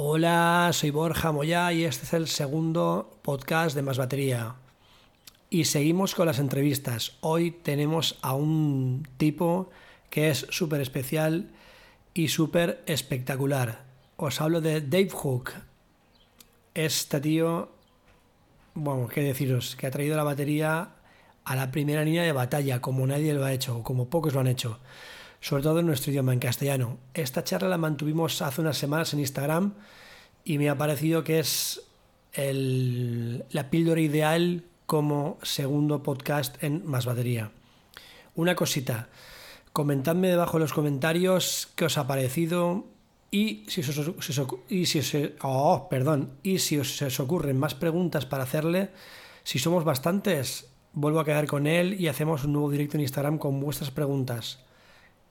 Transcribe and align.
Hola, 0.00 0.70
soy 0.72 0.90
Borja 0.90 1.32
Moya 1.32 1.72
y 1.72 1.82
este 1.82 2.04
es 2.04 2.12
el 2.12 2.28
segundo 2.28 3.18
podcast 3.20 3.74
de 3.74 3.82
Más 3.82 3.98
Batería. 3.98 4.54
Y 5.50 5.64
seguimos 5.64 6.14
con 6.14 6.26
las 6.26 6.38
entrevistas. 6.38 7.16
Hoy 7.20 7.50
tenemos 7.50 8.16
a 8.22 8.34
un 8.34 9.08
tipo 9.16 9.70
que 10.08 10.30
es 10.30 10.46
súper 10.50 10.82
especial 10.82 11.50
y 12.14 12.28
súper 12.28 12.80
espectacular. 12.86 13.86
Os 14.16 14.40
hablo 14.40 14.60
de 14.60 14.82
Dave 14.82 15.10
Hook. 15.10 15.50
Este 16.74 17.20
tío, 17.20 17.68
bueno, 18.74 19.08
qué 19.08 19.22
deciros, 19.22 19.74
que 19.74 19.88
ha 19.88 19.90
traído 19.90 20.16
la 20.16 20.22
batería 20.22 20.90
a 21.44 21.56
la 21.56 21.72
primera 21.72 22.04
línea 22.04 22.22
de 22.22 22.30
batalla, 22.30 22.80
como 22.80 23.04
nadie 23.04 23.34
lo 23.34 23.44
ha 23.44 23.52
hecho, 23.52 23.82
como 23.82 24.08
pocos 24.08 24.32
lo 24.32 24.38
han 24.38 24.46
hecho 24.46 24.78
sobre 25.40 25.62
todo 25.62 25.80
en 25.80 25.86
nuestro 25.86 26.10
idioma, 26.10 26.32
en 26.32 26.40
castellano. 26.40 26.98
Esta 27.14 27.44
charla 27.44 27.68
la 27.68 27.78
mantuvimos 27.78 28.42
hace 28.42 28.60
unas 28.60 28.78
semanas 28.78 29.12
en 29.12 29.20
Instagram 29.20 29.74
y 30.44 30.58
me 30.58 30.68
ha 30.68 30.78
parecido 30.78 31.24
que 31.24 31.38
es 31.38 31.82
la 32.34 33.70
píldora 33.70 34.00
ideal 34.00 34.64
como 34.86 35.38
segundo 35.42 36.02
podcast 36.02 36.62
en 36.62 36.86
Más 36.86 37.06
Batería. 37.06 37.50
Una 38.34 38.54
cosita, 38.54 39.08
comentadme 39.72 40.28
debajo 40.28 40.56
en 40.56 40.62
los 40.62 40.72
comentarios 40.72 41.68
qué 41.74 41.84
os 41.86 41.98
ha 41.98 42.06
parecido 42.06 42.84
y 43.30 43.64
si 43.68 43.80
os, 43.80 43.98
os 47.02 47.20
ocurren 47.20 47.58
más 47.58 47.74
preguntas 47.74 48.24
para 48.24 48.44
hacerle, 48.44 48.90
si 49.42 49.58
somos 49.58 49.84
bastantes, 49.84 50.70
vuelvo 50.92 51.20
a 51.20 51.24
quedar 51.24 51.46
con 51.46 51.66
él 51.66 52.00
y 52.00 52.08
hacemos 52.08 52.44
un 52.44 52.52
nuevo 52.52 52.70
directo 52.70 52.96
en 52.96 53.02
Instagram 53.02 53.38
con 53.38 53.60
vuestras 53.60 53.90
preguntas. 53.90 54.64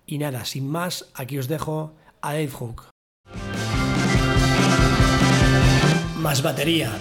Y 0.09 0.19
nada, 0.19 0.45
sin 0.45 0.69
más, 0.69 1.05
aquí 1.15 1.37
os 1.37 1.49
dejo 1.49 1.93
a 2.21 2.31
Dave 2.31 2.47
Hook. 2.47 2.85
Más 6.15 6.41
batería. 6.41 6.91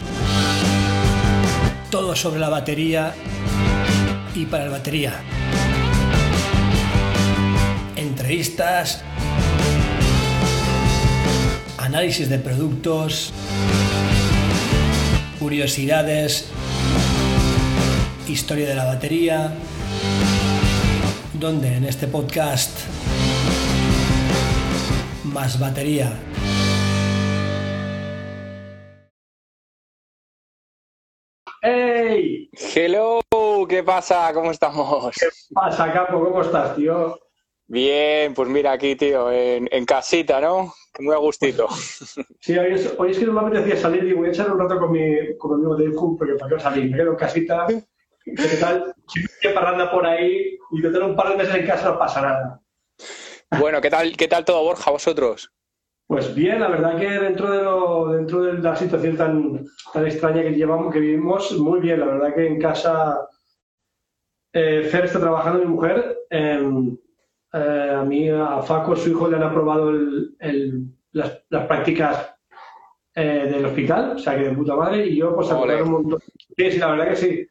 Todo 1.88 2.16
sobre 2.16 2.40
la 2.40 2.49
batería 2.49 3.15
y 4.34 4.45
para 4.46 4.65
la 4.65 4.73
batería. 4.73 5.23
Entrevistas, 7.95 9.04
análisis 11.79 12.29
de 12.29 12.40
productos, 12.40 13.32
curiosidades, 15.38 16.46
historia 18.27 18.68
de 18.68 18.74
la 18.74 18.84
batería, 18.84 19.52
donde 21.34 21.77
en 21.77 21.84
este 21.84 22.09
podcast 22.09 22.96
más 25.37 25.60
batería. 25.60 26.10
¡Hey! 31.60 32.48
Hello, 32.74 33.20
¿qué 33.68 33.82
pasa? 33.82 34.32
¿Cómo 34.32 34.51
estamos? 34.51 35.15
¿Qué 35.15 35.26
pasa, 35.52 35.93
Capo? 35.93 36.24
¿Cómo 36.24 36.40
estás, 36.40 36.74
tío? 36.76 37.18
Bien, 37.66 38.32
pues 38.32 38.48
mira 38.48 38.73
aquí, 38.73 38.96
tío, 38.96 39.30
en, 39.30 39.84
casita, 39.84 40.40
¿no? 40.40 40.73
Muy 41.01 41.15
a 41.15 41.18
gustito. 41.18 41.68
Sí, 42.40 42.56
hoy 42.56 42.73
es, 42.73 42.95
hoy 42.96 43.10
es, 43.10 43.18
que 43.18 43.26
no 43.26 43.32
me 43.32 43.40
apetecía 43.40 43.76
salir 43.76 44.04
y 44.04 44.15
voy 44.15 44.28
a 44.28 44.30
echar 44.30 44.50
un 44.50 44.59
rato 44.59 44.78
con 44.78 44.93
mi, 44.93 45.37
con 45.37 45.50
mi 45.50 45.56
amigo 45.56 45.76
Dave 45.76 45.96
Cook, 45.96 46.18
porque 46.18 46.34
para 46.37 46.56
qué 46.56 46.62
salir, 46.62 46.90
me 46.90 46.96
quedo 46.96 47.10
en 47.10 47.16
casita. 47.16 47.66
¿Qué 48.24 48.56
tal? 48.59 48.95
Si 49.09 49.21
me 49.21 49.52
parranda 49.52 49.90
por 49.90 50.06
ahí 50.06 50.56
y 50.71 50.80
te 50.80 50.90
tengo 50.90 51.06
un 51.06 51.16
par 51.16 51.28
de 51.28 51.37
meses 51.37 51.56
en 51.56 51.66
casa 51.66 51.90
no 51.90 51.98
pasa 51.98 52.23
nada. 52.23 52.62
Bueno, 53.51 53.80
¿qué 53.80 53.91
tal, 53.91 54.16
qué 54.16 54.29
tal 54.29 54.45
todo, 54.45 54.63
Borja, 54.63 54.91
vosotros? 54.91 55.52
Pues 56.07 56.35
bien, 56.35 56.61
la 56.61 56.69
verdad 56.69 56.99
que 56.99 57.09
dentro 57.09 57.51
de, 57.51 57.63
lo, 57.63 58.09
dentro 58.13 58.43
de 58.43 58.59
la 58.59 58.77
situación 58.77 59.16
tan, 59.16 59.65
tan 59.93 60.07
extraña 60.07 60.43
que 60.43 60.55
llevamos, 60.55 60.93
que 60.93 61.01
vivimos, 61.01 61.52
muy 61.59 61.80
bien. 61.80 62.01
La 62.01 62.07
verdad 62.07 62.35
que 62.35 62.47
en 62.47 62.61
casa 62.61 63.29
eh, 64.53 64.84
Fer 64.84 65.05
está 65.05 65.19
trabajando, 65.19 65.61
mi 65.61 65.67
mujer. 65.67 66.17
Em, 66.31 66.97
eh, 67.53 67.95
a 67.97 68.03
mí, 68.05 68.29
a 68.31 68.62
Faco, 68.62 68.95
su 68.95 69.11
hijo, 69.11 69.29
le 69.29 69.37
han 69.37 69.43
aprobado 69.43 69.93
las, 71.12 71.43
prácticas 71.67 72.35
eh, 73.15 73.49
del 73.51 73.67
hospital, 73.67 74.12
o 74.17 74.19
sea 74.19 74.37
que 74.37 74.45
de 74.45 74.55
puta 74.55 74.77
madre, 74.77 75.06
y 75.06 75.17
yo 75.17 75.35
pues 75.35 75.51
a 75.51 75.59
un 75.59 75.91
montón. 75.91 76.21
Sí, 76.56 76.71
sí, 76.71 76.79
la 76.79 76.91
verdad 76.93 77.09
que 77.09 77.17
sí. 77.17 77.47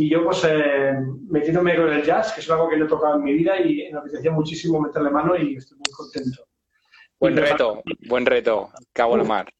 Y 0.00 0.08
yo, 0.08 0.24
pues, 0.24 0.42
eh, 0.48 0.94
metiéndome 1.28 1.76
con 1.76 1.92
el 1.92 2.02
jazz, 2.02 2.32
que 2.32 2.40
es 2.40 2.50
algo 2.50 2.70
que 2.70 2.78
no 2.78 2.86
he 2.86 2.88
tocado 2.88 3.16
en 3.16 3.22
mi 3.22 3.34
vida 3.34 3.60
y 3.60 3.92
me 3.92 3.98
apetecía 3.98 4.30
muchísimo 4.30 4.80
meterle 4.80 5.10
mano 5.10 5.36
y 5.36 5.56
estoy 5.56 5.76
muy 5.76 5.92
contento. 5.94 6.42
Buen 7.18 7.36
reto, 7.36 7.82
buen 8.08 8.24
reto. 8.24 8.70
Cabo 8.94 9.18
la 9.18 9.24
mar. 9.24 9.52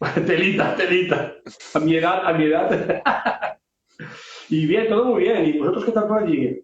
telita, 0.26 0.76
telita. 0.76 1.34
A 1.72 1.78
mi 1.80 1.96
edad, 1.96 2.26
a 2.26 2.32
mi 2.34 2.44
edad. 2.44 3.02
y 4.50 4.66
bien, 4.66 4.86
todo 4.90 5.06
muy 5.06 5.22
bien. 5.22 5.46
¿Y 5.46 5.58
vosotros 5.58 5.86
qué 5.86 5.92
tal 5.92 6.08
por 6.08 6.24
allí? 6.24 6.62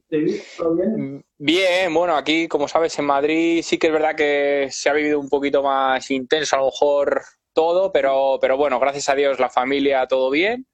¿Todo 0.59 0.75
bien? 0.75 1.25
Bien, 1.39 1.95
bueno, 1.95 2.17
aquí, 2.17 2.47
como 2.49 2.69
sabes, 2.69 2.99
en 2.99 3.07
Madrid 3.07 3.63
sí 3.63 3.79
que 3.79 3.87
es 3.87 3.93
verdad 3.95 4.15
que 4.15 4.69
se 4.71 4.91
ha 4.91 4.93
vivido 4.93 5.19
un 5.19 5.31
poquito 5.31 5.63
más 5.63 6.11
intenso, 6.11 6.55
a 6.55 6.59
lo 6.59 6.67
mejor 6.67 7.23
todo, 7.55 7.91
pero, 7.93 8.37
pero 8.43 8.59
bueno, 8.59 8.79
gracias 8.79 9.09
a 9.09 9.15
Dios 9.15 9.41
la 9.41 9.49
familia 9.49 10.07
todo 10.07 10.29
bien. 10.29 10.67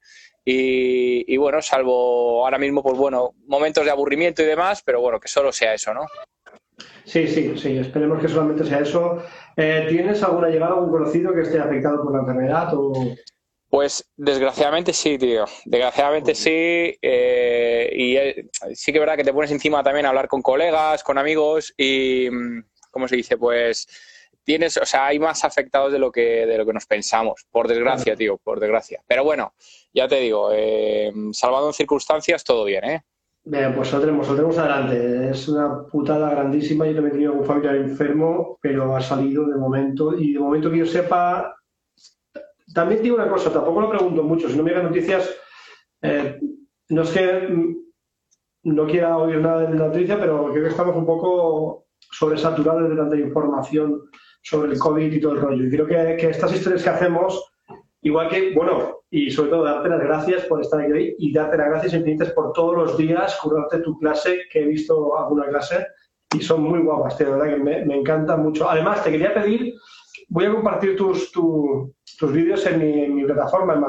Y, 0.45 1.37
bueno, 1.37 1.63
salvo 1.63 2.45
ahora 2.45 2.59
mismo, 2.59 2.83
pues 2.83 2.99
bueno, 2.99 3.35
momentos 3.47 3.85
de 3.85 3.91
aburrimiento 3.91 4.43
y 4.43 4.47
demás, 4.47 4.83
pero 4.85 5.01
bueno, 5.01 5.21
que 5.21 5.29
solo 5.29 5.53
sea 5.53 5.75
eso, 5.75 5.95
¿no? 5.95 6.07
Sí, 7.05 7.27
sí, 7.29 7.57
sí, 7.57 7.79
esperemos 7.79 8.21
que 8.21 8.29
solamente 8.29 8.65
sea 8.65 8.81
eso. 8.81 9.23
Eh, 9.57 9.87
¿Tienes 9.89 10.23
alguna 10.23 10.49
llegada, 10.49 10.75
algún 10.75 10.91
conocido 10.91 11.33
que 11.33 11.43
esté 11.43 11.61
afectado 11.61 12.03
por 12.03 12.13
la 12.13 12.21
enfermedad? 12.21 12.75
O... 12.75 12.93
Pues 13.69 14.05
desgraciadamente 14.17 14.93
sí, 14.93 15.17
tío. 15.17 15.45
Desgraciadamente 15.65 16.35
sí. 16.35 16.97
Eh, 17.01 17.91
y 17.95 18.17
eh, 18.17 18.49
sí 18.75 18.93
que 18.93 18.99
es 18.99 19.01
verdad 19.01 19.17
que 19.17 19.25
te 19.25 19.33
pones 19.33 19.51
encima 19.51 19.83
también 19.83 20.07
a 20.07 20.11
hablar 20.11 20.29
con 20.29 20.43
colegas, 20.43 21.03
con 21.03 21.19
amigos 21.19 21.73
y, 21.77 22.29
mm, 22.31 22.65
¿cómo 22.91 23.09
se 23.09 23.17
dice? 23.17 23.37
Pues 23.37 23.87
tienes, 24.45 24.77
o 24.77 24.87
sea, 24.87 25.07
hay 25.07 25.19
más 25.19 25.45
afectados 25.45 25.93
de 25.93 25.99
lo 25.99 26.11
que, 26.11 26.47
de 26.47 26.59
lo 26.59 26.67
que 26.67 26.73
nos 26.73 26.87
pensamos, 26.87 27.47
por 27.51 27.69
desgracia, 27.69 28.17
tío, 28.17 28.39
por 28.39 28.61
desgracia. 28.61 29.03
Pero 29.07 29.25
bueno, 29.25 29.55
ya 29.93 30.09
te 30.09 30.17
digo, 30.17 30.51
eh, 30.53 31.13
salvado 31.33 31.69
en 31.69 31.75
circunstancias, 31.75 32.45
todo 32.45 32.65
bien, 32.65 32.85
¿eh? 32.85 33.03
Bien, 33.45 33.75
pues 33.75 33.89
saldremos, 33.89 34.27
saldremos 34.27 34.57
adelante. 34.57 35.31
Es 35.31 35.49
una 35.49 35.85
putada 35.87 36.31
grandísima. 36.31 36.87
Yo 36.87 36.95
también 36.95 37.09
he 37.09 37.19
tenido 37.19 37.33
un 37.33 37.45
familiar 37.45 37.75
enfermo, 37.75 38.59
pero 38.63 38.95
ha 38.95 39.01
salido 39.01 39.47
de 39.47 39.57
momento. 39.57 40.17
Y 40.17 40.35
de 40.35 40.39
momento 40.39 40.71
que 40.71 40.79
yo 40.79 40.87
sepa, 40.87 41.53
también 42.73 43.03
digo 43.03 43.17
una 43.17 43.29
cosa, 43.29 43.53
tampoco 43.53 43.81
lo 43.81 43.91
pregunto 43.91 44.23
mucho. 44.23 44.49
Si 44.49 44.57
no 44.57 44.63
me 44.63 44.71
llegan 44.71 44.87
noticias, 44.87 45.29
eh, 46.03 46.39
no 46.91 47.03
es 47.03 47.11
que 47.11 47.49
mm, 47.49 47.77
no 48.65 48.87
quiera 48.87 49.19
oír 49.19 49.41
nada 49.41 49.63
de 49.63 49.77
la 49.77 49.89
noticia, 49.89 50.21
pero 50.21 50.51
creo 50.53 50.63
que 50.63 50.71
estamos 50.71 50.95
un 50.95 51.07
poco 51.07 51.87
sobresaturados 51.99 52.89
de 52.91 52.97
tanta 52.97 53.17
información 53.17 54.03
sobre 54.43 54.73
el 54.73 54.79
COVID 54.79 55.13
y 55.13 55.21
todo 55.21 55.33
el 55.33 55.41
rollo. 55.41 55.65
Y 55.65 55.71
creo 55.71 55.87
que, 55.87 56.17
que 56.19 56.31
estas 56.31 56.53
historias 56.53 56.83
que 56.83 56.91
hacemos, 56.91 57.53
igual 58.03 58.29
que, 58.29 58.53
bueno, 58.55 59.01
y 59.11 59.31
sobre 59.31 59.51
todo 59.51 59.65
darte 59.65 59.89
las 59.89 60.01
gracias 60.01 60.45
por 60.47 60.61
estar 60.61 60.81
aquí 60.81 61.15
y 61.19 61.33
darte 61.33 61.57
las 61.57 61.69
gracias 61.69 61.95
infinitas 61.95 62.31
por 62.33 62.53
todos 62.53 62.77
los 62.77 62.97
días 62.97 63.39
curarte 63.43 63.79
tu 63.79 63.99
clase, 63.99 64.43
que 64.51 64.61
he 64.61 64.67
visto 64.67 65.17
alguna 65.19 65.47
clase 65.49 65.87
y 66.35 66.41
son 66.41 66.63
muy 66.63 66.81
guapas, 66.81 67.19
de 67.19 67.27
verdad 67.27 67.55
que 67.55 67.57
me, 67.57 67.85
me 67.85 67.99
encanta 67.99 68.37
mucho. 68.37 68.69
Además, 68.69 69.05
te 69.05 69.11
quería 69.11 69.35
pedir, 69.35 69.75
voy 70.29 70.47
a 70.47 70.53
compartir 70.53 70.97
tus, 70.97 71.31
tus 71.31 72.33
vídeos 72.33 72.65
en 72.67 72.79
mi, 72.79 73.05
en 73.05 73.15
mi 73.15 73.25
plataforma, 73.25 73.75
en 73.75 73.83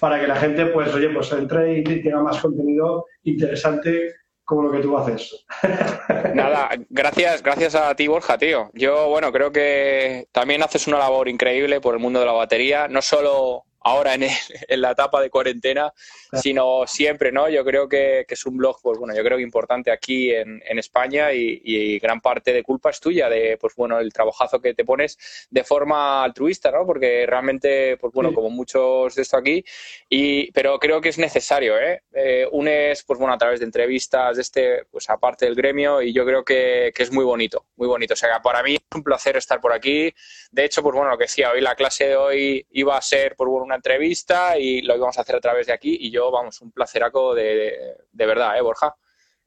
para 0.00 0.20
que 0.20 0.28
la 0.28 0.36
gente, 0.36 0.66
pues, 0.66 0.94
oye, 0.94 1.10
pues 1.10 1.32
entre 1.32 1.78
y 1.78 1.84
tenga 1.84 2.22
más 2.22 2.40
contenido 2.40 3.06
interesante 3.24 4.14
como 4.48 4.62
lo 4.62 4.72
que 4.72 4.78
tú 4.78 4.96
haces. 4.96 5.44
Nada, 6.34 6.70
gracias, 6.88 7.42
gracias 7.42 7.74
a 7.74 7.94
ti, 7.94 8.08
Borja, 8.08 8.38
tío. 8.38 8.70
Yo, 8.72 9.10
bueno, 9.10 9.30
creo 9.30 9.52
que 9.52 10.26
también 10.32 10.62
haces 10.62 10.86
una 10.86 10.96
labor 10.96 11.28
increíble 11.28 11.82
por 11.82 11.94
el 11.94 12.00
mundo 12.00 12.20
de 12.20 12.24
la 12.24 12.32
batería, 12.32 12.88
no 12.88 13.02
solo 13.02 13.66
ahora 13.88 14.14
en, 14.14 14.24
en, 14.68 14.80
la 14.80 14.92
etapa 14.92 15.20
de 15.20 15.30
cuarentena, 15.30 15.92
sino 16.32 16.86
siempre, 16.86 17.32
¿no? 17.32 17.48
Yo 17.48 17.64
creo 17.64 17.88
que, 17.88 18.24
que, 18.26 18.34
es 18.34 18.46
un 18.46 18.56
blog, 18.56 18.78
pues 18.82 18.98
bueno, 18.98 19.14
yo 19.14 19.22
creo 19.22 19.36
que 19.36 19.42
importante 19.42 19.90
aquí 19.90 20.32
en, 20.32 20.62
en 20.66 20.78
España 20.78 21.32
y, 21.32 21.60
y, 21.64 21.98
gran 21.98 22.20
parte 22.20 22.52
de 22.52 22.62
culpa 22.62 22.90
es 22.90 23.00
tuya, 23.00 23.28
de, 23.28 23.56
pues 23.60 23.74
bueno, 23.74 23.98
el 23.98 24.12
trabajazo 24.12 24.60
que 24.60 24.74
te 24.74 24.84
pones 24.84 25.18
de 25.50 25.64
forma 25.64 26.22
altruista, 26.22 26.70
¿no? 26.70 26.86
Porque 26.86 27.26
realmente, 27.26 27.96
pues 27.96 28.12
bueno, 28.12 28.32
como 28.32 28.50
muchos 28.50 29.14
de 29.14 29.22
esto 29.22 29.36
aquí, 29.36 29.64
y, 30.08 30.50
pero 30.52 30.78
creo 30.78 31.00
que 31.00 31.08
es 31.08 31.18
necesario, 31.18 31.78
¿eh? 31.78 32.02
eh 32.12 32.46
unes, 32.52 33.02
pues 33.04 33.18
bueno, 33.18 33.34
a 33.34 33.38
través 33.38 33.60
de 33.60 33.66
entrevistas, 33.66 34.36
de 34.36 34.42
este, 34.42 34.84
pues 34.90 35.08
aparte 35.10 35.46
del 35.46 35.54
gremio, 35.54 36.02
y 36.02 36.12
yo 36.12 36.24
creo 36.24 36.44
que, 36.44 36.92
que 36.94 37.02
es 37.02 37.12
muy 37.12 37.24
bonito, 37.24 37.66
muy 37.76 37.88
bonito. 37.88 38.14
O 38.14 38.16
sea, 38.16 38.40
para 38.42 38.62
mí 38.62 38.74
es 38.74 38.80
un 38.94 39.02
placer 39.02 39.36
estar 39.36 39.60
por 39.60 39.72
aquí. 39.72 40.12
De 40.50 40.64
hecho, 40.64 40.82
pues 40.82 40.94
bueno, 40.94 41.10
lo 41.10 41.18
que 41.18 41.24
decía, 41.24 41.50
hoy 41.50 41.60
la 41.60 41.74
clase 41.74 42.08
de 42.08 42.16
hoy 42.16 42.66
iba 42.70 42.96
a 42.96 43.02
ser, 43.02 43.36
por 43.36 43.48
bueno, 43.48 43.64
una 43.64 43.77
entrevista 43.78 44.58
y 44.58 44.82
lo 44.82 44.96
íbamos 44.96 45.18
a 45.18 45.22
hacer 45.22 45.36
a 45.36 45.40
través 45.40 45.66
de 45.66 45.72
aquí 45.72 45.96
y 46.00 46.10
yo, 46.10 46.30
vamos, 46.30 46.60
un 46.60 46.70
placeraco 46.70 47.34
de, 47.34 47.96
de, 48.12 48.26
verdad, 48.26 48.56
¿eh, 48.58 48.60
Borja? 48.60 48.94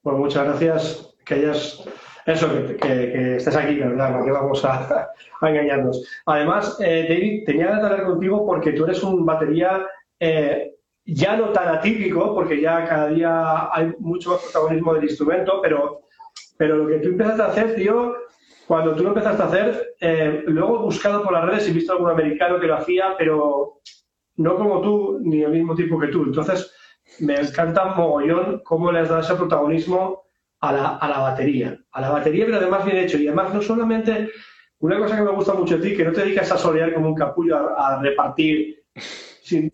Pues 0.02 0.18
muchas 0.18 0.46
gracias 0.46 1.16
que 1.26 1.36
hayas 1.36 1.84
Eso, 2.26 2.48
que, 2.68 2.76
que, 2.78 3.36
estés 3.36 3.56
aquí, 3.56 3.76
¿verdad? 3.76 4.14
¿Para 4.14 4.26
qué 4.26 4.32
vamos 4.32 4.66
a, 4.66 5.10
engañarnos? 5.42 6.04
Además, 6.26 6.78
eh, 6.80 7.06
David, 7.08 7.44
tenía 7.46 7.68
que 7.68 7.74
hablar 7.74 8.06
contigo 8.06 8.46
porque 8.46 8.72
tú 8.74 8.86
eres 8.86 9.04
un 9.04 9.26
batería 9.26 9.86
eh, 10.20 10.76
ya 11.06 11.36
no 11.36 11.50
tan 11.50 11.68
atípico, 11.68 12.34
porque 12.34 12.62
ya 12.62 12.86
cada 12.86 13.08
día 13.08 13.70
hay 13.74 13.94
mucho 14.00 14.32
más 14.32 14.42
protagonismo 14.42 14.94
del 14.94 15.06
instrumento, 15.06 15.60
pero, 15.62 16.02
pero 16.58 16.78
lo 16.78 16.88
que 16.88 17.00
tú 17.00 17.10
empezaste 17.10 17.42
a 17.42 17.48
hacer, 17.48 17.76
tío, 17.76 18.16
cuando 18.68 18.96
tú 18.96 19.04
lo 19.04 19.10
empezaste 19.10 19.42
a 19.42 19.46
hacer, 19.48 19.96
eh, 20.00 20.44
luego 20.46 20.80
he 20.80 20.84
buscado 20.84 21.24
por 21.24 21.34
las 21.34 21.46
redes 21.46 21.68
y 21.68 21.72
he 21.72 21.74
visto 21.74 21.94
algún 21.94 22.10
americano 22.10 22.60
que 22.60 22.68
lo 22.68 22.76
hacía, 22.76 23.16
pero 23.18 23.82
no 24.42 24.56
como 24.56 24.82
tú, 24.82 25.20
ni 25.22 25.42
el 25.42 25.52
mismo 25.52 25.76
tipo 25.76 26.00
que 26.00 26.08
tú. 26.08 26.24
Entonces, 26.24 26.74
me 27.20 27.36
encanta 27.36 27.86
mogollón 27.96 28.62
cómo 28.64 28.92
le 28.92 29.00
has 29.00 29.10
dado 29.10 29.22
ese 29.22 29.36
protagonismo 29.36 30.24
a 30.60 30.74
la, 30.74 30.98
a 30.98 31.10
la 31.10 31.20
batería. 31.20 31.78
A 31.92 32.02
la 32.02 32.10
batería, 32.12 32.46
pero 32.46 32.58
además 32.58 32.86
bien 32.86 32.98
hecho. 32.98 33.18
Y 33.18 33.28
además, 33.28 33.54
no 33.54 33.62
solamente, 33.62 34.30
una 34.80 34.98
cosa 35.00 35.18
que 35.18 35.24
me 35.24 35.32
gusta 35.32 35.54
mucho 35.54 35.78
de 35.78 35.90
ti, 35.90 35.96
que 35.96 36.06
no 36.06 36.12
te 36.12 36.22
dedicas 36.22 36.52
a 36.52 36.58
solear 36.58 36.94
como 36.94 37.10
un 37.10 37.16
capullo 37.16 37.78
a, 37.78 38.02
repartir, 38.02 38.84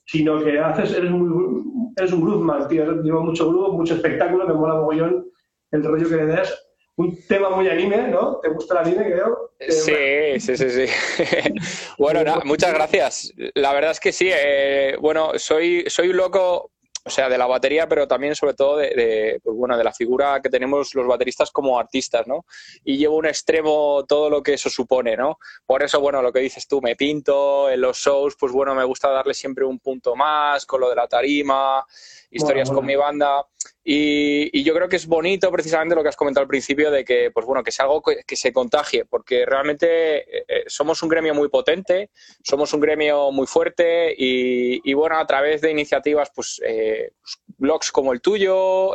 sino 0.05 0.43
que 0.43 0.59
haces, 0.59 0.93
eres, 0.93 1.11
muy, 1.11 1.91
eres 1.95 2.11
un 2.11 2.21
groove 2.21 2.67
tío. 2.67 3.01
Digo, 3.01 3.23
mucho 3.23 3.49
groove, 3.49 3.77
mucho 3.77 3.95
espectáculo, 3.95 4.47
me 4.47 4.53
mola 4.53 4.75
mogollón 4.75 5.25
el 5.71 5.83
rollo 5.83 6.07
que 6.07 6.15
le 6.15 6.25
des 6.25 6.66
un 6.97 7.15
tema 7.27 7.51
muy 7.51 7.69
anime, 7.69 8.07
¿no? 8.07 8.37
¿Te 8.37 8.49
gusta 8.49 8.73
el 8.79 8.87
anime, 8.87 9.05
creo? 9.05 9.51
Sí, 9.69 10.39
sí, 10.39 10.57
sí, 10.57 10.69
sí. 10.69 10.85
bueno, 11.97 12.41
muchas 12.43 12.73
gracias. 12.73 13.33
La 13.53 13.71
verdad 13.73 13.91
es 13.91 13.99
que 13.99 14.11
sí. 14.11 14.29
Eh, 14.31 14.97
bueno, 14.99 15.31
soy, 15.37 15.85
soy 15.87 16.09
un 16.09 16.17
loco 16.17 16.71
o 17.07 17.09
sea, 17.09 17.29
de 17.29 17.37
la 17.37 17.47
batería, 17.47 17.87
pero 17.87 18.05
también 18.05 18.35
sobre 18.35 18.53
todo 18.53 18.77
de, 18.77 19.39
pues 19.41 19.55
bueno, 19.55 19.77
de 19.77 19.83
la 19.83 19.93
figura 19.93 20.41
que 20.41 20.49
tenemos 20.49 20.93
los 20.93 21.07
bateristas 21.07 21.51
como 21.51 21.79
artistas, 21.79 22.27
¿no? 22.27 22.45
Y 22.83 22.97
llevo 22.97 23.15
un 23.15 23.25
extremo 23.25 24.03
todo 24.05 24.29
lo 24.29 24.43
que 24.43 24.55
eso 24.55 24.69
supone, 24.69 25.15
¿no? 25.15 25.39
Por 25.65 25.83
eso, 25.83 26.01
bueno, 26.01 26.21
lo 26.21 26.33
que 26.33 26.41
dices 26.41 26.67
tú, 26.67 26.81
me 26.81 26.97
pinto 26.97 27.69
en 27.69 27.79
los 27.79 27.97
shows, 27.97 28.35
pues 28.37 28.51
bueno, 28.51 28.75
me 28.75 28.83
gusta 28.83 29.09
darle 29.09 29.33
siempre 29.33 29.63
un 29.63 29.79
punto 29.79 30.17
más 30.17 30.65
con 30.65 30.81
lo 30.81 30.89
de 30.89 30.95
la 30.95 31.07
tarima, 31.07 31.85
historias 32.29 32.69
con 32.69 32.85
mi 32.85 32.97
banda. 32.97 33.45
Y, 33.89 34.63
yo 34.63 34.73
creo 34.73 34.89
que 34.89 34.97
es 34.97 35.07
bonito 35.07 35.49
precisamente 35.49 35.95
lo 35.95 36.03
que 36.03 36.09
has 36.09 36.17
comentado 36.17 36.41
al 36.41 36.49
principio 36.49 36.91
de 36.91 37.05
que, 37.05 37.31
pues 37.31 37.45
bueno, 37.45 37.63
que 37.63 37.71
sea 37.71 37.85
algo 37.85 38.01
que, 38.01 38.35
se 38.35 38.51
contagie, 38.51 39.05
porque 39.05 39.45
realmente 39.45 40.17
eh, 40.17 40.45
eh, 40.45 40.63
somos 40.67 41.01
un 41.03 41.07
gremio 41.07 41.33
muy 41.33 41.47
potente, 41.47 42.09
somos 42.43 42.73
un 42.73 42.81
gremio 42.81 43.31
muy 43.31 43.47
fuerte 43.47 44.13
y, 44.17 44.93
bueno, 44.93 45.17
a 45.17 45.25
través 45.25 45.61
de 45.61 45.71
iniciativas, 45.71 46.29
pues, 46.35 46.61
eh, 46.65 47.13
pues 47.21 47.39
blogs 47.57 47.89
como 47.89 48.11
el 48.11 48.19
tuyo, 48.19 48.93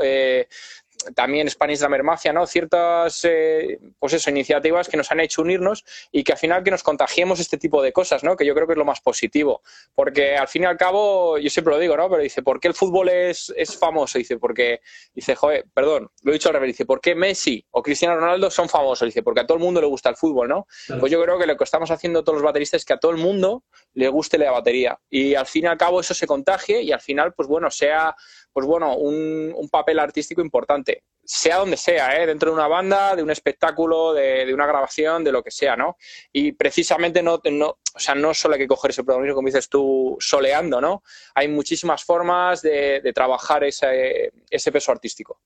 también 1.14 1.48
Spanish 1.50 1.78
Drummer 1.78 2.02
Mafia, 2.02 2.32
¿no? 2.32 2.46
Ciertas, 2.46 3.24
eh, 3.24 3.78
pues 3.98 4.12
eso, 4.12 4.30
iniciativas 4.30 4.88
que 4.88 4.96
nos 4.96 5.10
han 5.10 5.20
hecho 5.20 5.42
unirnos 5.42 5.84
y 6.10 6.24
que 6.24 6.32
al 6.32 6.38
final 6.38 6.62
que 6.62 6.70
nos 6.70 6.82
contagiemos 6.82 7.40
este 7.40 7.58
tipo 7.58 7.82
de 7.82 7.92
cosas, 7.92 8.24
¿no? 8.24 8.36
Que 8.36 8.44
yo 8.46 8.54
creo 8.54 8.66
que 8.66 8.72
es 8.74 8.78
lo 8.78 8.84
más 8.84 9.00
positivo. 9.00 9.62
Porque 9.94 10.36
al 10.36 10.48
fin 10.48 10.62
y 10.62 10.66
al 10.66 10.76
cabo, 10.76 11.38
yo 11.38 11.50
siempre 11.50 11.74
lo 11.74 11.80
digo, 11.80 11.96
¿no? 11.96 12.08
Pero 12.08 12.22
dice, 12.22 12.42
¿por 12.42 12.60
qué 12.60 12.68
el 12.68 12.74
fútbol 12.74 13.08
es, 13.08 13.52
es 13.56 13.76
famoso? 13.76 14.18
Dice, 14.18 14.38
porque, 14.38 14.80
dice, 15.14 15.34
joder, 15.34 15.66
perdón, 15.74 16.10
lo 16.22 16.32
he 16.32 16.34
dicho 16.34 16.48
al 16.48 16.54
revés, 16.54 16.68
dice, 16.68 16.86
¿por 16.86 17.00
qué 17.00 17.14
Messi 17.14 17.64
o 17.70 17.82
Cristiano 17.82 18.16
Ronaldo 18.16 18.50
son 18.50 18.68
famosos? 18.68 19.06
Dice, 19.06 19.22
porque 19.22 19.40
a 19.40 19.46
todo 19.46 19.58
el 19.58 19.64
mundo 19.64 19.80
le 19.80 19.86
gusta 19.86 20.08
el 20.08 20.16
fútbol, 20.16 20.48
¿no? 20.48 20.66
Pues 21.00 21.10
yo 21.10 21.22
creo 21.22 21.38
que 21.38 21.46
lo 21.46 21.56
que 21.56 21.64
estamos 21.64 21.90
haciendo 21.90 22.24
todos 22.24 22.36
los 22.36 22.44
bateristas 22.44 22.82
es 22.82 22.84
que 22.84 22.92
a 22.92 22.98
todo 22.98 23.12
el 23.12 23.18
mundo 23.18 23.64
le 23.94 24.08
guste 24.08 24.38
la 24.38 24.50
batería. 24.50 24.98
Y 25.10 25.34
al 25.34 25.46
fin 25.46 25.64
y 25.64 25.66
al 25.68 25.76
cabo 25.76 26.00
eso 26.00 26.14
se 26.14 26.26
contagie 26.26 26.82
y 26.82 26.92
al 26.92 27.00
final, 27.00 27.32
pues 27.34 27.48
bueno, 27.48 27.70
sea 27.70 28.14
pues 28.52 28.66
bueno, 28.66 28.96
un, 28.96 29.52
un, 29.56 29.68
papel 29.68 29.98
artístico 29.98 30.42
importante, 30.42 30.91
sea 31.24 31.58
donde 31.58 31.76
sea, 31.76 32.20
¿eh? 32.20 32.26
dentro 32.26 32.50
de 32.50 32.56
una 32.56 32.68
banda, 32.68 33.14
de 33.14 33.22
un 33.22 33.30
espectáculo, 33.30 34.12
de, 34.12 34.44
de, 34.44 34.54
una 34.54 34.66
grabación, 34.66 35.22
de 35.22 35.32
lo 35.32 35.42
que 35.42 35.50
sea, 35.50 35.76
¿no? 35.76 35.96
Y 36.32 36.52
precisamente 36.52 37.22
no, 37.22 37.40
no, 37.44 37.78
o 37.94 37.98
sea, 37.98 38.14
no 38.14 38.34
solo 38.34 38.54
hay 38.54 38.60
que 38.60 38.68
coger 38.68 38.90
ese 38.90 39.04
protagonismo, 39.04 39.36
como 39.36 39.46
dices 39.46 39.68
tú, 39.68 40.16
soleando, 40.18 40.80
¿no? 40.80 41.02
Hay 41.34 41.48
muchísimas 41.48 42.04
formas 42.04 42.62
de, 42.62 43.00
de 43.00 43.12
trabajar 43.12 43.64
ese, 43.64 44.32
ese 44.50 44.72
peso 44.72 44.92
artístico. 44.92 45.40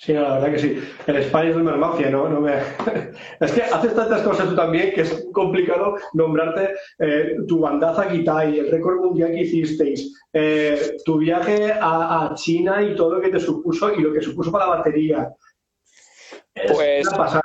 Sí, 0.00 0.14
la 0.14 0.38
verdad 0.38 0.52
que 0.52 0.58
sí. 0.58 0.82
El 1.06 1.22
Spanish 1.24 1.52
Drummer 1.52 1.76
Mafia, 1.76 2.08
¿no? 2.08 2.26
no 2.26 2.40
me... 2.40 2.54
es 3.40 3.52
que 3.52 3.62
haces 3.62 3.94
tantas 3.94 4.22
cosas 4.22 4.48
tú 4.48 4.56
también 4.56 4.94
que 4.94 5.02
es 5.02 5.26
complicado 5.30 5.96
nombrarte 6.14 6.70
eh, 7.00 7.36
tu 7.46 7.60
bandaza 7.60 8.08
Kitai, 8.08 8.60
el 8.60 8.70
récord 8.70 9.00
mundial 9.00 9.32
que 9.32 9.42
hicisteis, 9.42 10.18
eh, 10.32 10.96
tu 11.04 11.18
viaje 11.18 11.74
a, 11.78 12.32
China 12.34 12.80
y 12.82 12.96
todo 12.96 13.16
lo 13.16 13.20
que 13.20 13.28
te 13.28 13.38
supuso 13.38 13.92
y 13.92 14.00
lo 14.00 14.14
que 14.14 14.22
supuso 14.22 14.50
para 14.50 14.68
la 14.68 14.76
batería. 14.76 15.28
Es 16.54 16.72
pues... 16.72 17.06
Una 17.08 17.16
pasada. 17.18 17.42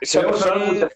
que 0.00 0.06
son, 0.06 0.90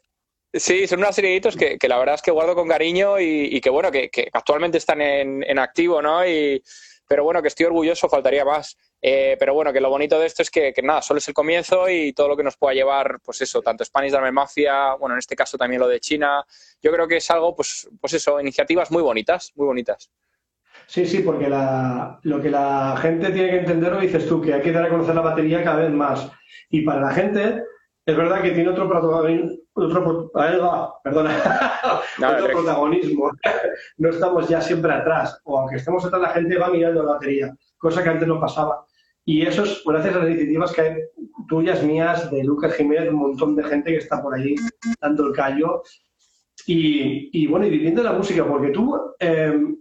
Sí, 0.54 0.86
son 0.86 1.00
unas 1.00 1.14
serie 1.14 1.38
que, 1.42 1.76
que, 1.76 1.88
la 1.88 1.98
verdad 1.98 2.14
es 2.14 2.22
que 2.22 2.30
guardo 2.30 2.54
con 2.54 2.68
cariño 2.68 3.20
y, 3.20 3.60
que 3.60 3.68
bueno, 3.68 3.90
que, 3.90 4.08
que 4.08 4.30
actualmente 4.32 4.78
están 4.78 5.02
en, 5.02 5.42
en 5.42 5.58
activo, 5.58 6.00
¿no? 6.00 6.26
Y, 6.26 6.62
pero 7.06 7.24
bueno, 7.24 7.42
que 7.42 7.48
estoy 7.48 7.66
orgulloso, 7.66 8.08
faltaría 8.08 8.46
más. 8.46 8.76
Eh, 9.00 9.36
pero 9.38 9.54
bueno, 9.54 9.72
que 9.72 9.80
lo 9.80 9.90
bonito 9.90 10.18
de 10.18 10.26
esto 10.26 10.42
es 10.42 10.50
que, 10.50 10.74
nada, 10.82 11.02
solo 11.02 11.18
es 11.18 11.28
el 11.28 11.34
comienzo 11.34 11.88
y 11.88 12.12
todo 12.12 12.28
lo 12.28 12.36
que 12.36 12.42
nos 12.42 12.56
pueda 12.56 12.74
llevar, 12.74 13.20
pues 13.24 13.40
eso, 13.42 13.62
tanto 13.62 13.84
Spanish 13.84 14.12
Dame 14.12 14.32
Mafia, 14.32 14.94
bueno, 14.94 15.14
en 15.14 15.18
este 15.18 15.36
caso 15.36 15.58
también 15.58 15.80
lo 15.80 15.88
de 15.88 16.00
China, 16.00 16.44
yo 16.82 16.92
creo 16.92 17.06
que 17.06 17.18
es 17.18 17.30
algo, 17.30 17.54
pues, 17.54 17.88
pues 18.00 18.14
eso, 18.14 18.40
iniciativas 18.40 18.90
muy 18.90 19.02
bonitas, 19.02 19.52
muy 19.54 19.66
bonitas. 19.66 20.10
Sí, 20.86 21.04
sí, 21.04 21.20
porque 21.20 21.48
lo 21.48 22.40
que 22.40 22.50
la 22.50 22.96
gente 23.00 23.30
tiene 23.32 23.50
que 23.50 23.58
entender, 23.58 23.92
lo 23.92 24.00
dices 24.00 24.26
tú, 24.26 24.40
que 24.40 24.54
hay 24.54 24.62
que 24.62 24.72
dar 24.72 24.84
a 24.84 24.88
conocer 24.88 25.14
la 25.14 25.20
batería 25.20 25.64
cada 25.64 25.80
vez 25.80 25.90
más. 25.90 26.30
Y 26.70 26.82
para 26.82 27.00
la 27.00 27.10
gente, 27.10 27.64
es 28.04 28.16
verdad 28.16 28.40
que 28.40 28.52
tiene 28.52 28.70
otro, 28.70 28.86
otro, 28.86 30.30
perdona, 30.32 30.92
otro 32.18 32.48
protagonismo. 32.50 33.30
No 33.98 34.08
estamos 34.08 34.48
ya 34.48 34.60
siempre 34.60 34.92
atrás, 34.92 35.38
o 35.44 35.58
aunque 35.58 35.76
estemos 35.76 36.04
atrás, 36.04 36.22
la 36.22 36.30
gente 36.30 36.56
va 36.56 36.70
mirando 36.70 37.02
la 37.02 37.12
batería, 37.12 37.54
cosa 37.78 38.02
que 38.02 38.10
antes 38.10 38.28
no 38.28 38.40
pasaba. 38.40 38.84
Y 39.24 39.42
eso 39.42 39.64
es 39.64 39.82
gracias 39.84 40.14
a 40.14 40.18
las 40.20 40.28
iniciativas 40.28 40.72
que 40.72 40.80
hay 40.80 40.94
tuyas, 41.48 41.82
mías, 41.82 42.30
de 42.30 42.44
Lucas 42.44 42.74
Jiménez, 42.74 43.10
un 43.10 43.18
montón 43.18 43.56
de 43.56 43.64
gente 43.64 43.90
que 43.90 43.98
está 43.98 44.22
por 44.22 44.34
ahí 44.34 44.54
dando 45.00 45.26
el 45.26 45.32
callo. 45.32 45.82
Y, 46.66 47.46
bueno, 47.46 47.66
y 47.66 47.70
viviendo 47.70 48.02
la 48.02 48.12
música, 48.12 48.46
porque 48.46 48.70
tú, 48.70 48.98
em, 49.20 49.76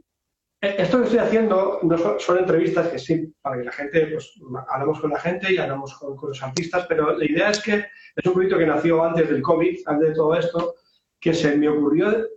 e, 0.62 0.76
esto 0.82 1.00
que 1.00 1.06
estoy 1.06 1.20
haciendo 1.20 1.80
no 1.84 2.20
son, 2.20 2.38
entrevistas 2.38 2.90
que 2.90 3.00
sí, 3.00 3.34
para 3.42 3.58
que 3.58 3.64
la 3.64 3.72
gente, 3.72 4.08
pues 4.08 4.34
hablamos 4.68 5.00
con 5.00 5.12
la 5.12 5.20
gente 5.20 5.52
y 5.52 5.58
hablamos 5.58 5.96
con, 5.96 6.16
con 6.16 6.30
los 6.30 6.44
artistas, 6.44 6.86
pero 6.88 7.18
la 7.18 7.26
idea 7.26 7.50
es 7.50 7.62
que 7.62 7.86
es 8.16 8.26
un 8.26 8.34
proyecto 8.34 8.60
que 8.60 8.68
nació 8.68 9.04
antes 9.04 9.30
del 9.30 9.42
COVID, 9.42 9.80
antes 9.88 10.10
de 10.10 10.16
todo 10.16 10.36
esto, 10.36 10.76
que 11.20 11.34
se 11.34 11.58
me 11.58 11.70
ocurrió 11.70 12.28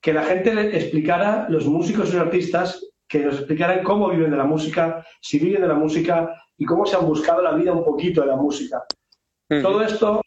que 0.00 0.12
la 0.12 0.22
gente 0.22 0.76
explicara, 0.76 1.46
los 1.48 1.66
músicos 1.66 2.10
y 2.10 2.12
los 2.12 2.22
artistas, 2.26 2.87
que 3.08 3.20
nos 3.20 3.36
explicaran 3.36 3.82
cómo 3.82 4.10
viven 4.10 4.30
de 4.30 4.36
la 4.36 4.44
música, 4.44 5.04
si 5.20 5.38
viven 5.38 5.62
de 5.62 5.68
la 5.68 5.74
música, 5.74 6.34
y 6.56 6.64
cómo 6.64 6.84
se 6.84 6.96
han 6.96 7.06
buscado 7.06 7.40
la 7.40 7.52
vida 7.52 7.72
un 7.72 7.84
poquito 7.84 8.20
de 8.20 8.26
la 8.26 8.36
música. 8.36 8.84
Todo 9.62 9.82
esto 9.82 10.20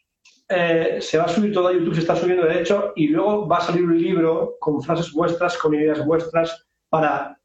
eh, 0.48 0.98
se 1.00 1.18
va 1.18 1.24
a 1.24 1.28
subir 1.28 1.52
todo 1.52 1.68
a 1.68 1.72
YouTube, 1.72 1.94
se 1.94 2.00
está 2.00 2.16
subiendo 2.16 2.44
de 2.44 2.60
hecho, 2.60 2.92
y 2.96 3.08
luego 3.08 3.46
va 3.46 3.58
a 3.58 3.62
salir 3.62 3.84
un 3.84 4.00
libro 4.00 4.56
con 4.58 4.82
frases 4.82 5.12
vuestras, 5.12 5.56
con 5.56 5.74
ideas 5.74 6.04
vuestras, 6.04 6.66
para 6.88 7.38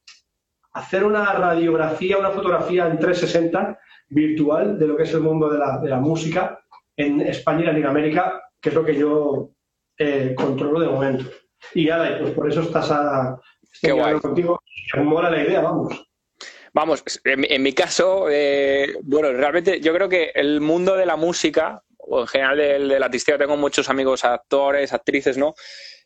hacer 0.73 1.03
una 1.03 1.33
radiografía, 1.33 2.17
una 2.17 2.31
fotografía 2.31 2.87
en 2.87 2.97
360 2.97 3.79
virtual 4.09 4.79
de 4.79 4.87
lo 4.87 4.97
que 4.97 5.03
es 5.03 5.13
el 5.13 5.21
mundo 5.21 5.49
de 5.49 5.59
la, 5.59 5.77
de 5.79 5.89
la 5.89 5.99
música 5.99 6.59
en 6.95 7.21
España 7.21 7.61
y 7.61 7.65
Latinoamérica, 7.65 8.41
que 8.59 8.69
es 8.69 8.75
lo 8.75 8.83
que 8.83 8.95
yo 8.95 9.51
eh, 9.97 10.33
controlo 10.35 10.79
de 10.79 10.87
momento. 10.87 11.25
Y 11.73 11.89
ahora, 11.89 12.17
pues 12.19 12.31
por 12.33 12.49
eso 12.49 12.61
estás 12.61 12.91
a, 12.91 13.39
Qué 13.81 13.91
guay. 13.91 14.19
contigo. 14.19 14.59
Mola 14.97 15.29
la 15.29 15.43
idea, 15.43 15.61
vamos. 15.61 16.07
Vamos, 16.73 17.03
en, 17.23 17.63
mi 17.63 17.73
caso, 17.73 18.27
eh, 18.29 18.93
bueno, 19.01 19.31
realmente 19.31 19.79
yo 19.79 19.93
creo 19.93 20.07
que 20.07 20.31
el 20.35 20.61
mundo 20.61 20.95
de 20.95 21.07
la 21.07 21.15
música, 21.15 21.81
o 21.97 22.21
en 22.21 22.27
general 22.27 22.57
del, 22.57 22.89
del 22.89 23.03
artisteo, 23.03 23.37
tengo 23.37 23.57
muchos 23.57 23.89
amigos 23.89 24.23
actores, 24.23 24.93
actrices, 24.93 25.37
¿no? 25.37 25.55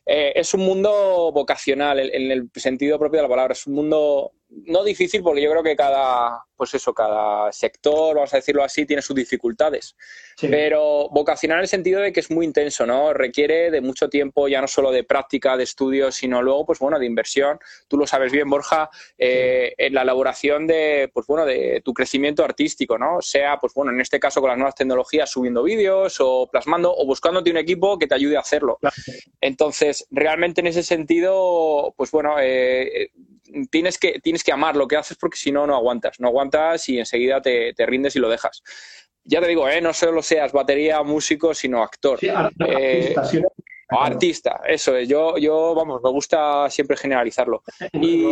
Eh, 0.04 0.32
es 0.34 0.52
un 0.54 0.60
mundo 0.62 1.30
vocacional 1.32 2.00
en, 2.00 2.30
el 2.30 2.50
sentido 2.54 2.98
propio 2.98 3.18
de 3.18 3.22
la 3.22 3.28
palabra. 3.28 3.52
Es 3.52 3.66
un 3.66 3.74
mundo 3.74 4.32
no 4.66 4.84
difícil 4.84 5.22
porque 5.22 5.42
yo 5.42 5.50
creo 5.50 5.62
que 5.62 5.76
cada, 5.76 6.44
pues 6.56 6.74
eso, 6.74 6.92
cada 6.92 7.50
sector, 7.52 8.14
vamos 8.14 8.32
a 8.34 8.36
decirlo 8.36 8.62
así, 8.62 8.84
tiene 8.84 9.02
sus 9.02 9.16
dificultades. 9.16 9.96
Pero 10.40 11.08
vocacional 11.10 11.58
en 11.58 11.62
el 11.62 11.68
sentido 11.68 12.00
de 12.00 12.12
que 12.12 12.20
es 12.20 12.30
muy 12.30 12.44
intenso, 12.44 12.86
¿no? 12.86 13.12
Requiere 13.12 13.70
de 13.70 13.80
mucho 13.80 14.08
tiempo, 14.08 14.48
ya 14.48 14.60
no 14.60 14.68
solo 14.68 14.90
de 14.90 15.04
práctica, 15.04 15.56
de 15.56 15.64
estudios, 15.64 16.14
sino 16.16 16.42
luego, 16.42 16.66
pues 16.66 16.78
bueno, 16.78 16.98
de 16.98 17.06
inversión. 17.06 17.58
Tú 17.88 17.96
lo 17.96 18.06
sabes 18.06 18.32
bien, 18.32 18.48
Borja, 18.48 18.90
eh, 19.18 19.74
en 19.76 19.94
la 19.94 20.02
elaboración 20.02 20.66
de, 20.66 21.10
pues 21.12 21.26
bueno, 21.26 21.46
de 21.46 21.80
tu 21.84 21.92
crecimiento 21.92 22.44
artístico, 22.44 22.98
¿no? 22.98 23.20
Sea, 23.20 23.58
pues 23.58 23.72
bueno, 23.74 23.92
en 23.92 24.00
este 24.00 24.18
caso 24.18 24.40
con 24.40 24.48
las 24.48 24.58
nuevas 24.58 24.74
tecnologías, 24.74 25.30
subiendo 25.30 25.62
vídeos 25.62 26.16
o 26.20 26.48
plasmando 26.50 26.94
o 26.94 27.06
buscándote 27.06 27.50
un 27.50 27.58
equipo 27.58 27.98
que 27.98 28.06
te 28.06 28.14
ayude 28.14 28.36
a 28.36 28.40
hacerlo. 28.40 28.78
Entonces, 29.40 30.06
realmente 30.10 30.60
en 30.60 30.66
ese 30.66 30.82
sentido, 30.82 31.94
pues 31.96 32.10
bueno, 32.10 32.36
eh, 32.40 33.10
tienes 33.70 33.98
que, 33.98 34.20
tienes 34.20 34.44
que 34.44 34.52
amar 34.52 34.76
lo 34.76 34.86
que 34.86 34.96
haces 34.96 35.16
porque 35.18 35.36
si 35.36 35.52
no, 35.52 35.66
no 35.66 35.74
aguantas. 35.74 36.20
No 36.20 36.28
aguantas 36.28 36.88
y 36.88 36.98
enseguida 36.98 37.40
te, 37.40 37.74
rindes 37.78 38.16
y 38.16 38.18
lo 38.18 38.28
dejas. 38.28 38.62
ya 39.24 39.40
te 39.40 39.48
digo, 39.48 39.68
¿eh? 39.68 39.80
no 39.80 39.92
solo 39.92 40.22
seas 40.22 40.52
batería, 40.52 41.02
músico, 41.02 41.54
sino 41.54 41.82
actor. 41.82 42.18
Sí, 42.18 42.28
artista, 42.28 43.24
sí. 43.24 43.42
artista, 43.88 44.60
eso 44.66 44.96
es. 44.96 45.08
Yo, 45.08 45.38
yo, 45.38 45.74
vamos, 45.74 46.00
me 46.02 46.10
gusta 46.10 46.68
siempre 46.70 46.96
generalizarlo. 46.96 47.62
Y, 47.92 48.24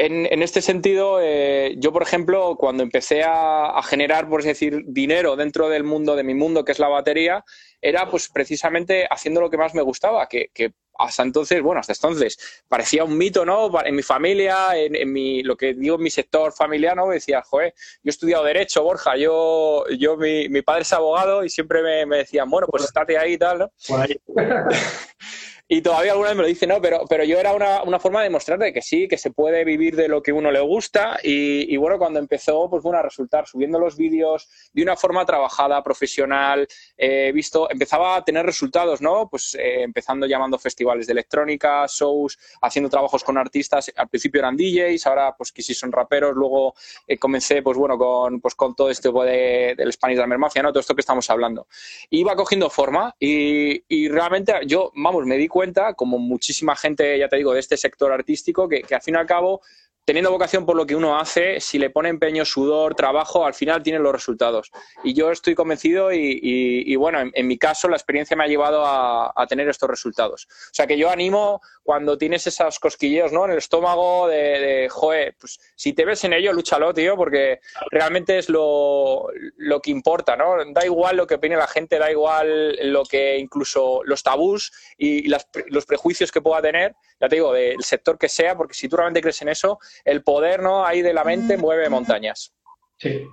en, 0.00 0.42
este 0.42 0.62
sentido, 0.62 1.18
eh, 1.20 1.74
yo, 1.78 1.92
por 1.92 2.02
ejemplo, 2.02 2.56
cuando 2.56 2.84
empecé 2.84 3.24
a, 3.24 3.80
generar, 3.82 4.28
por 4.28 4.44
decir, 4.44 4.84
dinero 4.86 5.34
dentro 5.34 5.68
del 5.68 5.82
mundo, 5.82 6.14
de 6.14 6.22
mi 6.22 6.34
mundo, 6.34 6.64
que 6.64 6.70
es 6.70 6.78
la 6.78 6.86
batería, 6.86 7.44
era 7.82 8.08
pues 8.08 8.28
precisamente 8.28 9.08
haciendo 9.10 9.40
lo 9.40 9.50
que 9.50 9.56
más 9.56 9.74
me 9.74 9.82
gustaba, 9.82 10.28
que, 10.28 10.50
hasta 10.98 11.22
entonces, 11.22 11.62
bueno, 11.62 11.80
hasta 11.80 11.92
entonces 11.92 12.38
parecía 12.66 13.04
un 13.04 13.16
mito, 13.16 13.44
¿no? 13.44 13.70
En 13.84 13.94
mi 13.94 14.02
familia, 14.02 14.76
en, 14.76 15.12
mi, 15.12 15.42
lo 15.42 15.56
que 15.56 15.74
digo, 15.74 15.94
en 15.96 16.02
mi 16.02 16.10
sector 16.10 16.52
familiar, 16.52 16.96
¿no? 16.96 17.08
Decía, 17.08 17.42
joder, 17.42 17.72
yo 18.02 18.08
he 18.08 18.10
estudiado 18.10 18.44
Derecho, 18.44 18.82
Borja, 18.82 19.16
yo, 19.16 19.84
yo 19.96 20.16
mi, 20.16 20.48
mi 20.48 20.62
padre 20.62 20.82
es 20.82 20.92
abogado 20.92 21.44
y 21.44 21.50
siempre 21.50 21.82
me, 21.82 22.04
me 22.04 22.18
decían, 22.18 22.50
bueno, 22.50 22.66
pues 22.66 22.84
estate 22.84 23.16
ahí 23.16 23.34
y 23.34 23.38
tal, 23.38 23.58
¿no? 23.58 23.72
Y 25.70 25.82
todavía 25.82 26.12
alguna 26.12 26.30
vez 26.30 26.36
me 26.38 26.42
lo 26.44 26.48
dice, 26.48 26.66
no, 26.66 26.80
pero, 26.80 27.04
pero 27.06 27.24
yo 27.24 27.38
era 27.38 27.52
una, 27.52 27.82
una 27.82 28.00
forma 28.00 28.22
de 28.22 28.30
mostrar 28.30 28.58
de 28.58 28.72
que 28.72 28.80
sí, 28.80 29.06
que 29.06 29.18
se 29.18 29.32
puede 29.32 29.64
vivir 29.64 29.96
de 29.96 30.08
lo 30.08 30.22
que 30.22 30.32
uno 30.32 30.50
le 30.50 30.60
gusta. 30.60 31.18
Y, 31.22 31.74
y 31.74 31.76
bueno, 31.76 31.98
cuando 31.98 32.18
empezó, 32.18 32.70
pues 32.70 32.82
bueno, 32.82 33.00
a 33.00 33.02
resultar 33.02 33.46
subiendo 33.46 33.78
los 33.78 33.98
vídeos 33.98 34.48
de 34.72 34.82
una 34.82 34.96
forma 34.96 35.26
trabajada, 35.26 35.82
profesional, 35.82 36.66
eh, 36.96 37.32
visto, 37.34 37.70
empezaba 37.70 38.16
a 38.16 38.24
tener 38.24 38.46
resultados, 38.46 39.02
¿no? 39.02 39.28
Pues 39.28 39.54
eh, 39.56 39.82
empezando 39.82 40.26
llamando 40.26 40.58
festivales 40.58 41.06
de 41.06 41.12
electrónica, 41.12 41.84
shows, 41.86 42.38
haciendo 42.62 42.88
trabajos 42.88 43.22
con 43.22 43.36
artistas. 43.36 43.92
Al 43.94 44.08
principio 44.08 44.38
eran 44.38 44.56
DJs, 44.56 45.06
ahora 45.06 45.36
pues 45.36 45.52
que 45.52 45.60
sí 45.60 45.74
son 45.74 45.92
raperos. 45.92 46.34
Luego 46.34 46.72
eh, 47.06 47.18
comencé, 47.18 47.60
pues 47.60 47.76
bueno, 47.76 47.98
con, 47.98 48.40
pues 48.40 48.54
con 48.54 48.74
todo 48.74 48.88
esto 48.88 49.12
de, 49.22 49.74
del 49.76 49.92
Spanish 49.92 50.16
Drummer 50.16 50.38
Mafia, 50.38 50.62
¿no? 50.62 50.70
Todo 50.70 50.80
esto 50.80 50.94
que 50.94 51.02
estamos 51.02 51.28
hablando. 51.28 51.66
Iba 52.08 52.34
cogiendo 52.36 52.70
forma 52.70 53.14
y, 53.20 53.84
y 53.86 54.08
realmente 54.08 54.54
yo, 54.64 54.92
vamos, 54.94 55.26
me 55.26 55.36
di 55.36 55.46
cuenta 55.46 55.57
cuenta, 55.58 55.94
como 55.94 56.20
muchísima 56.20 56.76
gente, 56.76 57.18
ya 57.18 57.28
te 57.28 57.34
digo, 57.34 57.52
de 57.52 57.58
este 57.58 57.76
sector 57.76 58.12
artístico, 58.12 58.68
que, 58.68 58.82
que 58.82 58.94
al 58.94 59.02
fin 59.02 59.16
y 59.16 59.18
al 59.18 59.26
cabo 59.26 59.60
teniendo 60.08 60.30
vocación 60.30 60.64
por 60.64 60.74
lo 60.74 60.86
que 60.86 60.96
uno 60.96 61.20
hace, 61.20 61.60
si 61.60 61.78
le 61.78 61.90
pone 61.90 62.08
empeño, 62.08 62.46
sudor, 62.46 62.94
trabajo, 62.94 63.44
al 63.44 63.52
final 63.52 63.82
tiene 63.82 63.98
los 63.98 64.10
resultados. 64.10 64.72
Y 65.04 65.12
yo 65.12 65.30
estoy 65.30 65.54
convencido 65.54 66.10
y, 66.14 66.96
bueno, 66.96 67.30
en, 67.30 67.46
mi 67.46 67.58
caso 67.58 67.90
la 67.90 67.96
experiencia 67.96 68.34
me 68.34 68.44
ha 68.44 68.46
llevado 68.46 68.86
a, 68.86 69.46
tener 69.50 69.68
estos 69.68 69.90
resultados. 69.90 70.46
O 70.48 70.72
sea 70.74 70.86
que 70.86 70.96
yo 70.96 71.10
animo 71.10 71.60
cuando 71.82 72.16
tienes 72.16 72.46
esos 72.46 72.78
cosquilleos 72.78 73.32
¿no? 73.32 73.44
en 73.44 73.50
el 73.50 73.58
estómago 73.58 74.28
de, 74.28 74.36
de, 74.36 74.88
joe, 74.88 75.34
pues 75.38 75.60
si 75.76 75.92
te 75.92 76.06
ves 76.06 76.24
en 76.24 76.32
ello, 76.32 76.54
lúchalo, 76.54 76.94
tío, 76.94 77.14
porque 77.14 77.60
realmente 77.90 78.38
es 78.38 78.48
lo, 78.48 79.28
lo 79.58 79.80
que 79.80 79.90
importa, 79.90 80.36
¿no? 80.36 80.56
Da 80.72 80.86
igual 80.86 81.18
lo 81.18 81.26
que 81.26 81.34
opine 81.34 81.56
la 81.56 81.68
gente, 81.68 81.98
da 81.98 82.10
igual 82.10 82.78
lo 82.92 83.04
que 83.04 83.36
incluso 83.36 84.00
los 84.04 84.22
tabús 84.22 84.72
y 84.96 85.28
los 85.28 85.84
prejuicios 85.86 86.32
que 86.32 86.40
pueda 86.40 86.62
tener, 86.62 86.94
ya 87.20 87.28
te 87.28 87.36
digo, 87.36 87.52
del 87.52 87.82
sector 87.82 88.16
que 88.16 88.28
sea, 88.28 88.56
porque 88.56 88.74
si 88.74 88.88
tú 88.88 88.96
realmente 88.96 89.20
crees 89.20 89.42
en 89.42 89.48
eso, 89.48 89.78
el 90.04 90.22
poder 90.22 90.62
¿no? 90.62 90.84
ahí 90.84 91.02
de 91.02 91.12
la 91.12 91.24
mente 91.24 91.56
mm. 91.56 91.60
mueve 91.60 91.88
montañas. 91.88 92.54
Sí, 92.98 93.28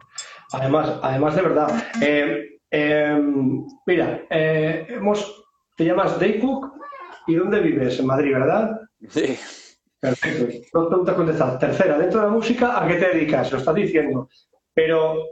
además, 0.52 1.00
además 1.02 1.36
de 1.36 1.42
verdad. 1.42 1.84
Eh, 2.02 2.60
eh, 2.72 3.20
mira, 3.86 4.26
eh, 4.30 4.86
hemos, 4.90 5.46
te 5.76 5.86
llamas 5.86 6.20
Dave 6.20 6.40
Cook 6.40 6.74
y 7.28 7.36
¿dónde 7.36 7.60
vives? 7.60 8.00
En 8.00 8.06
Madrid, 8.06 8.34
¿verdad? 8.34 8.80
Sí. 9.10 9.38
Perfecto. 10.00 10.46
Dos 10.74 10.88
preguntas 10.88 11.16
contestadas. 11.16 11.60
Tercera, 11.60 11.98
dentro 11.98 12.20
de 12.20 12.28
la 12.28 12.32
música, 12.32 12.84
¿a 12.84 12.88
qué 12.88 12.96
te 12.96 13.10
dedicas? 13.10 13.52
Lo 13.52 13.58
estás 13.58 13.76
diciendo. 13.76 14.30
Pero, 14.74 15.24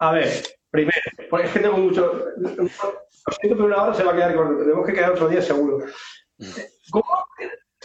a 0.00 0.12
ver, 0.12 0.42
primero, 0.70 1.00
porque 1.30 1.46
es 1.46 1.52
que 1.52 1.60
tengo 1.60 1.78
mucho. 1.78 2.26
Lo 2.36 3.32
siento, 3.40 3.56
pero 3.56 3.64
una 3.64 3.82
hora 3.82 3.94
se 3.94 4.04
va 4.04 4.12
a 4.12 4.14
quedar 4.14 4.34
con. 4.34 4.58
Tenemos 4.58 4.86
que 4.86 4.92
quedar 4.92 5.12
otro 5.12 5.28
día 5.28 5.40
seguro. 5.40 5.86
¿Cómo 6.90 7.04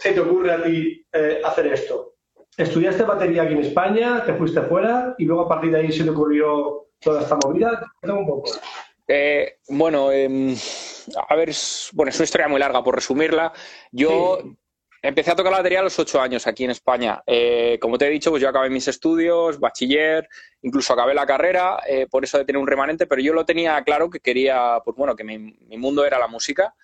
se 0.02 0.12
te 0.12 0.20
ocurre 0.20 0.52
a 0.52 0.62
ti 0.62 1.06
eh, 1.12 1.40
hacer 1.44 1.68
esto? 1.68 2.16
¿Estudiaste 2.56 3.04
batería 3.04 3.42
aquí 3.44 3.52
en 3.52 3.60
España, 3.60 4.24
te 4.24 4.34
fuiste 4.34 4.60
fuera 4.62 5.14
y 5.16 5.24
luego 5.24 5.42
a 5.42 5.48
partir 5.48 5.70
de 5.70 5.78
ahí 5.78 5.92
se 5.92 6.02
te 6.02 6.10
ocurrió 6.10 6.88
toda 7.00 7.22
esta 7.22 7.38
movida? 7.44 7.80
un 8.02 8.26
poco. 8.26 8.50
Eh, 9.06 9.58
bueno, 9.68 10.10
em, 10.10 10.54
a 11.28 11.36
ver, 11.36 11.50
es, 11.50 11.90
bueno, 11.92 12.10
es 12.10 12.16
una 12.16 12.24
historia 12.24 12.48
muy 12.48 12.58
larga 12.58 12.82
por 12.82 12.96
resumirla. 12.96 13.52
Yo 13.92 14.40
empecé 15.00 15.30
a 15.30 15.36
tocar 15.36 15.52
la 15.52 15.58
batería 15.58 15.80
a 15.80 15.84
los 15.84 15.98
ocho 15.98 16.20
años 16.20 16.46
aquí 16.48 16.64
en 16.64 16.70
España. 16.70 17.22
Eh, 17.26 17.78
como 17.80 17.96
te 17.96 18.08
he 18.08 18.10
dicho, 18.10 18.30
pues 18.30 18.42
yo 18.42 18.48
acabé 18.48 18.70
mis 18.70 18.88
estudios, 18.88 19.60
bachiller, 19.60 20.28
incluso 20.62 20.92
acabé 20.92 21.14
la 21.14 21.26
carrera, 21.26 21.78
por 22.10 22.24
eso 22.24 22.38
de 22.38 22.44
tener 22.44 22.60
un 22.60 22.66
remanente, 22.66 23.06
pero 23.06 23.22
yo 23.22 23.32
lo 23.32 23.46
tenía 23.46 23.80
claro 23.82 24.10
que 24.10 24.20
quería, 24.20 24.80
pues 24.84 24.96
bueno, 24.96 25.14
que 25.14 25.24
mi, 25.24 25.38
mi 25.38 25.78
mundo 25.78 26.04
era 26.04 26.18
la 26.18 26.26
música. 26.26 26.74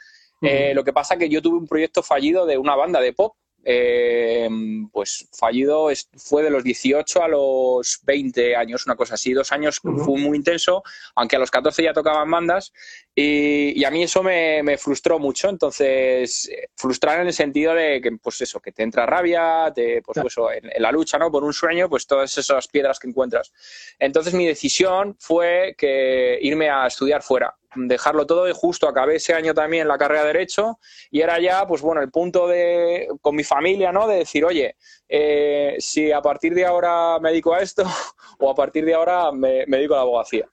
Eh, 0.40 0.72
lo 0.74 0.84
que 0.84 0.92
pasa 0.92 1.14
es 1.14 1.20
que 1.20 1.28
yo 1.28 1.42
tuve 1.42 1.58
un 1.58 1.66
proyecto 1.66 2.02
fallido 2.02 2.46
de 2.46 2.58
una 2.58 2.76
banda 2.76 3.00
de 3.00 3.12
pop. 3.12 3.34
Eh, 3.64 4.48
pues 4.92 5.28
fallido 5.36 5.88
fue 6.16 6.44
de 6.44 6.48
los 6.48 6.62
18 6.62 7.22
a 7.22 7.28
los 7.28 8.00
20 8.04 8.54
años, 8.54 8.86
una 8.86 8.94
cosa 8.94 9.14
así, 9.14 9.32
dos 9.32 9.50
años 9.50 9.80
fue 9.80 10.16
muy 10.16 10.38
intenso, 10.38 10.84
aunque 11.16 11.36
a 11.36 11.38
los 11.40 11.50
14 11.50 11.82
ya 11.82 11.92
tocaban 11.92 12.30
bandas 12.30 12.72
y, 13.14 13.84
a 13.84 13.90
mí 13.90 14.04
eso 14.04 14.22
me, 14.22 14.78
frustró 14.78 15.18
mucho, 15.18 15.50
entonces 15.50 16.48
frustrar 16.76 17.20
en 17.20 17.26
el 17.26 17.32
sentido 17.32 17.74
de 17.74 18.00
que 18.00 18.12
pues 18.22 18.40
eso, 18.40 18.60
que 18.60 18.70
te 18.70 18.84
entra 18.84 19.06
rabia, 19.06 19.72
te, 19.74 20.02
pues, 20.02 20.18
eso, 20.24 20.52
en, 20.52 20.70
la 20.78 20.92
lucha 20.92 21.18
¿no? 21.18 21.30
por 21.30 21.42
un 21.42 21.52
sueño, 21.52 21.88
pues 21.90 22.06
todas 22.06 22.38
esas 22.38 22.68
piedras 22.68 23.00
que 23.00 23.08
encuentras. 23.08 23.52
Entonces 23.98 24.34
mi 24.34 24.46
decisión 24.46 25.16
fue 25.18 25.74
que 25.76 26.38
irme 26.40 26.70
a 26.70 26.86
estudiar 26.86 27.22
fuera 27.22 27.54
dejarlo 27.86 28.26
todo 28.26 28.48
y 28.48 28.52
justo 28.52 28.88
acabé 28.88 29.16
ese 29.16 29.34
año 29.34 29.54
también 29.54 29.86
la 29.86 29.98
carrera 29.98 30.22
de 30.22 30.28
Derecho 30.28 30.78
y 31.10 31.20
era 31.20 31.38
ya, 31.38 31.66
pues 31.66 31.82
bueno, 31.82 32.00
el 32.00 32.10
punto 32.10 32.48
de, 32.48 33.08
con 33.20 33.36
mi 33.36 33.44
familia, 33.44 33.92
¿no? 33.92 34.06
De 34.08 34.16
decir, 34.16 34.44
oye, 34.44 34.76
eh, 35.08 35.76
si 35.78 36.10
a 36.10 36.20
partir 36.20 36.54
de 36.54 36.66
ahora 36.66 37.18
me 37.20 37.30
dedico 37.30 37.54
a 37.54 37.60
esto 37.60 37.84
o 38.40 38.50
a 38.50 38.54
partir 38.54 38.84
de 38.84 38.94
ahora 38.94 39.30
me, 39.32 39.64
dedico 39.66 39.94
a 39.94 39.98
la 39.98 40.02
abogacía. 40.02 40.48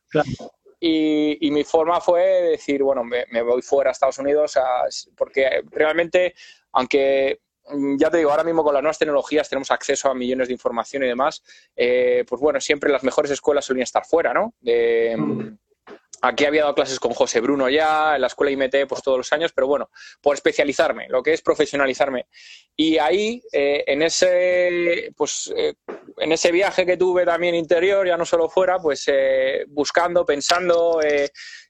Y, 0.80 1.50
mi 1.52 1.64
forma 1.64 2.00
fue 2.00 2.22
decir, 2.22 2.84
bueno, 2.84 3.04
me, 3.04 3.42
voy 3.42 3.62
fuera 3.62 3.90
a 3.90 3.94
Estados 3.94 4.20
Unidos 4.20 4.60
porque 5.16 5.64
realmente, 5.72 6.36
aunque 6.74 7.40
mm, 7.70 7.98
ya 7.98 8.12
te 8.12 8.18
digo, 8.18 8.30
ahora 8.30 8.44
mismo 8.44 8.64
con 8.64 8.74
las 8.74 8.84
nuevas 8.84 9.00
tecnologías 9.00 9.50
tenemos 9.50 9.72
acceso 9.72 10.10
a 10.10 10.14
millones 10.14 10.48
de 10.48 10.54
información 10.54 11.04
y 11.04 11.08
demás, 11.08 11.42
eh, 11.76 12.24
pues 12.28 12.40
bueno, 12.40 12.62
siempre 12.62 12.92
las 12.92 13.04
mejores 13.04 13.32
escuelas 13.32 13.66
solían 13.66 13.84
estar 13.84 14.06
fuera, 14.06 14.34
¿no? 14.34 14.54
Mm. 14.62 15.58
Aquí 16.22 16.46
había 16.46 16.62
dado 16.62 16.76
clases 16.76 17.00
con 17.00 17.14
José 17.14 17.40
Bruno 17.40 17.70
ya, 17.70 18.16
en 18.16 18.22
la 18.22 18.28
escuela 18.28 18.52
IMT 18.52 18.88
pues 18.88 19.02
todos 19.02 19.18
los 19.18 19.34
años, 19.34 19.52
pero 19.54 19.68
bueno, 19.68 19.90
por 20.22 20.36
especializarme, 20.36 21.08
lo 21.10 21.22
que 21.22 21.34
es 21.34 21.42
profesionalizarme. 21.42 22.28
Y 22.76 22.98
ahí, 22.98 23.42
eh, 23.52 23.84
en, 23.88 24.02
ese, 24.02 25.12
pues, 25.16 25.54
eh, 25.56 25.74
en 26.18 26.32
ese 26.32 26.52
viaje 26.52 26.86
que 26.86 26.98
tuve 26.98 27.26
también 27.26 27.56
interior, 27.56 28.08
ya 28.08 28.18
no 28.18 28.26
solo 28.26 28.50
fuera, 28.50 28.80
pues 28.80 29.04
eh, 29.08 29.66
buscando, 29.68 30.26
pensando 30.26 31.00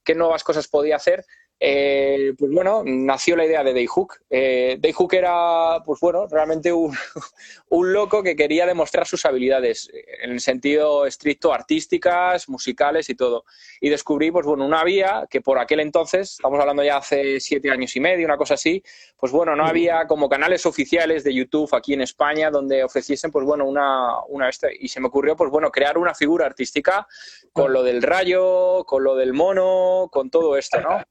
qué 0.03 0.15
nuevas 0.15 0.43
cosas 0.43 0.67
podía 0.67 0.95
hacer, 0.95 1.25
eh, 1.57 2.33
pues 2.37 2.51
bueno, 2.51 2.83
nació 2.85 3.35
la 3.37 3.45
idea 3.45 3.63
de 3.63 3.73
Dayhook. 3.73 4.17
Eh, 4.29 4.77
Dayhook 4.79 5.13
era, 5.13 5.81
pues 5.85 5.99
bueno, 6.01 6.27
realmente 6.27 6.73
un, 7.69 7.93
loco 7.93 8.23
que 8.23 8.35
quería 8.35 8.65
demostrar 8.65 9.07
sus 9.07 9.25
habilidades 9.25 9.89
en 10.21 10.31
el 10.31 10.41
sentido 10.41 11.05
estricto 11.05 11.53
artísticas, 11.53 12.49
musicales 12.49 13.09
y 13.09 13.15
todo. 13.15 13.45
Y 13.79 13.89
descubrí, 13.89 14.31
pues 14.31 14.45
bueno, 14.45 14.65
una 14.65 14.83
vía 14.83 15.27
que 15.29 15.41
por 15.41 15.57
aquel 15.59 15.79
entonces, 15.79 16.33
estamos 16.33 16.59
hablando 16.59 16.83
ya 16.83 16.97
hace 16.97 17.39
siete 17.39 17.71
años 17.71 17.95
y 17.95 17.99
medio, 17.99 18.25
una 18.25 18.37
cosa 18.37 18.55
así, 18.55 18.83
pues 19.17 19.31
bueno, 19.31 19.55
no 19.55 19.65
había 19.65 20.07
como 20.07 20.27
canales 20.27 20.65
oficiales 20.65 21.23
de 21.23 21.33
YouTube 21.33 21.73
aquí 21.73 21.93
en 21.93 22.01
España 22.01 22.49
donde 22.51 22.83
ofreciesen, 22.83 23.31
pues 23.31 23.45
bueno, 23.45 23.65
una, 23.65 24.23
una 24.27 24.49
este, 24.49 24.75
y 24.77 24.89
se 24.89 24.99
me 24.99 25.07
ocurrió, 25.07 25.35
pues 25.35 25.49
bueno, 25.49 25.71
crear 25.71 25.97
una 25.97 26.13
figura 26.13 26.45
artística 26.45 27.07
con 27.53 27.71
lo 27.71 27.81
del 27.83 28.01
rayo, 28.01 28.83
con 28.85 29.03
lo 29.03 29.15
del 29.15 29.33
mono, 29.33 30.09
con 30.11 30.29
todo 30.29 30.57
esto, 30.57 30.81
¿no? 30.81 31.01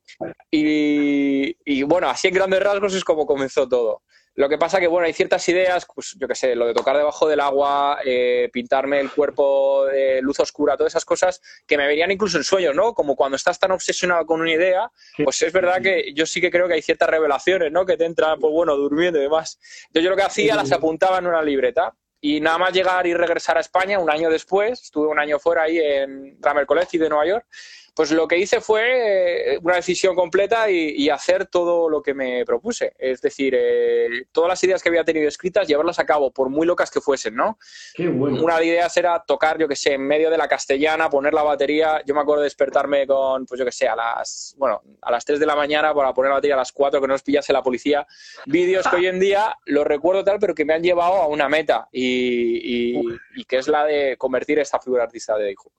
Y, 0.50 1.82
bueno, 1.82 2.08
así 2.08 2.28
en 2.28 2.34
grandes 2.34 2.62
rasgos 2.62 2.94
es 2.94 3.04
como 3.04 3.26
comenzó 3.26 3.68
todo. 3.68 4.02
Lo 4.36 4.48
que 4.48 4.58
pasa 4.58 4.80
que, 4.80 4.88
bueno, 4.88 5.06
hay 5.06 5.12
ciertas 5.12 5.48
ideas, 5.48 5.86
pues 5.92 6.16
yo 6.18 6.26
qué 6.26 6.34
sé, 6.34 6.56
lo 6.56 6.66
de 6.66 6.74
tocar 6.74 6.96
debajo 6.96 7.28
del 7.28 7.38
agua, 7.38 7.98
eh, 8.04 8.50
pintarme 8.52 8.98
el 8.98 9.10
cuerpo 9.10 9.86
de 9.86 10.20
luz 10.22 10.40
oscura, 10.40 10.76
todas 10.76 10.92
esas 10.92 11.04
cosas 11.04 11.40
que 11.66 11.76
me 11.76 11.86
venían 11.86 12.10
incluso 12.10 12.36
en 12.36 12.44
sueños, 12.44 12.74
¿no? 12.74 12.94
Como 12.94 13.14
cuando 13.14 13.36
estás 13.36 13.60
tan 13.60 13.70
obsesionado 13.70 14.26
con 14.26 14.40
una 14.40 14.50
idea, 14.50 14.90
pues 15.22 15.40
es 15.42 15.52
verdad 15.52 15.80
que 15.80 16.12
yo 16.14 16.26
sí 16.26 16.40
que 16.40 16.50
creo 16.50 16.66
que 16.66 16.74
hay 16.74 16.82
ciertas 16.82 17.08
revelaciones, 17.08 17.70
¿no? 17.70 17.86
Que 17.86 17.96
te 17.96 18.06
entran, 18.06 18.40
pues 18.40 18.52
bueno, 18.52 18.76
durmiendo 18.76 19.20
y 19.20 19.22
demás. 19.22 19.58
Entonces 19.86 20.02
yo 20.02 20.10
lo 20.10 20.16
que 20.16 20.22
hacía, 20.22 20.56
las 20.56 20.72
apuntaba 20.72 21.18
en 21.18 21.26
una 21.26 21.42
libreta 21.42 21.94
y 22.20 22.40
nada 22.40 22.58
más 22.58 22.72
llegar 22.72 23.06
y 23.06 23.14
regresar 23.14 23.58
a 23.58 23.60
España 23.60 23.98
un 23.98 24.10
año 24.10 24.30
después, 24.30 24.82
estuve 24.82 25.08
un 25.08 25.18
año 25.18 25.38
fuera 25.38 25.64
ahí 25.64 25.78
en 25.78 26.40
Drummer 26.40 26.64
College 26.64 26.98
de 26.98 27.08
Nueva 27.08 27.26
York, 27.26 27.46
pues 27.94 28.10
lo 28.10 28.26
que 28.26 28.38
hice 28.38 28.60
fue 28.60 29.54
eh, 29.54 29.58
una 29.62 29.76
decisión 29.76 30.16
completa 30.16 30.68
y, 30.70 31.08
hacer 31.14 31.46
todo 31.46 31.88
lo 31.88 32.02
que 32.02 32.12
me 32.12 32.44
propuse. 32.44 32.94
Es 32.98 33.20
decir, 33.20 33.54
eh, 33.56 34.26
todas 34.32 34.48
las 34.48 34.64
ideas 34.64 34.82
que 34.82 34.88
había 34.88 35.04
tenido 35.04 35.28
escritas, 35.28 35.68
llevarlas 35.68 36.00
a 36.00 36.04
cabo, 36.04 36.32
por 36.32 36.48
muy 36.48 36.66
locas 36.66 36.90
que 36.90 37.00
fuesen, 37.00 37.36
¿no? 37.36 37.58
Una 37.98 38.58
de 38.58 38.66
ideas 38.66 38.96
era 38.96 39.22
tocar, 39.24 39.58
yo 39.58 39.68
que 39.68 39.76
sé, 39.76 39.92
en 39.92 40.02
medio 40.02 40.28
de 40.28 40.36
la 40.36 40.48
castellana, 40.48 41.08
poner 41.08 41.32
la 41.34 41.44
batería. 41.44 42.02
Yo 42.04 42.14
me 42.14 42.20
acuerdo 42.22 42.40
de 42.40 42.46
despertarme 42.46 43.06
con, 43.06 43.46
pues 43.46 43.60
yo 43.60 43.64
que 43.64 43.70
sé, 43.70 43.86
a 43.86 43.94
las, 43.94 44.56
bueno, 44.58 44.82
a 45.02 45.12
las 45.12 45.24
3 45.24 45.38
de 45.38 45.46
la 45.46 45.54
mañana 45.54 45.94
para 45.94 46.12
poner 46.12 46.30
la 46.30 46.36
batería 46.36 46.54
a 46.54 46.58
las 46.58 46.72
4, 46.72 47.00
que 47.00 47.06
no 47.06 47.14
nos 47.14 47.22
pillase 47.22 47.52
la 47.52 47.62
policía. 47.62 48.04
Vídeos 48.46 48.88
que 48.88 48.96
hoy 48.96 49.06
en 49.06 49.20
día 49.20 49.56
los 49.66 49.86
recuerdo 49.86 50.24
tal, 50.24 50.38
pero 50.40 50.54
que 50.54 50.64
me 50.64 50.74
han 50.74 50.82
llevado 50.82 51.14
a 51.14 51.28
una 51.28 51.48
meta 51.48 51.88
y, 51.92 53.00
que 53.46 53.58
es 53.58 53.68
la 53.68 53.84
de 53.84 54.16
convertir 54.16 54.58
esta 54.58 54.80
figura 54.80 55.04
artista 55.04 55.36
de 55.36 55.52
Hijo. 55.52 55.70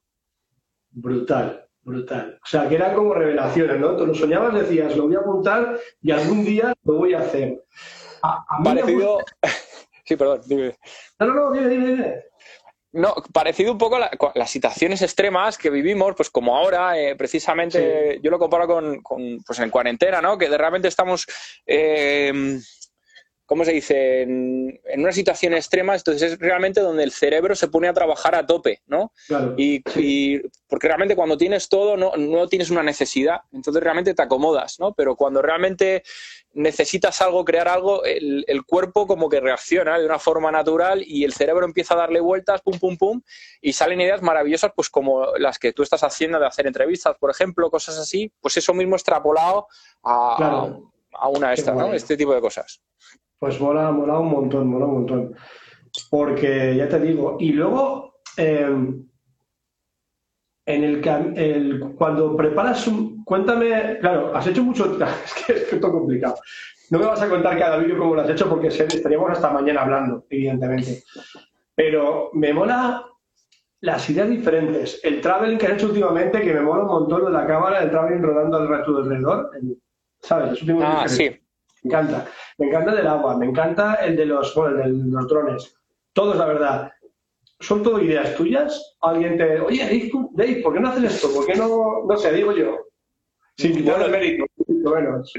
Brutal. 0.91 1.64
Brutal. 1.85 2.39
O 2.43 2.47
sea, 2.47 2.67
que 2.67 2.75
eran 2.75 2.95
como 2.95 3.13
revelaciones, 3.13 3.79
¿no? 3.79 3.95
Tú 3.95 4.07
lo 4.07 4.15
soñabas, 4.15 4.55
decías, 4.55 4.97
lo 4.97 5.03
voy 5.03 5.15
a 5.15 5.19
apuntar 5.19 5.79
y 6.01 6.09
algún 6.09 6.43
día 6.43 6.73
lo 6.83 6.95
voy 6.95 7.13
a 7.13 7.19
hacer. 7.19 7.63
Parecido. 8.63 9.19
sí, 10.03 10.15
perdón, 10.15 10.41
dime. 10.47 10.75
No, 11.19 11.27
no, 11.27 11.33
no, 11.33 11.51
dime, 11.51 11.69
dime, 11.69 11.87
dime. 11.87 12.15
No, 12.93 13.13
parecido 13.31 13.73
un 13.73 13.77
poco 13.77 13.97
a, 13.97 14.09
las 14.33 14.49
situaciones 14.49 15.03
extremas 15.03 15.59
que 15.59 15.69
vivimos, 15.69 16.15
pues 16.15 16.31
como 16.31 16.55
ahora, 16.55 16.97
eh, 16.97 17.15
precisamente, 17.15 18.19
yo 18.23 18.31
lo 18.31 18.39
comparo 18.39 18.67
con, 19.03 19.43
pues 19.45 19.59
en 19.59 19.69
cuarentena, 19.69 20.21
¿no? 20.21 20.39
Que 20.39 20.49
de 20.49 20.57
realmente 20.57 20.87
estamos 20.87 21.27
eh, 21.67 22.33
¿cómo 23.45 23.63
se 23.63 23.71
dice? 23.71 24.21
En, 24.21 24.79
una 24.97 25.11
situación 25.11 25.53
extrema, 25.53 25.95
entonces 25.95 26.33
es 26.33 26.39
realmente 26.39 26.81
donde 26.81 27.03
el 27.03 27.11
cerebro 27.11 27.55
se 27.55 27.67
pone 27.67 27.87
a 27.87 27.93
trabajar 27.93 28.35
a 28.35 28.45
tope, 28.45 28.81
¿no? 28.87 29.11
y, 29.57 29.81
porque 30.67 30.87
realmente 30.87 31.15
cuando 31.15 31.37
tienes 31.37 31.69
todo 31.69 31.95
no, 31.95 32.15
no, 32.17 32.47
tienes 32.47 32.69
una 32.71 32.83
necesidad, 32.83 33.41
entonces 33.51 33.83
realmente 33.83 34.13
te 34.13 34.21
acomodas, 34.21 34.79
¿no? 34.79 34.93
Pero 34.93 35.15
cuando 35.15 35.41
realmente 35.41 36.03
necesitas 36.53 37.21
algo, 37.21 37.45
crear 37.45 37.67
algo, 37.67 38.03
el, 38.03 38.45
cuerpo 38.65 39.05
como 39.05 39.29
que 39.29 39.39
reacciona 39.39 39.99
de 39.99 40.05
una 40.05 40.17
forma 40.17 40.51
natural 40.51 41.03
y 41.05 41.23
el 41.23 41.33
cerebro 41.33 41.65
empieza 41.65 41.93
a 41.93 41.97
darle 41.97 42.19
vueltas, 42.19 42.61
pum, 42.61 42.79
pum, 42.79 42.97
pum, 42.97 43.21
y 43.61 43.73
salen 43.73 44.01
ideas 44.01 44.21
maravillosas, 44.21 44.71
pues 44.75 44.89
como 44.89 45.35
las 45.37 45.59
que 45.59 45.73
tú 45.73 45.83
estás 45.83 46.03
haciendo 46.03 46.39
de 46.39 46.47
hacer 46.47 46.65
entrevistas, 46.65 47.15
por 47.19 47.29
ejemplo, 47.29 47.69
cosas 47.69 47.97
así, 47.99 48.31
pues 48.41 48.57
eso 48.57 48.73
mismo 48.73 48.95
extrapolado 48.95 49.67
a, 50.03 50.69
a 51.13 51.27
una 51.27 51.53
esta, 51.53 51.73
¿no? 51.73 51.93
Este 51.93 52.17
tipo 52.17 52.33
de 52.33 52.41
cosas. 52.41 52.81
Pues 53.45 53.61
mola, 53.61 53.91
mola 53.91 54.17
un 54.17 54.31
montón, 54.31 54.67
mola 54.67 54.87
un 54.87 54.93
montón. 54.95 55.35
Porque 56.09 56.75
ya 56.75 56.89
te 56.89 56.99
digo, 56.99 57.37
y 57.39 57.51
luego 57.51 58.15
em, 58.37 59.05
en 60.65 60.83
el, 60.83 61.07
el, 61.37 61.93
cuando 61.95 62.35
preparas 62.35 62.87
un. 62.87 63.23
Cuéntame, 63.23 63.99
claro, 63.99 64.35
has 64.35 64.47
hecho 64.47 64.63
mucho. 64.63 64.97
Es 65.23 65.45
que 65.45 65.53
es 65.53 65.79
todo 65.79 65.91
complicado. 65.91 66.37
No 66.89 66.97
me 66.97 67.05
vas 67.05 67.21
a 67.21 67.29
contar 67.29 67.59
cada 67.59 67.77
vídeo 67.77 67.99
cómo 67.99 68.15
lo 68.15 68.21
has 68.21 68.29
hecho 68.31 68.49
porque 68.49 68.69
estaríamos 68.69 69.29
hasta 69.29 69.51
mañana 69.51 69.83
hablando, 69.83 70.25
evidentemente. 70.27 71.03
Pero 71.75 72.31
me 72.33 72.51
mola 72.51 73.05
las 73.81 74.09
ideas 74.09 74.27
diferentes. 74.27 74.99
El 75.03 75.21
traveling 75.21 75.59
que 75.59 75.67
has 75.67 75.73
hecho 75.73 75.89
últimamente, 75.89 76.41
que 76.41 76.51
me 76.51 76.61
mola 76.61 76.81
un 76.81 76.89
montón 76.89 77.19
lo 77.19 77.27
de 77.27 77.33
la 77.33 77.45
cámara, 77.45 77.83
el 77.83 77.91
traveling 77.91 78.23
rodando 78.23 78.57
al 78.57 78.67
resto 78.67 78.97
alrededor. 78.97 79.51
¿Sabes? 80.19 80.59
ah, 80.81 81.07
sí. 81.07 81.44
Me 81.85 81.89
encanta. 81.89 82.25
Me 82.57 82.67
encanta 82.67 82.95
del 82.95 83.07
agua, 83.07 83.37
me 83.37 83.45
encanta 83.45 83.95
el 83.95 84.15
de 84.15 84.25
los, 84.25 84.55
bueno, 84.55 84.83
el 84.83 85.05
de 85.05 85.11
los 85.11 85.27
drones. 85.27 85.75
Todos, 86.13 86.35
la 86.35 86.45
verdad. 86.45 86.91
¿Son 87.59 87.83
todo 87.83 88.01
ideas 88.01 88.35
tuyas? 88.35 88.97
Alguien 89.01 89.37
te, 89.37 89.59
oye, 89.59 90.09
Dave, 90.31 90.61
¿por 90.63 90.73
qué 90.73 90.79
no 90.79 90.89
haces 90.89 91.15
esto? 91.15 91.33
¿Por 91.33 91.45
qué 91.45 91.55
no, 91.55 92.03
no 92.07 92.17
sé, 92.17 92.33
digo 92.33 92.51
yo? 92.51 92.77
Sin 93.57 93.75
quitar 93.75 94.01
el 94.01 94.11
mérito. 94.11 94.45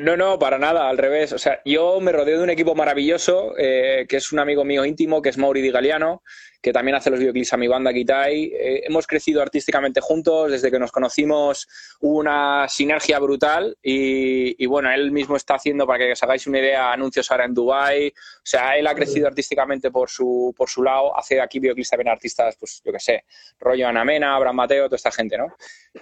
No, 0.00 0.16
no, 0.16 0.38
para 0.38 0.58
nada, 0.58 0.88
al 0.88 0.98
revés. 0.98 1.32
O 1.32 1.38
sea, 1.38 1.60
yo 1.64 2.00
me 2.00 2.12
rodeo 2.12 2.38
de 2.38 2.44
un 2.44 2.50
equipo 2.50 2.74
maravilloso, 2.74 3.54
eh, 3.58 4.06
que 4.08 4.16
es 4.16 4.32
un 4.32 4.38
amigo 4.38 4.64
mío 4.64 4.84
íntimo, 4.84 5.20
que 5.20 5.28
es 5.28 5.38
Mauri 5.38 5.60
Di 5.60 5.70
Galiano, 5.70 6.22
que 6.66 6.72
también 6.72 6.96
hace 6.96 7.10
los 7.10 7.20
videoclips 7.20 7.52
a 7.52 7.56
mi 7.58 7.68
banda 7.68 7.92
Kitai. 7.92 8.46
Eh, 8.46 8.82
hemos 8.88 9.06
crecido 9.06 9.40
artísticamente 9.40 10.00
juntos, 10.00 10.50
desde 10.50 10.68
que 10.68 10.80
nos 10.80 10.90
conocimos 10.90 11.68
hubo 12.00 12.18
una 12.18 12.66
sinergia 12.68 13.20
brutal 13.20 13.78
y, 13.80 14.66
bueno, 14.66 14.90
él 14.90 15.12
mismo 15.12 15.36
está 15.36 15.54
haciendo, 15.54 15.86
para 15.86 16.00
que 16.00 16.10
os 16.10 16.22
hagáis 16.24 16.44
una 16.48 16.58
idea, 16.58 16.90
anuncios 16.90 17.30
ahora 17.30 17.44
en 17.44 17.54
Dubai. 17.54 18.08
O 18.08 18.40
sea, 18.42 18.76
él 18.76 18.88
ha 18.88 18.96
crecido 18.96 19.28
artísticamente 19.28 19.92
por 19.92 20.10
su, 20.10 20.52
por 20.56 20.68
su 20.68 20.82
lado, 20.82 21.16
hace 21.16 21.40
aquí 21.40 21.60
videoclips 21.60 21.90
también 21.90 22.08
artistas, 22.08 22.56
pues 22.58 22.82
yo 22.84 22.90
qué 22.90 22.98
sé, 22.98 23.24
rollo 23.60 23.86
Anamena, 23.86 24.34
Abraham 24.34 24.56
Mateo, 24.56 24.86
toda 24.86 24.96
esta 24.96 25.12
gente, 25.12 25.38
¿no? 25.38 25.54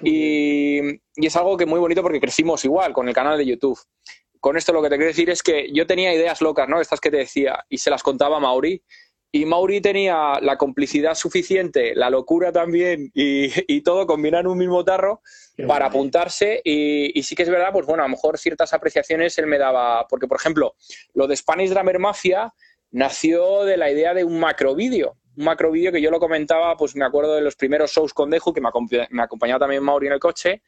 Y, 0.03 0.81
y 1.15 1.27
es 1.27 1.37
algo 1.37 1.59
que 1.59 1.67
muy 1.67 1.79
bonito 1.79 2.01
porque 2.01 2.21
crecimos 2.21 2.65
igual 2.65 2.95
con 2.95 3.07
el 3.07 3.15
canal 3.15 3.37
de 3.37 3.45
YouTube 3.45 3.79
con 4.45 4.59
esto 4.59 4.75
lo 4.75 4.83
que 4.83 4.91
te 4.91 4.97
quiero 4.97 5.09
decir 5.09 5.31
es 5.31 5.43
que 5.43 5.73
yo 5.73 5.87
tenía 5.87 6.13
ideas 6.13 6.43
locas, 6.43 6.69
¿no? 6.69 6.79
Estas 6.79 7.01
que 7.01 7.11
te 7.11 7.17
decía, 7.17 7.65
y 7.71 7.79
se 7.79 7.89
las 7.89 8.03
contaba 8.03 8.37
a 8.37 8.41
Mauri, 8.41 8.83
y 9.35 9.47
Mauri 9.47 9.81
tenía 9.81 10.39
la 10.41 10.57
complicidad 10.57 11.17
suficiente, 11.17 11.97
la 11.97 12.09
locura 12.09 12.53
también 12.53 13.11
y, 13.15 13.81
todo 13.81 14.07
combinado 14.07 14.43
en 14.43 14.47
un 14.47 14.59
mismo 14.59 14.85
tarro 14.85 15.23
para 15.67 15.87
apuntarse. 15.87 16.61
Y, 16.63 17.21
sí 17.25 17.35
que 17.35 17.43
es 17.43 17.51
verdad, 17.51 17.73
pues 17.73 17.85
bueno, 17.85 18.05
a 18.05 18.07
lo 18.07 18.11
mejor 18.11 18.39
ciertas 18.39 18.73
apreciaciones 18.73 19.37
él 19.39 19.49
me 19.49 19.59
daba. 19.59 20.07
Porque, 20.07 20.29
por 20.29 20.37
ejemplo, 20.37 20.77
lo 21.15 21.27
de 21.27 21.35
Spanish 21.35 21.71
Drummer 21.71 21.99
Mafia 21.99 22.55
nació 22.93 23.65
de 23.65 23.77
la 23.77 23.91
idea 23.91 24.15
de 24.15 24.23
un 24.23 24.39
macro 24.39 24.77
vídeo. 24.77 25.17
Un 25.37 25.47
macro 25.47 25.73
vídeo 25.73 25.91
que 25.91 26.01
yo 26.01 26.13
lo 26.13 26.21
comentaba, 26.21 26.77
pues 26.77 26.95
me 26.95 27.05
acuerdo 27.05 27.35
de 27.35 27.41
los 27.41 27.57
primeros 27.57 27.91
shows 27.91 28.15
con 28.15 28.31
Deju, 28.31 28.53
que 28.53 28.61
me, 28.61 28.71
me 29.11 29.23
acompañaba 29.25 29.59
también 29.59 29.83
Mauri 29.83 30.07
en 30.07 30.13
el 30.13 30.21
coche. 30.21 30.63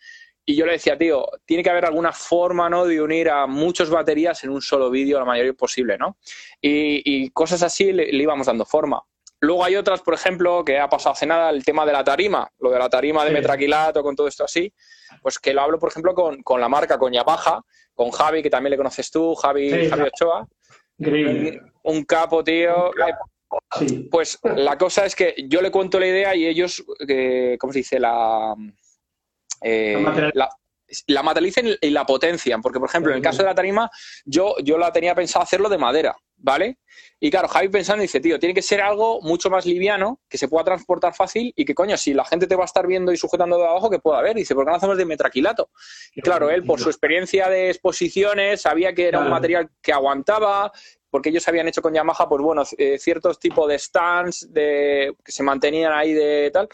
Y 0.48 0.54
yo 0.54 0.64
le 0.64 0.72
decía, 0.72 0.96
tío, 0.96 1.26
tiene 1.44 1.64
que 1.64 1.70
haber 1.70 1.86
alguna 1.86 2.12
forma, 2.12 2.70
¿no? 2.70 2.86
De 2.86 3.02
unir 3.02 3.28
a 3.28 3.48
muchas 3.48 3.90
baterías 3.90 4.44
en 4.44 4.50
un 4.50 4.62
solo 4.62 4.90
vídeo, 4.90 5.18
la 5.18 5.24
mayoría 5.24 5.52
posible, 5.54 5.98
¿no? 5.98 6.18
Y, 6.60 7.28
cosas 7.30 7.64
así 7.64 7.92
le, 7.92 8.08
íbamos 8.14 8.46
dando 8.46 8.64
forma. 8.64 9.02
Luego 9.40 9.64
hay 9.64 9.74
otras, 9.74 10.02
por 10.02 10.14
ejemplo, 10.14 10.64
que 10.64 10.78
ha 10.78 10.88
pasado 10.88 11.14
hace 11.14 11.26
nada, 11.26 11.50
el 11.50 11.64
tema 11.64 11.84
de 11.84 11.92
la 11.92 12.04
tarima, 12.04 12.48
lo 12.60 12.70
de 12.70 12.78
la 12.78 12.88
tarima 12.88 13.24
de 13.24 13.32
metraquilato, 13.32 14.04
con 14.04 14.14
todo 14.14 14.28
esto 14.28 14.44
así, 14.44 14.72
pues 15.20 15.40
que 15.40 15.52
lo 15.52 15.62
hablo, 15.62 15.80
por 15.80 15.90
ejemplo, 15.90 16.14
con, 16.14 16.60
la 16.60 16.68
marca, 16.68 16.96
con 16.96 17.12
Yamaha, 17.12 17.60
con 17.92 18.12
Javi, 18.12 18.40
que 18.40 18.48
también 18.48 18.70
le 18.70 18.76
conoces 18.76 19.10
tú, 19.10 19.34
Javi, 19.34 19.88
Javi 19.88 20.02
Ochoa. 20.02 20.46
Increíble. 20.98 21.60
Un, 21.82 22.04
capo, 22.04 22.44
tío. 22.44 22.92
Pues 24.10 24.38
la 24.44 24.78
cosa 24.78 25.04
es 25.06 25.16
que 25.16 25.34
yo 25.48 25.60
le 25.60 25.72
cuento 25.72 25.98
la 25.98 26.06
idea 26.06 26.34
y 26.36 26.46
ellos, 26.46 26.84
eh, 27.06 27.56
¿cómo 27.58 27.72
se 27.72 27.80
dice? 27.80 27.98
La 27.98 28.54
eh, 29.62 30.02
la, 31.06 31.22
materialicen 31.22 31.76
y 31.80 31.90
la 31.90 32.04
potencian. 32.04 32.62
Porque, 32.62 32.78
por 32.78 32.88
ejemplo, 32.88 33.12
en 33.12 33.18
el 33.18 33.22
caso 33.22 33.38
de 33.38 33.44
la 33.44 33.54
tarima, 33.54 33.90
yo, 34.24 34.54
yo 34.62 34.78
la 34.78 34.92
tenía 34.92 35.14
pensado 35.14 35.42
hacerlo 35.42 35.68
de 35.68 35.78
madera, 35.78 36.16
¿vale? 36.36 36.78
Y 37.18 37.30
claro, 37.30 37.48
Javi 37.48 37.68
pensando 37.68 38.02
dice, 38.02 38.20
tío, 38.20 38.38
tiene 38.38 38.54
que 38.54 38.62
ser 38.62 38.80
algo 38.80 39.20
mucho 39.22 39.48
más 39.50 39.64
liviano, 39.64 40.20
que 40.28 40.38
se 40.38 40.48
pueda 40.48 40.64
transportar 40.64 41.14
fácil 41.14 41.52
y 41.56 41.64
que, 41.64 41.74
coño, 41.74 41.96
si 41.96 42.12
la 42.12 42.24
gente 42.24 42.46
te 42.46 42.56
va 42.56 42.64
a 42.64 42.66
estar 42.66 42.86
viendo 42.86 43.12
y 43.12 43.16
sujetando 43.16 43.56
de 43.58 43.64
abajo, 43.64 43.90
que 43.90 43.98
pueda 43.98 44.20
ver. 44.20 44.36
Dice, 44.36 44.54
¿por 44.54 44.64
qué 44.64 44.70
no 44.70 44.76
hacemos 44.76 44.98
de 44.98 45.06
metraquilato? 45.06 45.70
Y 46.14 46.20
claro, 46.20 46.50
él, 46.50 46.64
por 46.64 46.80
su 46.80 46.88
experiencia 46.88 47.48
de 47.48 47.70
exposiciones, 47.70 48.62
sabía 48.62 48.94
que 48.94 49.08
era 49.08 49.20
un 49.20 49.30
material 49.30 49.70
que 49.80 49.92
aguantaba, 49.92 50.72
porque 51.10 51.30
ellos 51.30 51.46
habían 51.48 51.68
hecho 51.68 51.82
con 51.82 51.94
Yamaha, 51.94 52.28
pues 52.28 52.42
bueno, 52.42 52.62
eh, 52.78 52.98
ciertos 52.98 53.38
tipos 53.38 53.68
de 53.68 53.78
stands 53.78 54.52
de, 54.52 55.14
que 55.24 55.32
se 55.32 55.42
mantenían 55.42 55.92
ahí 55.92 56.12
de 56.12 56.50
tal. 56.52 56.68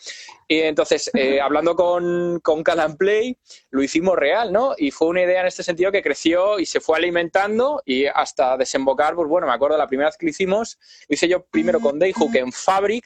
Y 0.49 0.61
entonces, 0.61 1.11
eh, 1.15 1.41
hablando 1.41 1.77
con, 1.77 2.41
con 2.41 2.63
Play, 2.99 3.39
lo 3.71 3.83
hicimos 3.83 4.17
real, 4.17 4.53
¿no? 4.53 4.75
Y 4.77 4.91
fue 4.91 5.09
una 5.09 5.23
idea 5.23 5.41
en 5.41 5.47
este 5.47 5.63
sentido 5.63 5.93
que 5.93 6.03
creció 6.03 6.59
y 6.59 6.67
se 6.67 6.81
fue 6.81 6.99
alimentando 6.99 7.83
y 7.85 8.07
hasta 8.07 8.57
desembocar, 8.57 9.15
pues 9.15 9.29
bueno, 9.29 9.47
me 9.47 9.53
acuerdo 9.53 9.77
la 9.77 9.87
primera 9.87 10.09
vez 10.09 10.17
que 10.17 10.27
lo 10.27 10.31
hicimos, 10.31 10.79
lo 11.09 11.15
hice 11.15 11.29
yo 11.29 11.45
primero 11.45 11.81
con 11.81 11.99
Dayhook 11.99 12.35
en 12.35 12.53
Fabric 12.53 13.05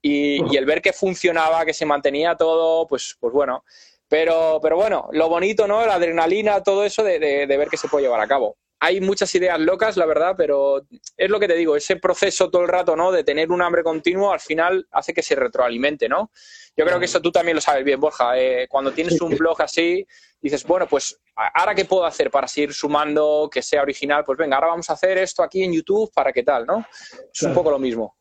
y, 0.00 0.56
el 0.56 0.64
ver 0.64 0.80
que 0.80 0.92
funcionaba, 0.92 1.64
que 1.64 1.74
se 1.74 1.86
mantenía 1.86 2.36
todo, 2.36 2.86
pues, 2.86 3.16
pues 3.18 3.32
bueno. 3.32 3.64
Pero, 4.08 4.58
pero 4.62 4.76
bueno, 4.76 5.08
lo 5.12 5.28
bonito, 5.28 5.66
¿no? 5.66 5.84
La 5.84 5.94
adrenalina, 5.94 6.62
todo 6.62 6.84
eso 6.84 7.02
de, 7.02 7.18
de 7.18 7.56
ver 7.58 7.68
que 7.68 7.76
se 7.76 7.88
puede 7.88 8.04
llevar 8.04 8.20
a 8.20 8.26
cabo 8.26 8.56
hay 8.80 9.00
muchas 9.00 9.34
ideas 9.34 9.58
locas, 9.58 9.96
la 9.96 10.06
verdad, 10.06 10.34
pero 10.36 10.86
es 11.16 11.30
lo 11.30 11.40
que 11.40 11.48
te 11.48 11.54
digo, 11.54 11.76
ese 11.76 11.96
proceso 11.96 12.50
todo 12.50 12.62
el 12.62 12.68
rato, 12.68 12.94
¿no? 12.94 13.10
De 13.10 13.24
tener 13.24 13.50
un 13.50 13.62
hambre 13.62 13.82
continuo, 13.82 14.32
al 14.32 14.40
final 14.40 14.86
hace 14.92 15.12
que 15.12 15.22
se 15.22 15.34
retroalimente, 15.34 16.08
¿no? 16.08 16.30
Yo 16.76 16.84
creo 16.84 16.98
que 16.98 17.06
eso 17.06 17.20
tú 17.20 17.32
también 17.32 17.56
lo 17.56 17.60
sabes 17.60 17.84
bien, 17.84 17.98
Borja. 17.98 18.38
Eh, 18.38 18.68
cuando 18.68 18.92
tienes 18.92 19.20
un 19.20 19.36
blog 19.36 19.60
así, 19.62 20.06
dices, 20.40 20.64
bueno, 20.64 20.86
pues 20.86 21.20
ahora 21.34 21.74
qué 21.74 21.84
puedo 21.84 22.04
hacer 22.04 22.30
para 22.30 22.46
seguir 22.46 22.72
sumando, 22.72 23.48
que 23.52 23.62
sea 23.62 23.82
original, 23.82 24.22
pues 24.24 24.38
venga, 24.38 24.56
ahora 24.56 24.68
vamos 24.68 24.88
a 24.90 24.92
hacer 24.92 25.18
esto 25.18 25.42
aquí 25.42 25.64
en 25.64 25.72
YouTube 25.72 26.12
para 26.14 26.32
qué 26.32 26.44
tal, 26.44 26.64
¿no? 26.66 26.86
Es 27.32 27.42
un 27.42 27.54
poco 27.54 27.72
lo 27.72 27.80
mismo. 27.80 28.16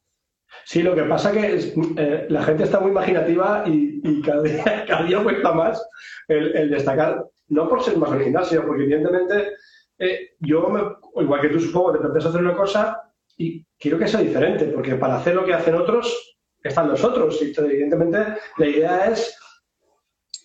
Sí, 0.65 0.81
lo 0.81 0.95
que 0.95 1.03
pasa 1.03 1.31
que 1.31 1.55
es, 1.55 1.73
eh, 1.97 2.25
la 2.29 2.43
gente 2.43 2.63
está 2.63 2.79
muy 2.79 2.89
imaginativa 2.89 3.63
y, 3.67 4.21
cada, 4.25 4.41
día, 4.41 5.23
cuesta 5.23 5.51
más 5.51 5.87
el, 6.27 6.55
el, 6.57 6.71
destacar, 6.71 7.25
no 7.49 7.69
por 7.69 7.83
ser 7.83 7.97
más 7.97 8.09
original, 8.09 8.45
sino 8.45 8.65
porque 8.65 8.83
evidentemente 8.83 9.51
eh, 9.99 10.35
yo, 10.39 10.99
igual 11.15 11.41
que 11.41 11.49
tú 11.49 11.59
supongo, 11.59 11.93
te 11.93 11.99
planteas 11.99 12.25
hacer 12.25 12.41
una 12.41 12.55
cosa 12.55 13.13
y 13.37 13.65
quiero 13.79 13.97
que 13.97 14.07
sea 14.07 14.21
diferente, 14.21 14.65
porque 14.65 14.95
para 14.95 15.17
hacer 15.17 15.35
lo 15.35 15.45
que 15.45 15.53
hacen 15.53 15.75
otros, 15.75 16.37
están 16.63 16.89
los 16.89 17.03
otros. 17.03 17.41
Y 17.41 17.53
evidentemente 17.55 18.17
la 18.57 18.67
idea 18.67 19.11
es 19.11 19.37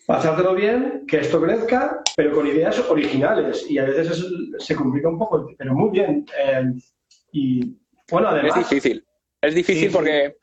pasártelo 0.07 0.55
bien, 0.55 1.05
que 1.07 1.21
esto 1.21 1.41
crezca, 1.41 2.03
pero 2.17 2.33
con 2.33 2.47
ideas 2.47 2.79
originales. 2.91 3.69
Y 3.71 3.79
a 3.79 3.85
veces 3.85 4.27
se 4.59 4.77
complica 4.77 5.09
un 5.09 5.19
poco, 5.19 5.49
pero 5.57 5.75
muy 5.75 5.91
bien. 5.91 6.27
Eh, 6.39 6.73
y 7.33 7.79
bueno, 8.11 8.29
además. 8.29 8.59
Es 8.59 8.69
difícil. 8.69 9.05
Es 9.41 9.55
difícil 9.55 9.91
porque. 9.91 10.37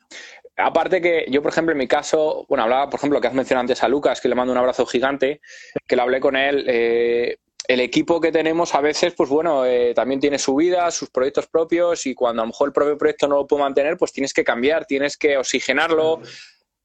Aparte 0.56 1.00
que 1.00 1.24
yo, 1.30 1.40
por 1.40 1.52
ejemplo, 1.52 1.72
en 1.72 1.78
mi 1.78 1.88
caso, 1.88 2.44
bueno, 2.46 2.64
hablaba, 2.64 2.90
por 2.90 2.98
ejemplo, 2.98 3.18
que 3.18 3.28
has 3.28 3.32
mencionado 3.32 3.62
antes 3.62 3.82
a 3.82 3.88
Lucas, 3.88 4.20
que 4.20 4.28
le 4.28 4.34
mando 4.34 4.52
un 4.52 4.58
abrazo 4.58 4.84
gigante, 4.84 5.40
que 5.86 5.96
le 5.96 6.02
hablé 6.02 6.20
con 6.20 6.36
él. 6.36 6.66
Eh, 6.68 7.38
el 7.68 7.80
equipo 7.80 8.20
que 8.20 8.32
tenemos 8.32 8.74
a 8.74 8.80
veces, 8.80 9.14
pues 9.14 9.28
bueno, 9.28 9.64
eh, 9.64 9.92
también 9.94 10.20
tiene 10.20 10.38
su 10.38 10.54
vida, 10.54 10.90
sus 10.90 11.10
proyectos 11.10 11.46
propios 11.46 12.06
y 12.06 12.14
cuando 12.14 12.42
a 12.42 12.44
lo 12.44 12.48
mejor 12.48 12.68
el 12.68 12.72
propio 12.72 12.98
proyecto 12.98 13.28
no 13.28 13.36
lo 13.36 13.46
puede 13.46 13.62
mantener, 13.62 13.96
pues 13.96 14.12
tienes 14.12 14.32
que 14.32 14.44
cambiar, 14.44 14.86
tienes 14.86 15.16
que 15.16 15.36
oxigenarlo. 15.36 16.20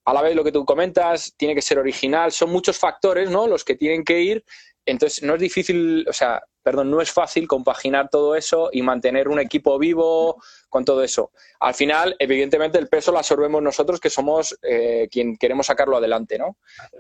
A 0.06 0.14
la 0.14 0.22
vez 0.22 0.36
lo 0.36 0.44
que 0.44 0.52
tú 0.52 0.64
comentas, 0.66 1.34
tiene 1.36 1.56
que 1.56 1.62
ser 1.62 1.80
original. 1.80 2.32
Son 2.32 2.52
muchos 2.52 2.78
factores, 2.78 3.30
¿no? 3.30 3.48
Los 3.48 3.64
que 3.64 3.76
tienen 3.76 4.04
que 4.04 4.22
ir. 4.22 4.46
Entonces, 4.86 5.24
no 5.24 5.34
es 5.36 5.42
difícil, 5.42 6.06
o 6.08 6.14
sea, 6.14 6.44
perdón, 6.62 6.92
no 6.92 7.02
es 7.02 7.12
fácil 7.12 7.48
compaginar 7.48 8.10
todo 8.10 8.36
eso 8.36 8.70
y 8.72 8.82
mantener 8.82 9.28
un 9.28 9.40
equipo 9.40 9.80
vivo 9.80 10.42
con 10.70 10.86
todo 10.86 11.04
eso. 11.04 11.32
Al 11.60 11.74
final, 11.74 12.16
evidentemente, 12.20 12.78
el 12.78 12.88
peso 12.88 13.12
lo 13.12 13.18
absorbemos 13.18 13.62
nosotros, 13.62 14.00
que 14.00 14.10
somos 14.10 14.58
eh, 14.62 15.08
quien 15.12 15.38
queremos 15.38 15.68
sacarlo 15.68 15.98
adelante, 15.98 16.38
¿no? 16.38 16.58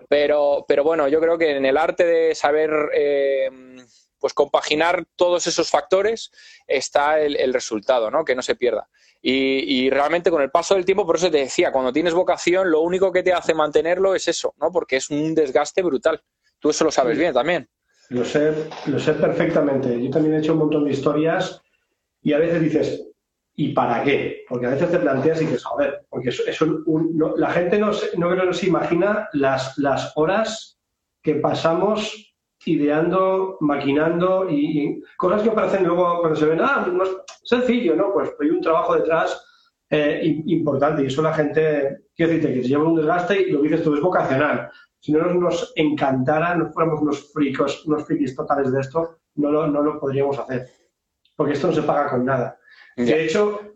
Pero, 0.10 0.66
pero 0.68 0.84
bueno, 0.84 1.08
yo 1.08 1.20
creo 1.20 1.38
que 1.38 1.58
en 1.58 1.66
el 1.66 1.78
arte 1.78 2.06
de 2.06 2.36
saber 2.36 2.72
eh, 2.94 3.50
pues 4.20 4.34
compaginar 4.34 5.06
todos 5.16 5.46
esos 5.46 5.70
factores 5.70 6.32
está 6.66 7.20
el, 7.20 7.54
resultado, 7.54 8.10
¿no? 8.10 8.26
Que 8.26 8.36
no 8.36 8.42
se 8.42 8.56
pierda. 8.56 8.90
Y, 9.22 9.86
y, 9.86 9.90
realmente 9.90 10.30
con 10.32 10.42
el 10.42 10.52
paso 10.52 10.76
del 10.76 10.86
tiempo, 10.86 11.06
por 11.06 11.16
eso 11.18 11.32
te 11.32 11.38
decía, 11.38 11.72
cuando 11.72 11.92
tienes 11.94 12.14
vocación, 12.14 12.70
lo 12.70 12.82
único 12.82 13.12
que 13.12 13.24
te 13.24 13.34
hace 13.34 13.54
mantenerlo 13.54 14.14
es 14.16 14.28
eso, 14.28 14.54
¿no? 14.58 14.72
Porque 14.72 14.98
es 14.98 15.10
un 15.10 15.34
desgaste 15.34 15.82
brutal. 15.82 16.24
Tú 16.60 16.70
eso 16.70 16.86
lo 16.86 16.92
sabes 16.92 17.18
bien 17.18 17.34
también. 17.34 17.68
Lo 18.10 18.24
sé, 18.24 18.54
lo 18.86 19.00
sé 19.00 19.14
perfectamente. 19.14 20.02
Yo 20.02 20.10
también 20.10 20.36
he 20.36 20.40
hecho 20.40 20.54
un 20.54 20.60
montón 20.60 20.86
de 20.86 20.92
historias 20.92 21.62
y 22.22 22.34
a 22.34 22.38
veces 22.38 22.62
dices, 22.62 23.08
¿y 23.56 23.74
para 23.74 24.04
qué? 24.04 24.44
Porque 24.48 24.68
a 24.68 24.72
veces 24.72 24.92
te 24.92 25.00
planteas 25.00 25.42
y 25.42 25.46
dices, 25.46 25.64
joder, 25.64 26.06
porque 26.10 26.30
eso, 26.30 26.44
la 27.38 27.50
gente 27.52 27.80
no, 27.80 27.92
no 28.18 28.30
creo 28.30 28.48
que 28.48 28.54
se 28.54 28.68
imagina 28.68 29.30
las, 29.34 29.78
las 29.78 30.12
horas 30.16 30.80
que 31.22 31.36
pasamos 31.36 32.36
ideando, 32.66 33.58
maquinando 33.62 34.50
y, 34.50 35.02
cosas 35.18 35.42
que 35.42 35.52
parecen 35.52 35.86
luego 35.86 36.20
cuando 36.20 36.40
se 36.40 36.46
ven, 36.46 36.62
ah, 36.62 36.88
no 36.92 37.04
es 37.04 37.10
sencillo, 37.44 37.96
¿no? 37.96 38.12
Pues 38.14 38.32
hay 38.40 38.50
un 38.50 38.62
trabajo 38.62 38.96
detrás 38.96 39.44
eh, 39.90 40.22
importante 40.48 41.04
y 41.04 41.08
eso 41.08 41.22
la 41.22 41.34
gente, 41.34 42.06
quiero 42.16 42.32
decirte, 42.32 42.54
que 42.54 42.64
se 42.64 42.70
lleva 42.70 42.86
un 42.86 42.96
desgaste 42.96 43.42
y 43.42 43.52
lo 43.52 43.62
que 43.62 43.70
dices 43.70 43.84
tú 43.84 43.94
es 43.94 44.02
vocacional 44.02 44.70
si 45.06 45.12
no 45.12 45.24
nos 45.36 45.72
encantara, 45.76 46.56
no 46.56 46.72
fuéramos 46.72 47.00
unos 47.00 47.32
fricos, 47.32 47.86
unos 47.86 48.06
frikis 48.06 48.36
totales 48.36 48.72
de 48.72 48.82
esto, 48.82 49.20
no 49.36 49.52
lo, 49.52 49.68
no 49.68 49.84
lo 49.84 50.00
podríamos 50.00 50.40
hacer. 50.40 50.68
Porque 51.36 51.54
esto 51.54 51.68
no 51.68 51.74
se 51.74 51.84
paga 51.84 52.10
con 52.10 52.26
nada. 52.26 52.58
De 52.98 53.24
hecho, 53.24 53.76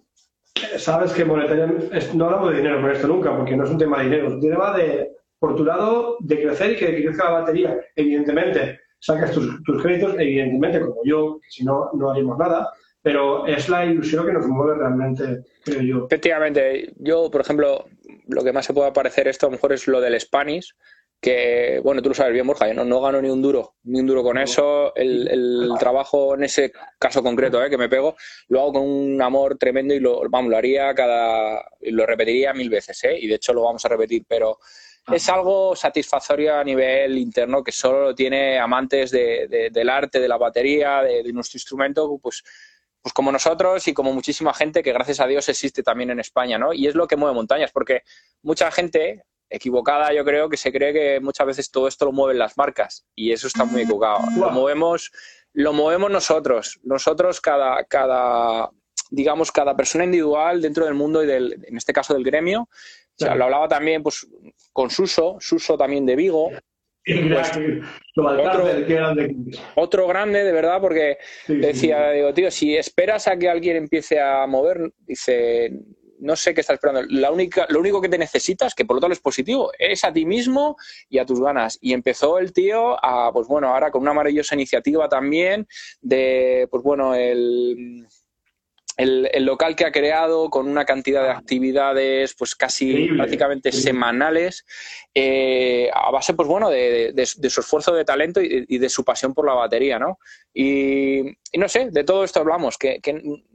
sabes 0.79 1.11
que 1.13 1.23
monetariamente, 1.23 1.99
no 2.15 2.25
hablamos 2.25 2.49
de 2.49 2.57
dinero 2.57 2.81
con 2.81 2.89
esto 2.89 3.07
nunca, 3.07 3.37
porque 3.37 3.55
no 3.55 3.63
es 3.63 3.69
un 3.69 3.77
tema 3.77 3.99
de 3.99 4.05
dinero, 4.05 4.27
es 4.27 4.33
un 4.33 4.41
tema 4.41 4.75
de, 4.75 5.17
por 5.37 5.55
tu 5.55 5.63
lado, 5.63 6.17
de 6.19 6.41
crecer 6.41 6.71
y 6.71 6.77
que 6.77 7.03
crezca 7.03 7.25
la 7.25 7.41
batería. 7.41 7.79
Evidentemente, 7.95 8.79
sacas 8.97 9.31
tus, 9.31 9.61
tus 9.61 9.83
créditos, 9.83 10.15
evidentemente, 10.17 10.81
como 10.81 10.95
yo, 11.05 11.37
que 11.43 11.51
si 11.51 11.63
no, 11.63 11.91
no 11.93 12.09
haríamos 12.09 12.39
nada, 12.39 12.71
pero 13.03 13.45
es 13.45 13.69
la 13.69 13.85
ilusión 13.85 14.25
que 14.25 14.33
nos 14.33 14.47
mueve 14.47 14.79
realmente, 14.79 15.45
creo 15.63 15.81
yo. 15.81 16.05
Efectivamente, 16.07 16.91
yo, 16.97 17.29
por 17.29 17.41
ejemplo, 17.41 17.85
lo 18.27 18.43
que 18.43 18.51
más 18.51 18.65
se 18.65 18.73
puede 18.73 18.91
parecer 18.91 19.27
esto 19.27 19.45
a 19.45 19.49
lo 19.49 19.57
mejor 19.57 19.73
es 19.73 19.87
lo 19.87 20.01
del 20.01 20.19
Spanish, 20.19 20.73
que, 21.21 21.81
bueno, 21.83 22.01
tú 22.01 22.09
lo 22.09 22.15
sabes 22.15 22.33
bien, 22.33 22.47
Borja, 22.47 22.71
yo 22.71 22.85
no, 22.85 23.01
gano 23.01 23.21
ni 23.21 23.29
un 23.29 23.41
duro, 23.41 23.75
ni 23.83 23.99
un 23.99 24.07
duro 24.07 24.23
con 24.23 24.37
eso. 24.37 24.93
El, 24.95 25.69
trabajo 25.79 26.35
en 26.35 26.43
ese 26.43 26.71
caso 26.97 27.21
concreto 27.21 27.63
¿eh? 27.63 27.69
que 27.69 27.77
me 27.77 27.89
pego, 27.89 28.15
lo 28.47 28.61
hago 28.61 28.73
con 28.73 28.83
un 28.83 29.21
amor 29.21 29.57
tremendo 29.57 29.93
y 29.93 29.99
lo, 29.99 30.21
vamos, 30.29 30.49
lo 30.49 30.57
haría 30.57 30.93
cada, 30.93 31.63
lo 31.81 32.05
repetiría 32.05 32.53
mil 32.53 32.69
veces, 32.69 33.03
¿eh? 33.03 33.17
y 33.19 33.27
de 33.27 33.35
hecho 33.35 33.53
lo 33.53 33.63
vamos 33.63 33.83
a 33.85 33.89
repetir, 33.89 34.23
pero 34.27 34.59
es 35.11 35.27
algo 35.29 35.75
satisfactorio 35.75 36.55
a 36.55 36.63
nivel 36.63 37.17
interno 37.17 37.63
que 37.63 37.71
solo 37.71 38.01
lo 38.01 38.15
tiene 38.15 38.59
amantes 38.59 39.11
del 39.11 39.89
arte, 39.89 40.19
de 40.19 40.27
la 40.27 40.37
batería, 40.37 41.01
de, 41.01 41.23
nuestro 41.33 41.57
instrumento, 41.57 42.19
pues 42.21 42.43
pues 43.01 43.13
como 43.13 43.31
nosotros 43.31 43.87
y 43.87 43.93
como 43.93 44.11
muchísima 44.11 44.53
gente 44.53 44.83
que 44.83 44.91
gracias 44.91 45.21
a 45.21 45.25
Dios 45.25 45.47
existe 45.47 45.83
también 45.83 46.09
en 46.09 46.19
España, 46.19 46.57
¿no? 46.57 46.73
Y 46.73 46.85
es 46.85 46.95
lo 46.95 47.07
que 47.07 47.15
mueve 47.15 47.33
montañas, 47.33 47.71
porque 47.71 48.01
mucha 48.41 48.69
gente 48.71 49.23
equivocada, 49.49 50.13
yo 50.13 50.23
creo 50.23 50.49
que 50.49 50.57
se 50.57 50.71
cree 50.71 50.93
que 50.93 51.19
muchas 51.19 51.47
veces 51.47 51.71
todo 51.71 51.87
esto 51.87 52.05
lo 52.05 52.11
mueven 52.11 52.37
las 52.37 52.57
marcas 52.57 53.05
y 53.15 53.31
eso 53.31 53.47
está 53.47 53.65
muy 53.65 53.81
equivocado. 53.81 54.19
Lo 54.37 54.49
movemos, 54.51 55.11
lo 55.53 55.73
movemos 55.73 56.11
nosotros, 56.11 56.79
nosotros 56.83 57.41
cada, 57.41 57.83
cada, 57.85 58.69
digamos, 59.09 59.51
cada 59.51 59.75
persona 59.75 60.03
individual 60.05 60.61
dentro 60.61 60.85
del 60.85 60.93
mundo 60.93 61.23
y 61.23 61.27
del, 61.27 61.63
en 61.67 61.77
este 61.77 61.93
caso 61.93 62.13
del 62.13 62.23
gremio. 62.23 62.61
O 62.61 63.25
sea, 63.25 63.35
lo 63.35 63.45
hablaba 63.45 63.67
también 63.67 64.01
pues, 64.01 64.27
con 64.71 64.89
Suso, 64.89 65.37
Suso 65.39 65.77
también 65.77 66.05
de 66.05 66.15
Vigo. 66.15 66.51
Pues, 67.05 67.51
otro, 68.15 68.65
otro, 69.75 70.07
grande, 70.07 70.43
de 70.43 70.51
verdad, 70.51 70.79
porque 70.79 71.17
decía, 71.47 72.11
digo, 72.11 72.33
tío, 72.33 72.51
si 72.51 72.77
esperas 72.77 73.27
a 73.27 73.37
que 73.37 73.49
alguien 73.49 73.77
empiece 73.77 74.19
a 74.19 74.45
mover, 74.45 74.93
dice, 74.99 75.71
no 76.19 76.35
sé 76.35 76.53
qué 76.53 76.61
estás 76.61 76.75
esperando. 76.75 77.01
La 77.09 77.31
única, 77.31 77.65
lo 77.69 77.79
único 77.79 78.01
que 78.01 78.09
te 78.09 78.17
necesitas, 78.17 78.75
que 78.75 78.85
por 78.85 78.95
lo 78.95 79.01
tanto 79.01 79.13
es 79.13 79.19
positivo, 79.19 79.71
es 79.77 80.03
a 80.03 80.13
ti 80.13 80.25
mismo 80.25 80.77
y 81.09 81.17
a 81.17 81.25
tus 81.25 81.41
ganas. 81.41 81.77
Y 81.81 81.93
empezó 81.93 82.39
el 82.39 82.53
tío 82.53 83.03
a, 83.03 83.31
pues 83.31 83.47
bueno, 83.47 83.69
ahora 83.69 83.91
con 83.91 84.01
una 84.01 84.13
maravillosa 84.13 84.55
iniciativa 84.55 85.09
también 85.09 85.67
de, 86.01 86.67
pues 86.69 86.83
bueno, 86.83 87.15
el 87.15 88.07
el, 88.99 89.45
local 89.45 89.77
que 89.77 89.85
ha 89.85 89.91
creado 89.91 90.49
con 90.49 90.67
una 90.67 90.83
cantidad 90.83 91.23
de 91.23 91.29
actividades 91.29 92.35
pues 92.37 92.53
casi 92.53 93.07
prácticamente 93.07 93.71
semanales 93.71 94.65
eh, 95.15 95.89
a 95.93 96.11
base 96.11 96.33
pues 96.33 96.49
bueno 96.49 96.69
de, 96.69 97.13
su 97.25 97.61
esfuerzo 97.61 97.93
de 97.93 98.03
talento 98.03 98.41
y, 98.41 98.77
de 98.77 98.89
su 98.89 99.05
pasión 99.05 99.33
por 99.33 99.45
la 99.45 99.53
batería 99.53 99.99
¿no? 99.99 100.19
Y, 100.53 101.21
no 101.57 101.69
sé 101.69 101.89
de 101.91 102.03
todo 102.03 102.25
esto 102.25 102.41
hablamos 102.41 102.77
que, 102.77 102.99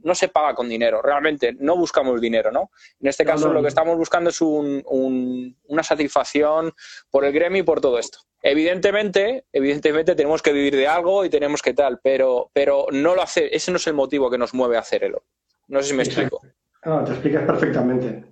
no 0.03 0.15
se 0.15 0.29
paga 0.29 0.55
con 0.55 0.67
dinero 0.67 1.01
realmente 1.03 1.55
no 1.59 1.77
buscamos 1.77 2.19
dinero 2.19 2.51
¿no? 2.51 2.71
en 2.99 3.07
este 3.07 3.23
caso 3.23 3.53
lo 3.53 3.61
que 3.61 3.67
estamos 3.67 3.97
buscando 3.97 4.31
es 4.31 4.41
una 4.41 5.83
satisfacción 5.83 6.73
por 7.11 7.23
el 7.23 7.31
gremio 7.31 7.59
y 7.59 7.63
por 7.63 7.81
todo 7.81 7.99
esto 7.99 8.19
Evidentemente, 8.47 9.45
evidentemente 9.51 10.13
tenemos 10.13 10.43
que 10.43 10.53
vivir 10.53 10.75
de 10.75 10.87
algo 10.87 11.25
y 11.25 11.31
tenemos 11.31 11.63
que 11.63 11.73
tal, 11.73 11.99
pero, 12.03 12.51
pero 12.53 12.85
no 12.91 13.15
lo 13.15 13.23
hace, 13.23 13.55
ese 13.55 13.71
no 13.71 13.77
es 13.77 13.87
el 13.87 13.95
motivo 13.95 14.29
que 14.29 14.37
nos 14.37 14.53
mueve 14.53 14.77
a 14.77 14.81
hacerlo. 14.81 15.23
No 15.67 15.81
sé 15.81 15.89
si 15.89 15.95
me 15.95 16.03
explico. 16.03 16.41
No, 16.85 17.03
te 17.03 17.11
explicas 17.11 17.43
perfectamente. 17.43 18.25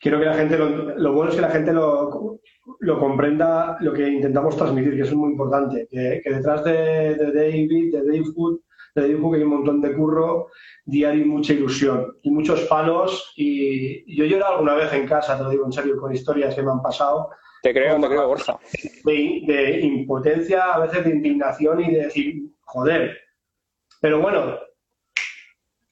Quiero 0.00 0.18
que 0.18 0.26
la 0.26 0.34
gente, 0.34 0.56
lo, 0.58 1.12
bueno 1.12 1.30
es 1.30 1.36
que 1.36 1.42
la 1.42 1.50
gente 1.50 1.72
lo, 1.72 2.40
comprenda 2.98 3.76
lo 3.80 3.92
que 3.92 4.08
intentamos 4.08 4.56
transmitir, 4.56 4.94
que 4.94 5.02
es 5.02 5.14
muy 5.14 5.32
importante. 5.32 5.88
Que, 5.90 6.22
detrás 6.24 6.62
de, 6.64 7.16
David, 7.16 7.94
de 7.94 8.04
Dave 8.04 8.30
Wood, 8.34 8.60
de 8.94 9.02
Dave 9.02 9.16
Wood 9.16 9.36
hay 9.36 9.42
un 9.42 9.50
montón 9.50 9.80
de 9.80 9.94
curro 9.94 10.48
diario 10.84 11.22
y 11.22 11.28
mucha 11.28 11.52
ilusión 11.52 12.18
y 12.22 12.30
muchos 12.30 12.62
palos. 12.62 13.32
Y 13.36 14.16
yo 14.16 14.24
llorado 14.26 14.54
alguna 14.54 14.74
vez 14.74 14.92
en 14.92 15.06
casa, 15.06 15.36
te 15.36 15.42
lo 15.42 15.50
digo 15.50 15.66
en 15.66 15.72
serio, 15.72 15.98
con 15.98 16.14
historias 16.14 16.54
que 16.54 16.62
me 16.62 16.70
han 16.70 16.82
pasado 16.82 17.30
te 17.62 17.72
creo, 17.72 18.00
te 18.00 18.06
creo, 18.06 18.28
Borja. 18.28 18.58
De, 19.04 19.80
impotencia, 19.80 20.74
a 20.74 20.80
veces 20.80 21.04
de 21.04 21.10
indignación 21.10 21.80
y 21.80 21.92
de 21.92 22.04
decir, 22.04 22.42
joder. 22.62 23.16
Pero 24.00 24.20
bueno, 24.20 24.58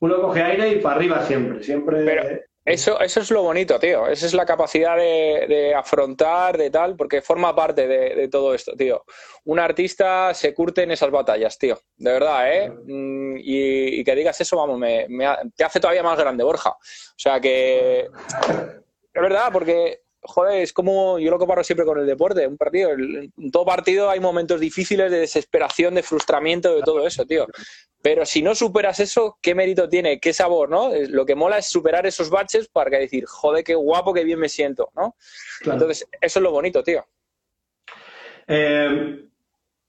uno 0.00 0.20
coge 0.20 0.42
aire 0.42 0.68
y 0.70 0.80
para 0.80 0.96
arriba 0.96 1.24
siempre, 1.26 1.62
siempre. 1.62 2.04
Pero 2.04 2.40
eso, 2.66 3.00
eso 3.00 3.20
es 3.20 3.30
lo 3.30 3.44
bonito, 3.44 3.78
tío. 3.78 4.08
Esa 4.08 4.26
es 4.26 4.34
la 4.34 4.44
capacidad 4.44 4.96
de, 4.96 5.72
afrontar, 5.72 6.58
de 6.58 6.68
tal, 6.68 6.96
porque 6.96 7.22
forma 7.22 7.54
parte 7.54 7.86
de, 7.86 8.26
todo 8.26 8.54
esto, 8.54 8.74
tío. 8.76 9.04
Un 9.44 9.60
artista 9.60 10.34
se 10.34 10.52
curte 10.52 10.82
en 10.82 10.90
esas 10.90 11.12
batallas, 11.12 11.56
tío. 11.58 11.78
De 11.96 12.10
verdad, 12.10 12.52
¿eh? 12.52 12.70
Mm, 12.70 13.36
y, 13.38 14.02
que 14.02 14.16
digas 14.16 14.40
eso, 14.40 14.56
vamos, 14.56 14.80
me, 14.80 15.06
te 15.54 15.62
hace 15.62 15.78
todavía 15.78 16.02
más 16.02 16.18
grande, 16.18 16.42
Borja. 16.42 16.70
O 16.70 16.78
sea 17.16 17.40
que. 17.40 18.08
Es 19.14 19.22
verdad, 19.22 19.50
porque 19.52 20.00
joder, 20.26 20.62
es 20.62 20.72
como 20.72 21.18
yo 21.18 21.30
lo 21.30 21.38
comparo 21.38 21.62
siempre 21.62 21.86
con 21.86 21.98
el 21.98 22.06
deporte, 22.06 22.46
un 22.46 22.56
partido. 22.56 22.90
En 22.90 23.50
todo 23.50 23.64
partido 23.64 24.10
hay 24.10 24.20
momentos 24.20 24.60
difíciles 24.60 25.10
de 25.10 25.20
desesperación, 25.20 25.94
de 25.94 26.02
frustramiento, 26.02 26.74
de 26.74 26.82
todo 26.82 27.06
eso, 27.06 27.24
tío. 27.24 27.46
Pero 28.02 28.24
si 28.24 28.42
no 28.42 28.54
superas 28.54 29.00
eso, 29.00 29.38
¿qué 29.42 29.54
mérito 29.54 29.88
tiene? 29.88 30.20
¿Qué 30.20 30.32
sabor, 30.32 30.68
no? 30.68 30.90
Lo 31.08 31.26
que 31.26 31.34
mola 31.34 31.58
es 31.58 31.66
superar 31.66 32.06
esos 32.06 32.30
baches 32.30 32.68
para 32.68 32.90
que 32.90 32.98
decir, 32.98 33.24
joder, 33.26 33.64
qué 33.64 33.74
guapo, 33.74 34.12
qué 34.12 34.22
bien 34.22 34.38
me 34.38 34.48
siento, 34.48 34.90
¿no? 34.94 35.16
Entonces, 35.64 36.06
eso 36.20 36.38
es 36.38 36.42
lo 36.42 36.52
bonito, 36.52 36.82
tío. 36.82 37.04
Eh, 38.46 39.28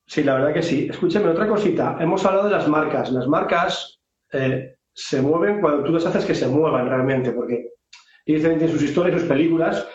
sí, 0.06 0.24
la 0.24 0.36
verdad 0.36 0.54
que 0.54 0.63
sí. 0.63 0.88
Escúchame, 0.89 1.30
otra 1.30 1.48
cosita. 1.48 1.98
Hemos 2.00 2.26
hablado 2.26 2.46
de 2.46 2.56
las 2.56 2.67
marcas. 2.67 3.12
Las 3.12 3.28
marcas 3.28 4.00
eh, 4.32 4.78
se 4.93 5.22
mueven 5.22 5.62
cuando 5.62 5.84
tú 5.84 5.93
les 5.93 6.06
haces 6.06 6.26
que 6.26 6.34
se 6.34 6.48
muevan 6.48 6.89
realmente, 6.89 7.32
porque 7.32 7.74
evidentemente 8.26 8.67
sus 8.67 8.82
historias, 8.82 9.20
sus 9.20 9.30
películas, 9.30 9.88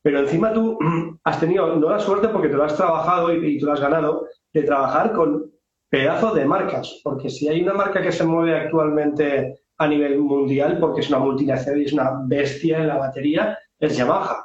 pero 0.00 0.20
encima 0.20 0.52
tú 0.52 0.78
has 1.24 1.40
tenido, 1.40 1.74
no 1.74 1.90
la 1.90 1.98
suerte 1.98 2.28
porque 2.28 2.48
te 2.48 2.54
lo 2.54 2.64
has 2.64 2.76
trabajado 2.76 3.34
y, 3.34 3.56
y 3.56 3.58
tú 3.58 3.66
lo 3.66 3.72
has 3.72 3.80
ganado, 3.80 4.28
de 4.52 4.62
trabajar 4.62 5.12
con 5.12 5.53
pedazos 5.94 6.34
de 6.34 6.44
marcas, 6.44 7.00
porque 7.04 7.30
si 7.30 7.46
hay 7.46 7.62
una 7.62 7.72
marca 7.72 8.02
que 8.02 8.10
se 8.10 8.24
mueve 8.24 8.58
actualmente 8.58 9.60
a 9.78 9.86
nivel 9.86 10.18
mundial, 10.18 10.78
porque 10.80 11.02
es 11.02 11.08
una 11.08 11.20
multinacional 11.20 11.80
y 11.80 11.84
es 11.84 11.92
una 11.92 12.20
bestia 12.26 12.78
en 12.78 12.88
la 12.88 12.96
batería, 12.96 13.56
es 13.78 13.96
Yamaha. 13.96 14.44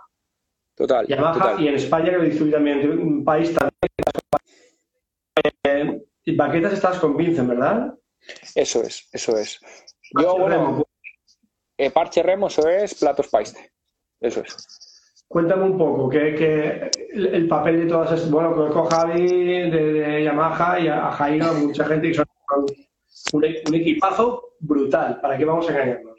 Total. 0.75 1.07
Yamaha 1.07 1.59
y 1.59 1.67
en 1.67 1.73
España, 1.73 2.12
que 2.12 2.17
lo 2.17 2.23
distribuye 2.23 2.53
también 2.53 2.99
un 3.01 3.23
país 3.23 3.51
también. 3.55 3.73
Eh, 5.63 6.35
baquetas 6.35 6.73
estás 6.73 6.99
con 6.99 7.17
Vincent, 7.17 7.49
¿verdad? 7.49 7.95
Eso 8.53 8.83
es, 8.83 9.09
eso 9.12 9.35
es. 9.35 9.59
Yo, 10.21 10.38
bueno, 10.38 10.85
eh, 11.77 11.89
parche 11.89 12.21
remo, 12.21 12.47
eso 12.47 12.67
es, 12.69 12.93
platos 12.93 13.27
paiste. 13.27 13.71
Eso 14.19 14.41
es. 14.41 14.88
Cuéntame 15.30 15.63
un 15.63 15.78
poco, 15.78 16.10
que, 16.10 16.89
el, 17.13 17.48
papel 17.48 17.82
de 17.82 17.86
todas 17.86 18.12
estas, 18.13 18.32
bueno, 18.32 18.56
conozco 18.56 18.88
a 18.88 18.89
Javi 18.89 19.28
de, 19.70 20.24
Yamaha 20.24 20.80
y 20.80 20.88
a, 20.88 21.12
Jairo, 21.12 21.54
mucha 21.54 21.86
gente 21.86 22.08
que 22.08 22.15
son 22.15 22.26
un, 23.34 23.46
un, 23.68 23.76
equipazo 23.76 24.56
brutal, 24.60 25.22
¿para 25.22 25.38
qué 25.38 25.46
vamos 25.46 25.70
a 25.70 25.72
engañarnos? 25.72 26.18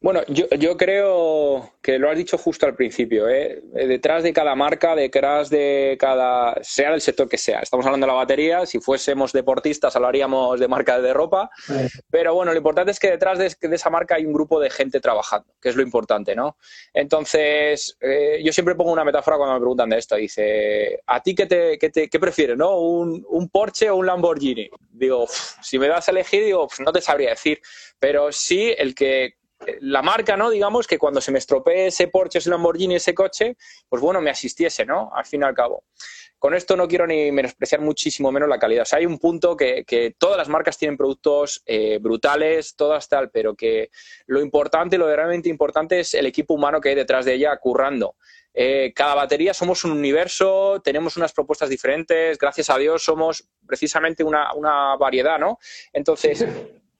Bueno, 0.00 0.22
yo, 0.28 0.46
yo, 0.50 0.76
creo 0.76 1.72
que 1.82 1.98
lo 1.98 2.08
has 2.08 2.16
dicho 2.16 2.38
justo 2.38 2.66
al 2.66 2.76
principio. 2.76 3.28
¿eh? 3.28 3.60
Detrás 3.72 4.22
de 4.22 4.32
cada 4.32 4.54
marca, 4.54 4.94
detrás 4.94 5.50
de 5.50 5.96
cada. 5.98 6.56
sea 6.62 6.92
del 6.92 7.00
sector 7.00 7.28
que 7.28 7.36
sea. 7.36 7.58
Estamos 7.60 7.84
hablando 7.84 8.06
de 8.06 8.12
la 8.12 8.16
batería. 8.16 8.64
Si 8.64 8.78
fuésemos 8.78 9.32
deportistas, 9.32 9.96
hablaríamos 9.96 10.60
de 10.60 10.68
marca 10.68 11.00
de 11.00 11.12
ropa. 11.12 11.50
Pero 12.10 12.32
bueno, 12.32 12.52
lo 12.52 12.58
importante 12.58 12.92
es 12.92 13.00
que 13.00 13.10
detrás 13.10 13.40
de, 13.40 13.52
esa 13.60 13.90
marca 13.90 14.14
hay 14.14 14.24
un 14.24 14.32
grupo 14.32 14.60
de 14.60 14.70
gente 14.70 15.00
trabajando, 15.00 15.52
que 15.60 15.68
es 15.68 15.74
lo 15.74 15.82
importante, 15.82 16.36
¿no? 16.36 16.56
Entonces, 16.94 17.96
eh, 18.00 18.40
yo 18.44 18.52
siempre 18.52 18.76
pongo 18.76 18.92
una 18.92 19.04
metáfora 19.04 19.36
cuando 19.36 19.54
me 19.54 19.60
preguntan 19.60 19.88
de 19.88 19.98
esto. 19.98 20.14
Dice, 20.14 21.00
¿a 21.06 21.20
ti 21.20 21.34
qué, 21.34 21.46
te, 21.46 21.76
qué, 21.76 21.90
te, 21.90 22.08
qué 22.08 22.20
prefieres, 22.20 22.56
no? 22.56 22.78
¿Un, 22.78 23.26
¿Un, 23.28 23.48
Porsche 23.48 23.90
o 23.90 23.96
un 23.96 24.06
Lamborghini? 24.06 24.70
Digo, 24.92 25.26
si 25.60 25.76
me 25.76 25.88
das 25.88 26.06
a 26.06 26.12
elegir, 26.12 26.44
digo, 26.44 26.68
no 26.78 26.92
te 26.92 27.00
sabría 27.00 27.30
decir. 27.30 27.60
Pero 27.98 28.30
sí, 28.30 28.72
el 28.78 28.94
que 28.94 29.37
la 29.80 30.02
marca, 30.02 30.36
¿no? 30.36 30.50
Digamos 30.50 30.86
que 30.86 30.98
cuando 30.98 31.20
se 31.20 31.32
me 31.32 31.38
estropee 31.38 31.88
ese 31.88 32.08
Porsche, 32.08 32.38
ese 32.38 32.50
Lamborghini, 32.50 32.96
ese 32.96 33.14
coche, 33.14 33.56
pues 33.88 34.00
bueno, 34.02 34.20
me 34.20 34.30
asistiese, 34.30 34.84
¿no? 34.84 35.10
Al 35.14 35.26
fin 35.26 35.42
y 35.42 35.44
al 35.44 35.54
cabo. 35.54 35.84
Con 36.38 36.54
esto 36.54 36.76
no 36.76 36.86
quiero 36.86 37.06
ni 37.06 37.32
menospreciar 37.32 37.80
muchísimo 37.80 38.30
menos 38.30 38.48
la 38.48 38.60
calidad. 38.60 38.82
O 38.82 38.84
sea, 38.86 39.00
hay 39.00 39.06
un 39.06 39.18
punto 39.18 39.56
que, 39.56 40.14
todas 40.18 40.36
las 40.36 40.48
marcas 40.48 40.78
tienen 40.78 40.96
productos 40.96 41.62
eh, 41.66 41.98
brutales, 42.00 42.76
todas 42.76 43.08
tal, 43.08 43.30
pero 43.30 43.56
que 43.56 43.90
lo 44.26 44.40
importante, 44.40 44.98
lo 44.98 45.06
realmente 45.06 45.48
importante 45.48 45.98
es 46.00 46.14
el 46.14 46.26
equipo 46.26 46.54
humano 46.54 46.80
que 46.80 46.90
hay 46.90 46.94
detrás 46.94 47.24
de 47.24 47.34
ella 47.34 47.56
currando. 47.56 48.14
Eh, 48.54 48.92
cada 48.94 49.14
batería 49.16 49.52
somos 49.52 49.84
un 49.84 49.92
universo, 49.92 50.80
tenemos 50.82 51.16
unas 51.16 51.32
propuestas 51.32 51.68
diferentes, 51.68 52.38
gracias 52.38 52.70
a 52.70 52.78
Dios 52.78 53.02
somos 53.02 53.48
precisamente 53.66 54.22
una, 54.22 54.54
una 54.54 54.96
variedad, 54.96 55.38
¿no? 55.38 55.58
Entonces, 55.92 56.46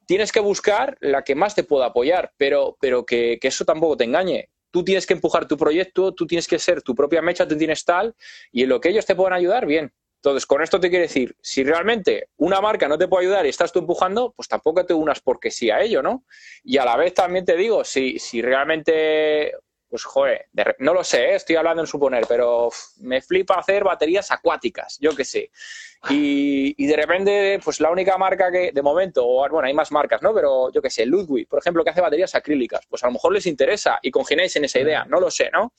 tienes 0.08 0.32
que 0.32 0.40
buscar 0.40 0.96
la 1.02 1.22
que 1.22 1.34
más 1.34 1.54
te 1.54 1.64
pueda 1.64 1.86
apoyar, 1.86 2.32
pero, 2.38 2.78
pero 2.80 3.04
que, 3.04 3.38
eso 3.42 3.66
tampoco 3.66 3.98
te 3.98 4.04
engañe. 4.04 4.48
Tú 4.70 4.82
tienes 4.82 5.06
que 5.06 5.12
empujar 5.12 5.46
tu 5.46 5.58
proyecto, 5.58 6.14
tú 6.14 6.26
tienes 6.26 6.48
que 6.48 6.58
ser 6.58 6.80
tu 6.80 6.94
propia 6.94 7.20
mecha, 7.20 7.46
tú 7.46 7.58
tienes 7.58 7.84
tal, 7.84 8.16
y 8.50 8.62
en 8.62 8.70
lo 8.70 8.80
que 8.80 8.88
ellos 8.88 9.04
te 9.04 9.14
puedan 9.14 9.34
ayudar, 9.34 9.66
bien. 9.66 9.92
Entonces, 10.16 10.46
con 10.46 10.62
esto 10.62 10.80
te 10.80 10.88
quiero 10.88 11.02
decir, 11.02 11.36
si 11.42 11.62
realmente 11.62 12.30
una 12.38 12.62
marca 12.62 12.88
no 12.88 12.96
te 12.96 13.06
puede 13.06 13.26
ayudar 13.26 13.44
y 13.44 13.50
estás 13.50 13.70
tú 13.70 13.80
empujando, 13.80 14.32
pues 14.34 14.48
tampoco 14.48 14.84
te 14.86 14.94
unas 14.94 15.20
porque 15.20 15.50
sí 15.50 15.70
a 15.70 15.82
ello, 15.82 16.02
¿no? 16.02 16.24
Y 16.64 16.78
a 16.78 16.86
la 16.86 16.96
vez 16.96 17.12
también 17.12 17.44
te 17.44 17.54
digo, 17.54 17.84
si, 17.84 18.18
si 18.18 18.40
realmente 18.40 19.52
pues 19.88 20.04
joder, 20.04 20.48
no 20.80 20.92
lo 20.92 21.02
sé, 21.02 21.30
¿eh? 21.30 21.34
estoy 21.36 21.56
hablando 21.56 21.82
en 21.82 21.86
suponer, 21.86 22.26
pero 22.28 22.68
me 22.98 23.22
flipa 23.22 23.54
hacer 23.54 23.84
baterías 23.84 24.30
acuáticas, 24.30 24.98
yo 25.00 25.14
qué 25.16 25.24
sé. 25.24 25.50
Y, 26.10 26.86
de 26.86 26.96
repente, 26.96 27.60
pues 27.62 27.80
la 27.80 27.90
única 27.90 28.16
marca 28.16 28.52
que, 28.52 28.70
de 28.72 28.82
momento, 28.82 29.26
o 29.26 29.48
bueno, 29.48 29.66
hay 29.66 29.74
más 29.74 29.90
marcas, 29.90 30.22
¿no? 30.22 30.32
Pero 30.32 30.70
yo 30.72 30.80
qué 30.80 30.90
sé, 30.90 31.04
Ludwig, 31.04 31.48
por 31.48 31.58
ejemplo, 31.58 31.82
que 31.82 31.90
hace 31.90 32.00
baterías 32.00 32.34
acrílicas, 32.34 32.80
pues 32.88 33.02
a 33.02 33.08
lo 33.08 33.14
mejor 33.14 33.32
les 33.32 33.46
interesa 33.46 33.98
y 34.00 34.10
congeniáis 34.10 34.54
en 34.56 34.64
esa 34.64 34.78
idea, 34.78 35.04
no 35.04 35.18
lo 35.18 35.30
sé, 35.30 35.50
¿no? 35.52 35.72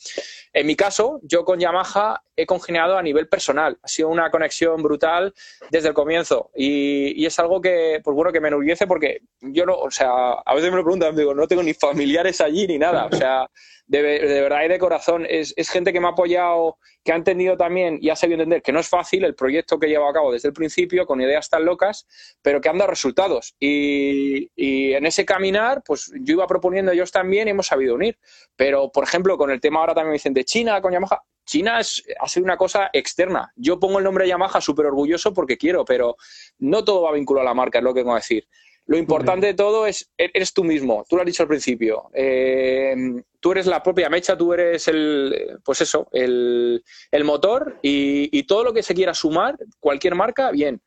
En 0.51 0.67
mi 0.67 0.75
caso, 0.75 1.19
yo 1.23 1.45
con 1.45 1.59
Yamaha 1.59 2.21
he 2.35 2.45
congeniado 2.45 2.97
a 2.97 3.01
nivel 3.01 3.27
personal, 3.29 3.77
ha 3.81 3.87
sido 3.87 4.09
una 4.09 4.29
conexión 4.29 4.83
brutal 4.83 5.33
desde 5.71 5.89
el 5.89 5.93
comienzo 5.93 6.51
y, 6.55 7.25
es 7.25 7.37
algo 7.39 7.61
que, 7.61 8.01
pues 8.03 8.15
bueno, 8.15 8.31
que 8.31 8.41
me 8.41 8.47
enorgullece 8.47 8.87
porque 8.87 9.21
yo 9.39 9.65
no, 9.65 9.75
o 9.75 9.91
sea, 9.91 10.09
a 10.45 10.55
veces 10.55 10.71
me 10.71 10.77
lo 10.77 10.83
preguntan, 10.83 11.15
digo, 11.15 11.33
no 11.33 11.47
tengo 11.47 11.61
ni 11.61 11.73
familiares 11.73 12.41
allí 12.41 12.65
ni 12.65 12.79
nada, 12.79 13.05
o 13.05 13.15
sea 13.15 13.47
de, 13.89 14.41
verdad 14.41 14.63
y 14.65 14.67
de 14.67 14.79
corazón. 14.79 15.25
Es, 15.27 15.53
gente 15.69 15.91
que 15.91 15.99
me 15.99 16.07
ha 16.07 16.11
apoyado, 16.11 16.77
que 17.03 17.11
ha 17.11 17.15
entendido 17.15 17.57
también 17.57 17.97
y 18.01 18.09
ha 18.09 18.15
sabido 18.15 18.35
entender 18.35 18.61
que 18.61 18.71
no 18.71 18.79
es 18.79 18.87
fácil 18.87 19.23
el 19.25 19.35
proyecto 19.35 19.79
que 19.79 19.89
a 20.09 20.13
cabo 20.13 20.31
desde 20.31 20.47
el 20.47 20.53
principio, 20.53 21.05
con 21.05 21.21
ideas 21.21 21.49
tan 21.49 21.65
locas, 21.65 22.07
pero 22.41 22.61
que 22.61 22.69
han 22.69 22.77
dado 22.77 22.89
resultados. 22.89 23.55
Y, 23.59 24.49
en 24.55 25.05
ese 25.05 25.25
caminar, 25.25 25.81
pues 25.85 26.11
yo 26.21 26.33
iba 26.33 26.47
proponiendo 26.47 26.91
ellos 26.91 27.11
también 27.11 27.47
y 27.47 27.51
hemos 27.51 27.67
sabido 27.67 27.95
unir. 27.95 28.17
Pero, 28.55 28.91
por 28.91 29.03
ejemplo, 29.03 29.37
con 29.37 29.51
el 29.51 29.61
tema 29.61 29.79
ahora 29.79 29.93
también 29.93 30.11
me 30.11 30.15
dicen 30.15 30.33
de 30.33 30.45
China, 30.45 30.81
con 30.81 30.91
Yamaha. 30.91 31.23
China 31.45 31.79
es, 31.79 32.03
ha 32.19 32.27
sido 32.27 32.43
una 32.43 32.57
cosa 32.57 32.89
externa. 32.93 33.51
Yo 33.55 33.79
pongo 33.79 33.97
el 33.97 34.03
nombre 34.03 34.27
Yamaha 34.27 34.61
súper 34.61 34.85
orgulloso 34.85 35.33
porque 35.33 35.57
quiero, 35.57 35.83
pero 35.85 36.15
no 36.59 36.83
todo 36.83 37.03
va 37.03 37.13
vinculado 37.13 37.47
a 37.47 37.51
la 37.51 37.55
marca, 37.55 37.79
es 37.79 37.83
lo 37.83 37.93
que 37.93 38.01
tengo 38.01 38.13
que 38.13 38.19
decir. 38.19 38.47
Lo 38.89 38.97
importante 38.97 39.45
de 39.45 39.53
todo 39.53 39.85
es, 39.85 40.09
e-, 40.17 40.31
eres 40.33 40.51
tú 40.51 40.63
mismo, 40.63 41.05
tú 41.07 41.15
lo 41.15 41.21
has 41.21 41.25
dicho 41.27 41.43
al 41.43 41.47
principio. 41.47 42.09
Eh, 42.11 42.95
tú 43.39 43.51
eres 43.51 43.67
la 43.67 43.83
propia 43.83 44.09
mecha, 44.09 44.35
tú 44.35 44.51
eres 44.51 44.87
el, 44.87 45.59
pues 45.63 45.81
eso, 45.81 46.09
el, 46.11 46.81
motor 47.23 47.77
y, 47.83 48.41
todo 48.43 48.63
lo 48.63 48.73
que 48.73 48.81
se 48.81 48.95
quiera 48.95 49.13
sumar, 49.13 49.57
cualquier 49.79 50.15
marca, 50.15 50.49
bien. 50.49 50.81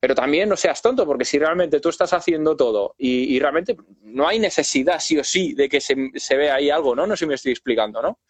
Pero 0.00 0.14
también 0.14 0.48
no 0.48 0.56
seas 0.56 0.80
tonto, 0.80 1.04
porque 1.04 1.26
si 1.26 1.38
realmente 1.38 1.80
tú 1.80 1.90
estás 1.90 2.14
haciendo 2.14 2.56
todo 2.56 2.94
y, 2.96 3.38
realmente 3.38 3.76
no 4.00 4.26
hay 4.26 4.38
necesidad, 4.38 4.98
sí 4.98 5.18
o 5.18 5.24
sí, 5.24 5.52
de 5.52 5.68
que 5.68 5.82
se, 5.82 6.36
vea 6.36 6.54
ahí 6.54 6.70
algo, 6.70 6.96
¿no? 6.96 7.06
No 7.06 7.14
sé 7.14 7.26
si 7.26 7.28
me 7.28 7.34
estoy 7.34 7.52
explicando, 7.52 8.00
¿no? 8.00 8.20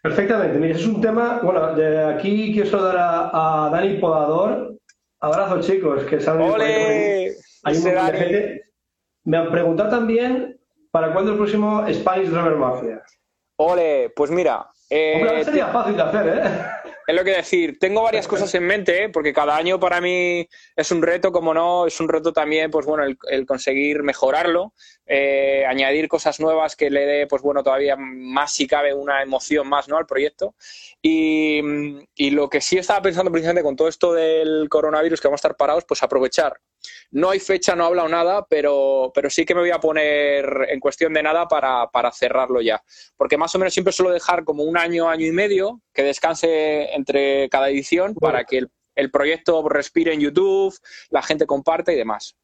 Perfectamente. 0.00 0.60
Mira, 0.60 0.76
es 0.76 0.86
un 0.86 1.00
tema, 1.00 1.40
bueno, 1.42 1.74
de 1.74 2.04
aquí 2.04 2.52
quiero 2.52 2.70
saludar 2.70 2.98
a, 2.98 3.66
a 3.66 3.70
Dani 3.70 3.98
Podador. 3.98 4.76
Abrazo, 5.18 5.60
chicos, 5.60 6.04
que 6.04 6.20
saben. 6.20 6.48
¡Ole! 6.48 7.34
Hay 7.64 7.76
un 7.76 7.84
montón 7.84 8.06
de 8.06 8.18
gente. 8.18 8.64
Me 9.24 9.36
han 9.36 9.50
preguntado 9.50 9.90
también 9.90 10.60
para 10.90 11.12
cuándo 11.12 11.32
el 11.32 11.38
próximo 11.38 11.84
Spanish 11.92 12.28
Driver 12.28 12.56
Mafia. 12.56 13.02
Ole, 13.56 14.10
pues 14.16 14.30
mira. 14.30 14.66
Eh, 14.88 15.16
Hombre, 15.16 15.44
sería 15.44 15.68
fácil 15.68 15.96
de 15.96 16.02
hacer, 16.02 16.28
¿eh? 16.28 16.90
Es 17.06 17.16
lo 17.16 17.24
que 17.24 17.32
decir, 17.32 17.78
tengo 17.78 18.02
varias 18.02 18.26
cosas 18.28 18.54
en 18.54 18.64
mente, 18.64 19.04
¿eh? 19.04 19.08
porque 19.08 19.32
cada 19.32 19.56
año 19.56 19.78
para 19.78 20.00
mí 20.00 20.48
es 20.76 20.90
un 20.92 21.02
reto, 21.02 21.32
como 21.32 21.52
no, 21.52 21.86
es 21.86 22.00
un 22.00 22.08
reto 22.08 22.32
también, 22.32 22.70
pues 22.70 22.86
bueno, 22.86 23.04
el, 23.04 23.46
conseguir 23.46 24.02
mejorarlo, 24.02 24.74
eh, 25.06 25.64
añadir 25.66 26.08
cosas 26.08 26.40
nuevas 26.40 26.76
que 26.76 26.88
le 26.88 27.06
dé, 27.06 27.26
pues 27.26 27.42
bueno, 27.42 27.62
todavía 27.62 27.96
más 27.98 28.52
si 28.52 28.66
cabe 28.66 28.94
una 28.94 29.22
emoción 29.22 29.68
más, 29.68 29.88
¿no? 29.88 29.96
Al 29.96 30.06
proyecto. 30.06 30.54
Y, 31.02 31.60
y 32.14 32.30
lo 32.30 32.48
que 32.48 32.60
sí 32.60 32.78
estaba 32.78 33.02
pensando 33.02 33.30
precisamente 33.30 33.64
con 33.64 33.76
todo 33.76 33.88
esto 33.88 34.12
del 34.12 34.68
coronavirus, 34.68 35.20
que 35.20 35.28
vamos 35.28 35.38
a 35.38 35.42
estar 35.48 35.56
parados, 35.56 35.84
pues 35.84 36.02
aprovechar 36.02 36.54
no 37.12 37.30
hay 37.30 37.40
fecha, 37.40 37.74
no 37.74 37.84
he 37.84 37.86
hablado 37.86 38.08
nada, 38.08 38.46
pero, 38.48 39.10
pero 39.14 39.30
sí 39.30 39.44
que 39.44 39.54
me 39.54 39.60
voy 39.60 39.70
a 39.70 39.80
poner 39.80 40.66
en 40.68 40.80
cuestión 40.80 41.12
de 41.12 41.22
nada 41.22 41.46
para, 41.48 42.12
cerrarlo 42.12 42.60
ya. 42.60 42.82
Porque 43.16 43.36
más 43.36 43.54
o 43.54 43.58
menos 43.58 43.72
siempre 43.72 43.92
suelo 43.92 44.12
dejar 44.12 44.44
como 44.44 44.62
un 44.62 44.76
año, 44.76 45.08
año 45.08 45.26
y 45.26 45.32
medio 45.32 45.80
que 45.92 46.02
descanse 46.02 46.92
entre 46.94 47.48
cada 47.48 47.68
edición 47.68 48.14
para 48.14 48.44
que 48.44 48.66
el, 48.94 49.10
proyecto 49.10 49.66
respire 49.68 50.12
en 50.12 50.20
YouTube, 50.20 50.74
la 51.10 51.22
gente 51.22 51.46
comparte 51.46 51.92
y 51.94 51.96
demás. 51.96 52.36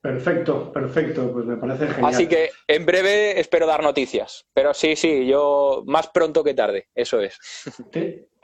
Perfecto, 0.00 0.70
perfecto, 0.70 1.32
pues 1.32 1.46
me 1.46 1.56
parece 1.56 1.86
genial. 1.86 2.12
Así 2.12 2.26
que 2.26 2.50
en 2.68 2.84
breve 2.84 3.40
espero 3.40 3.66
dar 3.66 3.82
noticias, 3.82 4.46
pero 4.52 4.74
sí, 4.74 4.96
sí, 4.96 5.26
yo 5.26 5.82
más 5.86 6.08
pronto 6.08 6.44
que 6.44 6.52
tarde, 6.52 6.88
eso 6.94 7.20
es. 7.20 7.38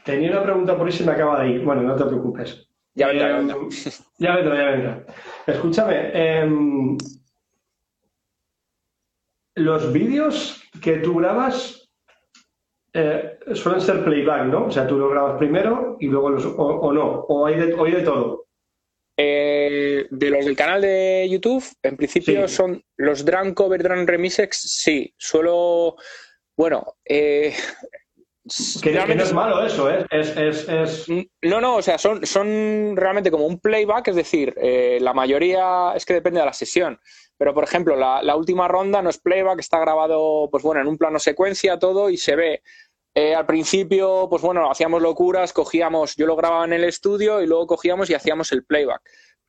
tenía 0.04 0.30
una 0.30 0.42
pregunta 0.42 0.78
por 0.78 0.86
ahí 0.86 0.92
se 0.92 1.04
me 1.04 1.12
acaba 1.12 1.42
de 1.42 1.50
ir. 1.50 1.62
Bueno, 1.62 1.82
no 1.82 1.94
te 1.94 2.06
preocupes. 2.06 2.69
Ya 3.00 3.06
vendrá, 3.06 3.28
ya 3.28 3.36
vendrá. 3.38 3.56
Ya 4.18 4.36
vendrá, 4.36 4.56
ya 4.56 4.70
vendrá. 4.72 5.06
Escúchame, 5.46 6.10
em, 6.12 6.98
los 9.54 9.90
vídeos 9.90 10.62
que 10.82 10.98
tú 10.98 11.14
grabas 11.16 11.90
eh, 12.92 13.38
suelen 13.54 13.80
ser 13.80 14.04
playback, 14.04 14.48
¿no? 14.48 14.66
O 14.66 14.70
sea, 14.70 14.86
tú 14.86 14.98
lo 14.98 15.08
grabas 15.08 15.38
primero 15.38 15.96
y 15.98 16.08
luego 16.08 16.28
los, 16.28 16.44
o, 16.44 16.92
no, 16.92 17.20
o 17.20 17.46
hay 17.46 17.54
de, 17.54 17.68
de 17.68 18.02
todo. 18.02 18.44
Eh, 19.16 20.06
de 20.10 20.30
los 20.30 20.44
del 20.44 20.56
canal 20.56 20.82
de 20.82 21.26
YouTube, 21.30 21.64
en 21.82 21.96
principio 21.96 22.48
son 22.48 22.82
los 22.98 23.24
Drum 23.24 23.54
Cover 23.54 23.82
Drum 23.82 24.04
Remixes, 24.04 24.58
sí. 24.60 25.14
Suelo, 25.16 25.96
bueno, 26.54 26.96
eh, 27.06 27.54
que, 28.82 28.92
no 28.92 29.22
es 29.22 29.32
malo 29.32 29.64
eso, 29.64 29.90
¿eh? 29.90 30.04
Es, 30.10 30.36
es, 30.36 30.68
es, 30.68 31.06
No, 31.42 31.60
no, 31.60 31.76
o 31.76 31.82
sea, 31.82 31.98
son, 31.98 32.26
son 32.26 32.94
realmente 32.96 33.30
como 33.30 33.46
un 33.46 33.60
playback, 33.60 34.08
es 34.08 34.16
decir, 34.16 34.54
eh, 34.56 34.98
la 35.00 35.12
mayoría 35.12 35.92
es 35.94 36.04
que 36.04 36.14
depende 36.14 36.40
de 36.40 36.46
la 36.46 36.52
sesión. 36.52 36.98
Pero, 37.38 37.54
por 37.54 37.64
ejemplo, 37.64 37.96
la, 37.96 38.36
última 38.36 38.68
ronda 38.68 39.00
no 39.00 39.08
es 39.08 39.18
playback, 39.18 39.60
está 39.60 39.78
grabado, 39.78 40.48
pues 40.50 40.62
bueno, 40.62 40.82
en 40.82 40.88
un 40.88 40.98
plano 40.98 41.18
secuencia 41.18 41.78
todo 41.78 42.10
y 42.10 42.18
se 42.18 42.36
ve 42.36 42.62
eh, 43.14 43.34
al 43.34 43.46
principio, 43.46 44.26
pues 44.28 44.42
bueno, 44.42 44.70
hacíamos 44.70 45.00
locuras, 45.00 45.52
cogíamos, 45.52 46.16
yo 46.16 46.26
lo 46.26 46.36
grababa 46.36 46.66
en 46.66 46.74
el 46.74 46.84
estudio 46.84 47.40
y 47.40 47.46
luego 47.46 47.66
cogíamos 47.66 48.10
y 48.10 48.14
hacíamos 48.14 48.52
el 48.52 48.64
playback. 48.64 49.00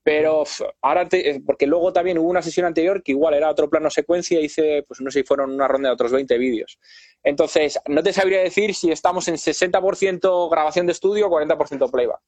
Pero 0.03 0.43
ahora, 0.81 1.07
eh, 1.11 1.41
porque 1.45 1.67
luego 1.67 1.93
también 1.93 2.17
hubo 2.17 2.29
una 2.29 2.41
sesión 2.41 2.65
anterior 2.65 3.03
que 3.03 3.11
igual 3.11 3.35
era 3.35 3.51
otro 3.51 3.69
plano 3.69 3.89
secuencia, 3.89 4.39
hice, 4.39 4.83
pues 4.87 4.99
no 5.01 5.11
sé 5.11 5.19
si 5.19 5.25
fueron 5.25 5.51
una 5.51 5.67
ronda 5.67 5.89
de 5.89 5.93
otros 5.93 6.11
20 6.11 6.37
vídeos. 6.37 6.79
Entonces, 7.23 7.79
no 7.87 8.01
te 8.01 8.13
sabría 8.13 8.39
decir 8.39 8.73
si 8.73 8.91
estamos 8.91 9.27
en 9.27 9.35
60% 9.35 10.49
grabación 10.49 10.85
de 10.85 10.91
estudio 10.93 11.27
o 11.27 11.29
40% 11.29 11.91
playback. 11.91 12.19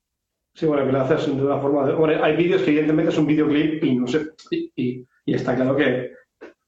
Sí, 0.55 0.67
bueno, 0.67 0.85
que 0.85 0.91
lo 0.91 1.01
haces 1.01 1.25
de 1.25 1.43
una 1.43 1.59
forma. 1.59 1.91
Bueno, 1.95 2.23
hay 2.23 2.35
vídeos 2.35 2.61
que 2.61 2.69
evidentemente 2.69 3.11
es 3.11 3.17
un 3.17 3.25
videoclip 3.25 3.83
y 3.83 3.95
no 3.95 4.05
sé. 4.05 4.27
Y, 4.51 5.05
y 5.25 5.33
está 5.33 5.55
claro 5.55 5.75
que. 5.75 6.11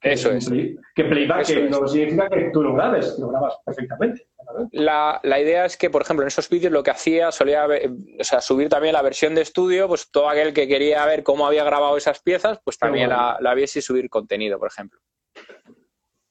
Eso 0.00 0.30
es. 0.30 0.48
que 0.94 1.04
playback 1.04 1.70
no 1.70 1.86
significa 1.88 2.28
que 2.28 2.50
tú 2.52 2.62
lo 2.62 2.74
grabes, 2.74 3.16
lo 3.18 3.28
grabas 3.28 3.58
perfectamente. 3.64 4.28
La, 4.72 5.20
la, 5.24 5.40
idea 5.40 5.64
es 5.64 5.76
que, 5.76 5.90
por 5.90 6.02
ejemplo, 6.02 6.22
en 6.22 6.28
esos 6.28 6.48
vídeos 6.48 6.72
lo 6.72 6.82
que 6.82 6.90
hacía 6.90 7.32
solía 7.32 7.66
o 7.66 8.24
sea, 8.24 8.40
subir 8.40 8.68
también 8.68 8.92
la 8.92 9.02
versión 9.02 9.34
de 9.34 9.42
estudio, 9.42 9.88
pues 9.88 10.10
todo 10.10 10.28
aquel 10.28 10.52
que 10.52 10.68
quería 10.68 11.04
ver 11.06 11.24
cómo 11.24 11.46
había 11.46 11.64
grabado 11.64 11.96
esas 11.96 12.20
piezas, 12.20 12.60
pues 12.62 12.78
también 12.78 13.08
la, 13.08 13.38
la 13.40 13.54
viese 13.54 13.80
y 13.80 13.82
subir 13.82 14.08
contenido, 14.08 14.58
por 14.58 14.68
ejemplo. 14.68 15.00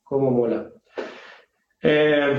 Cómo 0.03 0.31
mola. 0.31 0.71
Eh, 1.87 2.35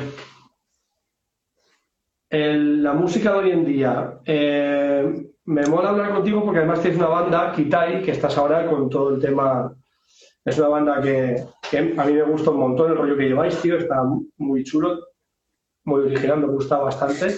la 2.28 2.92
música 2.94 3.32
de 3.32 3.38
hoy 3.38 3.50
en 3.52 3.64
día. 3.64 4.18
Eh, 4.24 5.30
me 5.44 5.66
mola 5.66 5.90
hablar 5.90 6.14
contigo 6.14 6.42
porque 6.44 6.58
además 6.58 6.80
tienes 6.80 6.98
una 6.98 7.08
banda, 7.08 7.52
Kitai, 7.52 8.02
que 8.02 8.10
estás 8.10 8.36
ahora 8.36 8.66
con 8.66 8.90
todo 8.90 9.14
el 9.14 9.20
tema. 9.20 9.72
Es 10.44 10.58
una 10.58 10.68
banda 10.68 11.00
que, 11.00 11.44
a 11.96 12.04
mí 12.04 12.12
me 12.12 12.22
gusta 12.24 12.50
un 12.50 12.58
montón 12.58 12.90
el 12.90 12.98
rollo 12.98 13.16
que 13.16 13.28
lleváis, 13.28 13.60
tío. 13.62 13.78
Está 13.78 14.02
muy 14.38 14.64
chulo, 14.64 14.98
muy 15.84 16.02
original, 16.02 16.40
me 16.40 16.48
gusta 16.48 16.78
bastante. 16.78 17.36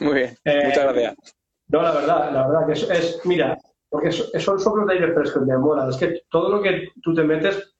Muy 0.00 0.14
bien, 0.14 0.36
eh, 0.44 0.62
muchas 0.66 0.84
gracias. 0.84 1.36
No, 1.68 1.82
la 1.82 1.92
verdad, 1.92 2.32
la 2.32 2.48
verdad 2.48 2.66
que 2.66 2.72
es, 2.72 3.20
mira, 3.24 3.56
porque 3.88 4.10
son 4.10 4.58
soplos 4.58 4.88
de 4.88 4.94
aire 4.94 5.12
fresco, 5.12 5.40
me 5.40 5.56
mola. 5.56 5.88
Es 5.88 5.98
que 5.98 6.22
todo 6.28 6.48
lo 6.48 6.60
que 6.60 6.88
tú 7.00 7.14
te 7.14 7.22
metes, 7.22 7.76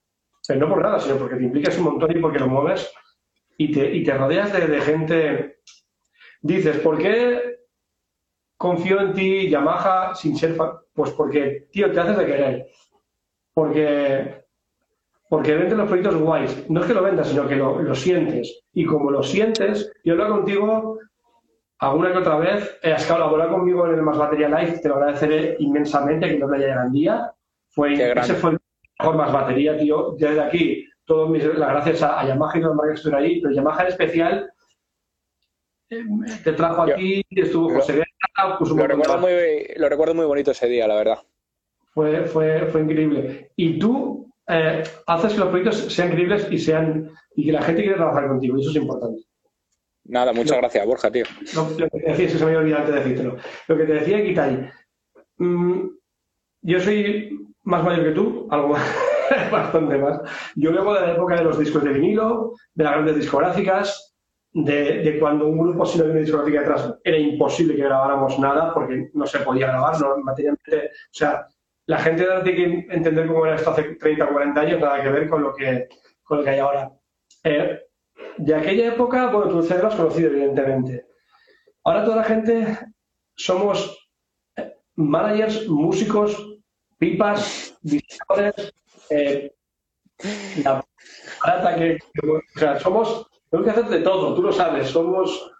pero 0.47 0.61
no 0.61 0.69
por 0.69 0.81
nada, 0.81 0.97
sino 0.99 1.17
porque 1.17 1.35
te 1.35 1.43
implicas 1.43 1.77
un 1.77 1.83
montón 1.83 2.15
y 2.15 2.21
porque 2.21 2.39
lo 2.39 2.47
mueves 2.47 2.89
y 3.57 3.71
te, 3.71 3.93
y 3.93 4.03
te 4.03 4.13
rodeas 4.17 4.51
de, 4.53 4.67
de 4.67 4.81
gente 4.81 5.55
Dices, 6.45 6.77
¿por 6.77 6.99
qué 6.99 7.57
confío 8.55 9.01
en 9.01 9.13
ti, 9.13 9.49
Yamaha, 9.49 10.13
sin 10.13 10.37
ser 10.37 10.53
fan? 10.53 10.73
Pues 10.93 11.09
porque, 11.13 11.69
tío, 11.71 11.91
te 11.91 11.99
haces 11.99 12.19
de 12.19 12.25
querer. 12.27 12.67
Porque, 13.51 14.45
porque 15.27 15.55
venden 15.55 15.79
los 15.79 15.87
proyectos 15.87 16.17
guays. 16.17 16.69
No 16.69 16.81
es 16.81 16.85
que 16.85 16.93
lo 16.93 17.01
vendas, 17.01 17.29
sino 17.29 17.47
que 17.47 17.55
lo, 17.55 17.95
sientes. 17.95 18.61
Y 18.73 18.85
como 18.85 19.09
lo 19.09 19.23
sientes, 19.23 19.91
yo 20.03 20.13
hablo 20.13 20.29
contigo 20.29 20.99
alguna 21.79 22.11
que 22.11 22.19
otra 22.19 22.37
vez. 22.37 22.77
Eh, 22.83 22.93
has 22.93 23.07
colaborado 23.07 23.53
conmigo 23.53 23.87
en 23.87 23.95
el 23.95 24.03
Más 24.03 24.19
Batería 24.19 24.47
Live, 24.47 24.81
te 24.83 24.89
lo 24.89 24.97
agradeceré 24.97 25.55
inmensamente, 25.57 26.27
que 26.27 26.37
no 26.37 26.47
me 26.47 26.57
haya 26.57 26.85
día. 26.91 27.31
Fue, 27.69 27.93
ese 27.93 28.35
fue 28.35 28.51
el 28.51 28.59
mejor 28.99 29.15
Más 29.15 29.33
Batería, 29.33 29.75
tío. 29.79 30.11
Desde 30.19 30.41
aquí, 30.41 30.87
todas 31.05 31.29
mis, 31.29 31.43
las 31.43 31.69
gracias 31.69 32.03
a, 32.03 32.25
Yamaha 32.25 32.57
y 32.57 32.63
a 32.63 32.67
los 32.67 32.81
que 32.85 32.93
estuvieron 32.93 33.23
ahí, 33.23 33.41
pero 33.41 33.53
Yamaha 33.53 33.81
en 33.83 33.87
especial 33.87 34.51
te 35.87 36.53
trajo 36.53 36.83
aquí, 36.83 37.23
estuvo 37.29 37.69
José 37.69 37.93
Guerra, 37.93 38.59
lo, 38.59 38.87
recuerdo 38.87 39.17
muy, 39.19 39.31
lo 39.77 39.89
recuerdo 39.89 40.15
muy 40.15 40.25
bonito 40.25 40.51
ese 40.51 40.67
día, 40.67 40.87
la 40.87 40.95
verdad. 40.95 41.19
Fue, 41.93 42.25
fue, 42.25 42.65
fue 42.67 42.81
increíble. 42.81 43.51
Y 43.55 43.77
tú 43.79 44.27
eh, 44.47 44.83
haces 45.07 45.33
que 45.33 45.39
los 45.39 45.49
proyectos 45.49 45.93
sean 45.93 46.09
increíbles 46.09 46.47
y 46.51 46.57
sean 46.57 47.11
y 47.35 47.45
que 47.45 47.51
la 47.51 47.61
gente 47.61 47.83
quiera 47.83 47.97
trabajar 47.97 48.27
contigo, 48.27 48.57
y 48.57 48.61
eso 48.61 48.71
es 48.71 48.75
importante. 48.77 49.21
Nada, 50.05 50.33
muchas 50.33 50.57
gracias, 50.57 50.85
Borja, 50.85 51.11
tío. 51.11 51.25
lo 51.55 51.89
que 51.89 51.99
te 51.99 52.11
decía, 52.11 52.29
se 52.29 52.37
me 52.39 52.45
había 52.45 52.59
olvidado 52.59 52.81
antes 52.81 52.95
de 52.95 53.01
decírtelo. 53.01 53.37
Lo 53.67 53.77
que 53.77 53.83
te 53.85 53.93
decía, 53.93 54.23
Kitai, 54.23 54.69
mm, 55.37 55.87
yo 56.61 56.79
soy 56.79 57.39
más 57.63 57.83
mayor 57.83 58.05
que 58.05 58.11
tú, 58.11 58.47
algo 58.51 58.75
bastante 59.51 59.97
más. 59.97 60.21
Yo 60.55 60.71
vengo 60.71 60.93
de 60.93 61.01
la 61.01 61.13
época 61.13 61.35
de 61.35 61.43
los 61.43 61.59
discos 61.59 61.83
de 61.83 61.93
vinilo, 61.93 62.53
de 62.73 62.83
las 62.83 62.93
grandes 62.93 63.15
discográficas, 63.15 64.15
de, 64.53 65.17
cuando 65.19 65.47
un 65.47 65.57
grupo 65.57 65.85
sin 65.85 66.03
una 66.03 66.13
discográfica 66.13 66.61
detrás 66.61 66.95
era 67.03 67.17
imposible 67.17 67.75
que 67.75 67.83
grabáramos 67.83 68.39
nada 68.39 68.73
porque 68.73 69.09
no 69.13 69.25
se 69.27 69.39
podía 69.39 69.67
grabar, 69.67 69.99
no, 69.99 70.17
materialmente. 70.23 70.87
O 70.87 71.13
sea, 71.13 71.47
la 71.87 71.97
gente 71.99 72.25
tiene 72.43 72.87
que 72.87 72.95
entender 72.95 73.27
cómo 73.27 73.45
era 73.45 73.55
esto 73.55 73.71
hace 73.71 73.95
30 73.95 74.25
o 74.25 74.33
40 74.33 74.61
años, 74.61 74.79
nada 74.79 75.03
que 75.03 75.09
ver 75.09 75.29
con 75.29 75.43
lo 75.43 75.53
que, 75.53 75.89
con 76.23 76.37
lo 76.37 76.43
que 76.43 76.49
hay 76.51 76.59
ahora. 76.59 76.91
Eh, 77.43 77.81
de 78.37 78.55
aquella 78.55 78.93
época, 78.93 79.27
bueno, 79.27 79.49
tú 79.49 79.67
lo 79.75 79.87
has 79.87 79.95
conocido, 79.95 80.29
evidentemente. 80.29 81.05
Ahora 81.83 82.03
toda 82.03 82.17
la 82.17 82.23
gente 82.23 82.79
somos 83.35 84.09
eh, 84.55 84.73
managers, 84.95 85.67
músicos, 85.67 86.59
pipas, 86.97 87.77
diseñadores, 87.81 88.73
eh, 89.09 89.51
la 90.63 90.83
que, 91.75 91.97
o 92.23 92.59
sea, 92.59 92.79
somos 92.79 93.27
tenemos 93.55 93.73
que 93.73 93.79
hacer 93.79 93.91
de 93.91 94.03
todo, 94.03 94.35
tú 94.35 94.43
lo 94.43 94.51
sabes, 94.51 94.89
somos... 94.89 95.51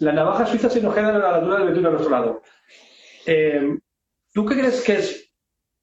La 0.00 0.12
navaja 0.12 0.46
suiza 0.46 0.68
se 0.68 0.82
nos 0.82 0.92
queda 0.92 1.10
en 1.10 1.20
la 1.20 1.36
altura 1.36 1.58
del 1.58 1.68
betún 1.68 1.86
a 1.86 1.90
nuestro 1.90 2.10
lado. 2.10 2.42
Eh, 3.26 3.78
¿Tú 4.32 4.44
qué 4.44 4.54
crees 4.58 4.82
que 4.82 4.94
es...? 4.94 5.32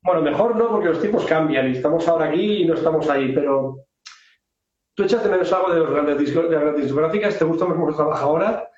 Bueno, 0.04 0.22
mejor 0.22 0.58
no, 0.58 0.70
porque 0.70 0.89
los 0.89 1.00
tiempos 1.00 1.26
cambian 1.26 1.70
y 1.70 1.78
estamos 1.78 2.06
ahora 2.08 2.26
aquí 2.26 2.63
y 2.63 2.65
no 2.65 2.74
estamos 2.74 3.10
ahí, 3.10 3.32
pero... 3.34 3.78
¿Tú 4.94 5.04
echas 5.04 5.24
de 5.24 5.30
menos 5.30 5.54
algo 5.54 5.74
de, 5.74 5.80
las 5.80 5.89
grandes 5.91 6.17
discográficas? 6.76 7.39
¿Te 7.39 7.46
gusta 7.46 7.65
más 7.65 7.78
cómo 7.78 7.96
trabaja 7.96 8.24
ahora? 8.24 8.70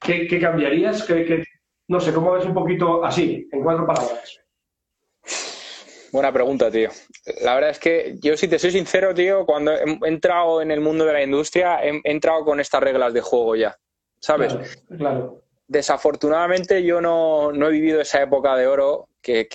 ¿Qué, 0.00 0.40
cambiarías? 0.40 1.04
¿Qué, 1.04 1.44
no 1.86 2.00
sé, 2.00 2.12
¿cómo 2.12 2.32
ves 2.32 2.46
un 2.46 2.54
poquito 2.54 3.04
así, 3.04 3.48
en 3.52 3.62
cuatro 3.62 3.86
palabras? 3.86 4.40
Buena 6.16 6.32
pregunta, 6.32 6.70
tío. 6.70 6.88
La 7.42 7.56
verdad 7.56 7.72
es 7.72 7.78
que 7.78 8.16
yo, 8.22 8.38
si 8.38 8.48
te 8.48 8.58
soy 8.58 8.70
sincero, 8.70 9.12
tío, 9.12 9.44
cuando 9.44 9.72
he 9.72 10.08
entrado 10.08 10.62
en 10.62 10.70
el 10.70 10.80
mundo 10.80 11.04
de 11.04 11.12
la 11.12 11.22
industria, 11.22 11.84
he, 11.84 12.00
entrado 12.04 12.42
con 12.42 12.58
estas 12.58 12.82
reglas 12.82 13.12
de 13.12 13.20
juego 13.20 13.54
ya, 13.54 13.76
¿sabes? 14.18 14.56
Claro. 14.96 15.42
Desafortunadamente 15.68 16.82
yo 16.82 17.02
no, 17.02 17.52
he 17.52 17.70
vivido 17.70 18.00
esa 18.00 18.22
época 18.22 18.56
de 18.56 18.66
oro 18.66 19.10
que, 19.20 19.46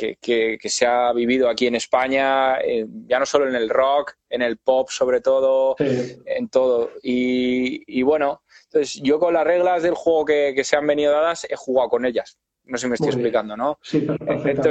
se 0.62 0.86
ha 0.86 1.12
vivido 1.14 1.50
aquí 1.50 1.66
en 1.66 1.74
España, 1.74 2.60
eh, 2.62 2.86
ya 3.08 3.18
no 3.18 3.26
solo 3.26 3.50
en 3.50 3.56
el 3.56 3.68
rock, 3.68 4.14
en 4.30 4.44
el 4.44 4.58
pop 4.58 4.88
sobre 4.92 5.20
todo, 5.20 5.76
en 5.80 6.48
todo. 6.50 6.92
Y, 7.02 8.04
bueno, 8.04 8.44
entonces 8.66 9.02
yo 9.02 9.18
con 9.18 9.34
las 9.34 9.48
reglas 9.48 9.82
del 9.82 9.96
juego 9.96 10.26
que, 10.26 10.64
se 10.64 10.76
han 10.76 10.86
venido 10.86 11.12
dadas 11.12 11.48
he 11.50 11.56
jugado 11.56 11.90
con 11.90 12.06
ellas. 12.06 12.38
No 12.66 12.78
sé 12.78 12.84
si 12.84 12.88
me 12.90 12.94
estoy 12.94 13.10
explicando, 13.10 13.58
¿no? 13.58 13.80
Sí, 13.82 14.02
perfecto 14.02 14.70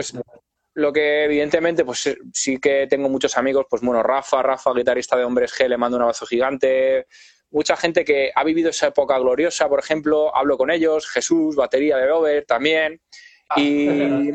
lo 0.80 0.92
que 0.92 1.24
evidentemente, 1.24 1.84
pues 1.84 2.06
eh, 2.06 2.16
sí 2.32 2.58
que 2.58 2.86
tengo 2.88 3.08
muchos 3.08 3.36
amigos, 3.36 3.66
pues 3.68 3.82
bueno, 3.82 4.02
Rafa, 4.02 4.42
Rafa, 4.42 4.72
guitarrista 4.74 5.16
de 5.16 5.24
Hombres 5.24 5.52
G, 5.52 5.68
le 5.68 5.76
mando 5.76 5.96
un 5.96 6.02
abrazo 6.02 6.26
gigante. 6.26 7.06
Mucha 7.50 7.76
gente 7.76 8.04
que 8.04 8.30
ha 8.34 8.44
vivido 8.44 8.70
esa 8.70 8.88
época 8.88 9.18
gloriosa, 9.18 9.68
por 9.68 9.80
ejemplo, 9.80 10.34
hablo 10.34 10.56
con 10.56 10.70
ellos, 10.70 11.08
Jesús, 11.08 11.56
batería 11.56 11.96
de 11.96 12.06
Robert 12.06 12.46
también. 12.46 13.00
Ah, 13.48 13.60
y, 13.60 14.30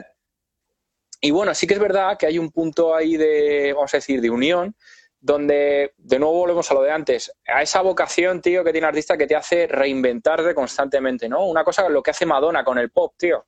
y 1.21 1.31
bueno, 1.31 1.55
sí 1.55 1.65
que 1.65 1.73
es 1.73 1.79
verdad 1.79 2.17
que 2.17 2.27
hay 2.27 2.37
un 2.37 2.51
punto 2.51 2.93
ahí 2.93 3.17
de, 3.17 3.73
vamos 3.73 3.93
a 3.93 3.97
decir, 3.97 4.21
de 4.21 4.29
unión, 4.29 4.75
donde 5.19 5.93
de 5.97 6.19
nuevo 6.19 6.35
volvemos 6.35 6.69
a 6.69 6.73
lo 6.75 6.83
de 6.83 6.91
antes, 6.91 7.31
a 7.47 7.63
esa 7.63 7.81
vocación, 7.81 8.41
tío, 8.41 8.63
que 8.63 8.71
tiene 8.71 8.85
artista 8.85 9.17
que 9.17 9.25
te 9.25 9.35
hace 9.35 9.65
reinventarte 9.65 10.53
constantemente, 10.53 11.27
¿no? 11.27 11.47
Una 11.47 11.63
cosa 11.63 11.89
lo 11.89 12.03
que 12.03 12.11
hace 12.11 12.27
Madonna 12.27 12.63
con 12.63 12.77
el 12.77 12.91
pop, 12.91 13.15
tío. 13.17 13.45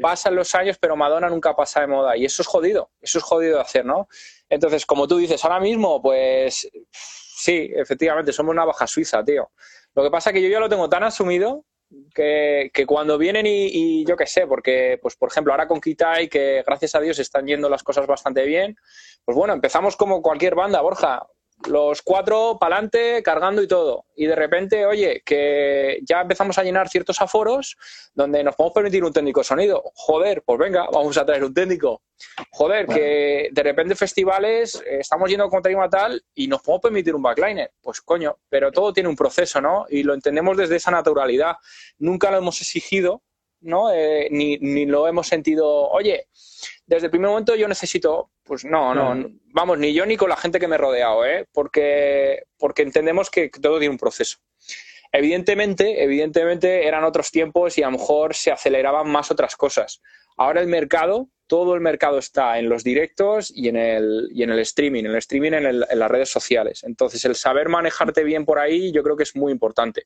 Pasan 0.00 0.34
los 0.34 0.54
años, 0.54 0.78
pero 0.80 0.96
Madonna 0.96 1.28
nunca 1.28 1.54
pasa 1.54 1.80
de 1.80 1.86
moda. 1.86 2.16
Y 2.16 2.24
eso 2.24 2.42
es 2.42 2.48
jodido, 2.48 2.90
eso 3.00 3.18
es 3.18 3.24
jodido 3.24 3.56
de 3.56 3.62
hacer, 3.62 3.84
¿no? 3.84 4.08
Entonces, 4.48 4.86
como 4.86 5.08
tú 5.08 5.18
dices, 5.18 5.42
ahora 5.44 5.60
mismo, 5.60 6.00
pues 6.02 6.68
sí, 6.90 7.70
efectivamente, 7.74 8.32
somos 8.32 8.52
una 8.52 8.64
baja 8.64 8.86
suiza, 8.86 9.24
tío. 9.24 9.50
Lo 9.94 10.02
que 10.02 10.10
pasa 10.10 10.30
es 10.30 10.34
que 10.34 10.42
yo 10.42 10.48
ya 10.48 10.60
lo 10.60 10.68
tengo 10.68 10.88
tan 10.88 11.02
asumido 11.02 11.64
que, 12.14 12.70
cuando 12.86 13.18
vienen 13.18 13.46
y, 13.46 14.04
yo 14.04 14.16
qué 14.16 14.26
sé, 14.26 14.46
porque, 14.46 14.98
pues 15.00 15.16
por 15.16 15.30
ejemplo, 15.30 15.52
ahora 15.52 15.66
con 15.66 15.80
Kitai, 15.80 16.28
que 16.28 16.62
gracias 16.66 16.94
a 16.94 17.00
Dios 17.00 17.18
están 17.18 17.46
yendo 17.46 17.68
las 17.68 17.82
cosas 17.82 18.06
bastante 18.06 18.44
bien, 18.44 18.76
pues 19.24 19.36
bueno, 19.36 19.52
empezamos 19.52 19.96
como 19.96 20.22
cualquier 20.22 20.54
banda, 20.54 20.80
Borja 20.80 21.26
los 21.68 22.02
cuatro 22.02 22.58
para 22.60 22.76
adelante, 22.76 23.22
cargando 23.22 23.62
y 23.62 23.68
todo. 23.68 24.06
Y 24.16 24.26
de 24.26 24.34
repente, 24.34 24.86
oye, 24.86 25.22
que 25.24 25.98
ya 26.02 26.20
empezamos 26.20 26.58
a 26.58 26.62
llenar 26.62 26.88
ciertos 26.88 27.20
aforos 27.20 27.76
donde 28.14 28.42
nos 28.44 28.54
podemos 28.56 28.74
permitir 28.74 29.04
un 29.04 29.12
técnico 29.12 29.40
de 29.40 29.44
sonido. 29.44 29.82
Joder, 29.94 30.42
pues 30.44 30.58
venga, 30.58 30.86
vamos 30.92 31.16
a 31.16 31.24
traer 31.26 31.44
un 31.44 31.54
técnico. 31.54 32.02
Joder, 32.50 32.86
que 32.86 33.48
de 33.50 33.62
repente 33.62 33.94
festivales 33.94 34.82
eh, 34.86 34.98
estamos 35.00 35.28
yendo 35.28 35.48
con 35.48 35.62
tarima 35.62 35.88
tal 35.88 36.22
y 36.34 36.46
nos 36.46 36.62
podemos 36.62 36.82
permitir 36.82 37.14
un 37.14 37.22
backliner. 37.22 37.72
Pues 37.80 38.00
coño, 38.00 38.38
pero 38.48 38.70
todo 38.70 38.92
tiene 38.92 39.08
un 39.08 39.16
proceso, 39.16 39.60
¿no? 39.60 39.86
Y 39.88 40.02
lo 40.02 40.14
entendemos 40.14 40.56
desde 40.56 40.76
esa 40.76 40.90
naturalidad. 40.90 41.56
Nunca 41.98 42.30
lo 42.30 42.38
hemos 42.38 42.60
exigido, 42.60 43.22
¿no? 43.60 43.92
Eh, 43.92 44.28
ni, 44.30 44.58
ni 44.58 44.86
lo 44.86 45.06
hemos 45.08 45.26
sentido, 45.28 45.88
oye, 45.88 46.28
desde 46.86 47.06
el 47.06 47.10
primer 47.10 47.30
momento 47.30 47.54
yo 47.54 47.68
necesito, 47.68 48.30
pues 48.52 48.66
no, 48.66 48.94
no, 48.94 49.30
vamos, 49.54 49.78
ni 49.78 49.94
yo 49.94 50.04
ni 50.04 50.18
con 50.18 50.28
la 50.28 50.36
gente 50.36 50.60
que 50.60 50.68
me 50.68 50.74
he 50.74 50.78
rodeado, 50.78 51.24
¿eh? 51.24 51.48
porque, 51.54 52.42
porque 52.58 52.82
entendemos 52.82 53.30
que 53.30 53.48
todo 53.48 53.78
tiene 53.78 53.92
un 53.92 53.98
proceso. 53.98 54.36
Evidentemente, 55.10 56.04
evidentemente 56.04 56.86
eran 56.86 57.02
otros 57.02 57.30
tiempos 57.30 57.78
y 57.78 57.82
a 57.82 57.86
lo 57.86 57.92
mejor 57.92 58.34
se 58.34 58.52
aceleraban 58.52 59.08
más 59.08 59.30
otras 59.30 59.56
cosas. 59.56 60.02
Ahora 60.36 60.60
el 60.60 60.66
mercado, 60.66 61.30
todo 61.46 61.74
el 61.74 61.80
mercado 61.80 62.18
está 62.18 62.58
en 62.58 62.68
los 62.68 62.84
directos 62.84 63.50
y 63.56 63.68
en 63.70 63.76
el, 63.76 64.28
y 64.34 64.42
en 64.42 64.50
el 64.50 64.58
streaming, 64.58 65.04
en 65.04 65.12
el 65.12 65.16
streaming 65.16 65.52
en, 65.52 65.64
en 65.64 65.98
las 65.98 66.10
redes 66.10 66.28
sociales. 66.28 66.82
Entonces, 66.84 67.24
el 67.24 67.36
saber 67.36 67.70
manejarte 67.70 68.22
bien 68.22 68.44
por 68.44 68.58
ahí 68.58 68.92
yo 68.92 69.02
creo 69.02 69.16
que 69.16 69.22
es 69.22 69.34
muy 69.34 69.50
importante. 69.50 70.02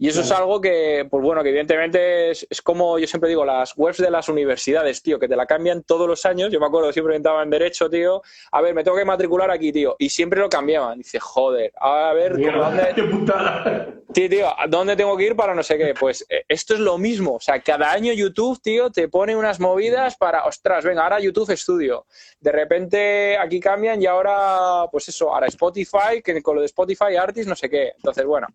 Y 0.00 0.08
eso 0.08 0.20
es 0.20 0.30
algo 0.30 0.60
que, 0.60 1.08
pues 1.10 1.24
bueno, 1.24 1.42
que 1.42 1.48
evidentemente 1.48 2.30
es, 2.30 2.46
como 2.62 3.00
yo 3.00 3.06
siempre 3.08 3.28
digo, 3.28 3.44
las 3.44 3.72
webs 3.76 3.98
de 3.98 4.10
las 4.10 4.28
universidades, 4.28 5.02
tío, 5.02 5.18
que 5.18 5.26
te 5.26 5.34
la 5.34 5.44
cambian 5.44 5.82
todos 5.82 6.06
los 6.06 6.24
años. 6.24 6.52
Yo 6.52 6.60
me 6.60 6.66
acuerdo, 6.66 6.92
siempre 6.92 7.16
estaba 7.16 7.42
en 7.42 7.50
Derecho, 7.50 7.90
tío. 7.90 8.22
A 8.52 8.60
ver, 8.60 8.74
me 8.74 8.84
tengo 8.84 8.96
que 8.96 9.04
matricular 9.04 9.50
aquí, 9.50 9.72
tío. 9.72 9.96
Y 9.98 10.08
siempre 10.10 10.38
lo 10.38 10.48
cambiaban. 10.48 10.98
Dice, 10.98 11.18
joder, 11.18 11.72
a 11.80 12.12
ver, 12.12 12.38
¿dónde... 12.38 12.92
¡Qué 12.94 13.02
putada! 13.02 13.94
Tío, 14.12 14.48
¿dónde 14.68 14.96
tengo 14.96 15.16
que 15.16 15.26
ir 15.26 15.36
para 15.36 15.54
no 15.54 15.62
sé 15.62 15.76
qué? 15.76 15.94
Pues 15.98 16.24
eh, 16.28 16.44
esto 16.48 16.74
es 16.74 16.80
lo 16.80 16.96
mismo. 16.96 17.34
O 17.34 17.40
sea, 17.40 17.60
cada 17.60 17.92
año 17.92 18.12
YouTube, 18.12 18.60
tío, 18.62 18.90
te 18.90 19.08
pone 19.08 19.36
unas 19.36 19.60
movidas 19.60 20.16
para, 20.16 20.44
ostras, 20.44 20.84
venga, 20.84 21.02
ahora 21.02 21.20
YouTube 21.20 21.54
Studio. 21.56 22.06
De 22.40 22.50
repente 22.50 23.36
aquí 23.36 23.60
cambian 23.60 24.00
y 24.00 24.06
ahora, 24.06 24.86
pues 24.90 25.08
eso, 25.08 25.34
ahora 25.34 25.46
Spotify, 25.48 26.22
que 26.24 26.40
con 26.40 26.54
lo 26.54 26.62
de 26.62 26.66
Spotify 26.66 27.16
Artist, 27.16 27.48
no 27.48 27.54
sé 27.54 27.68
qué. 27.68 27.92
Entonces, 27.96 28.24
bueno. 28.24 28.46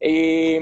Y 0.00 0.58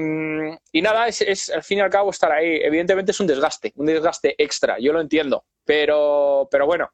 y 0.73 0.83
nada, 0.83 1.09
es, 1.09 1.51
al 1.51 1.63
fin 1.63 1.79
y 1.79 1.81
al 1.81 1.91
cabo 1.91 2.11
estar 2.11 2.33
ahí. 2.33 2.61
Evidentemente 2.63 3.13
es 3.13 3.21
un 3.21 3.27
desgaste, 3.27 3.73
un 3.77 3.87
desgaste 3.87 4.35
extra, 4.43 4.79
yo 4.79 4.93
lo 4.93 5.01
entiendo, 5.01 5.45
pero, 5.65 6.49
pero 6.51 6.67
bueno, 6.67 6.91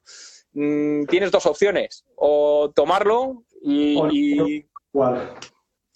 mm, 0.53 1.05
tienes 1.05 1.31
dos 1.31 1.45
opciones, 1.45 2.05
o 2.15 2.71
tomarlo 2.73 3.43
y... 3.61 4.65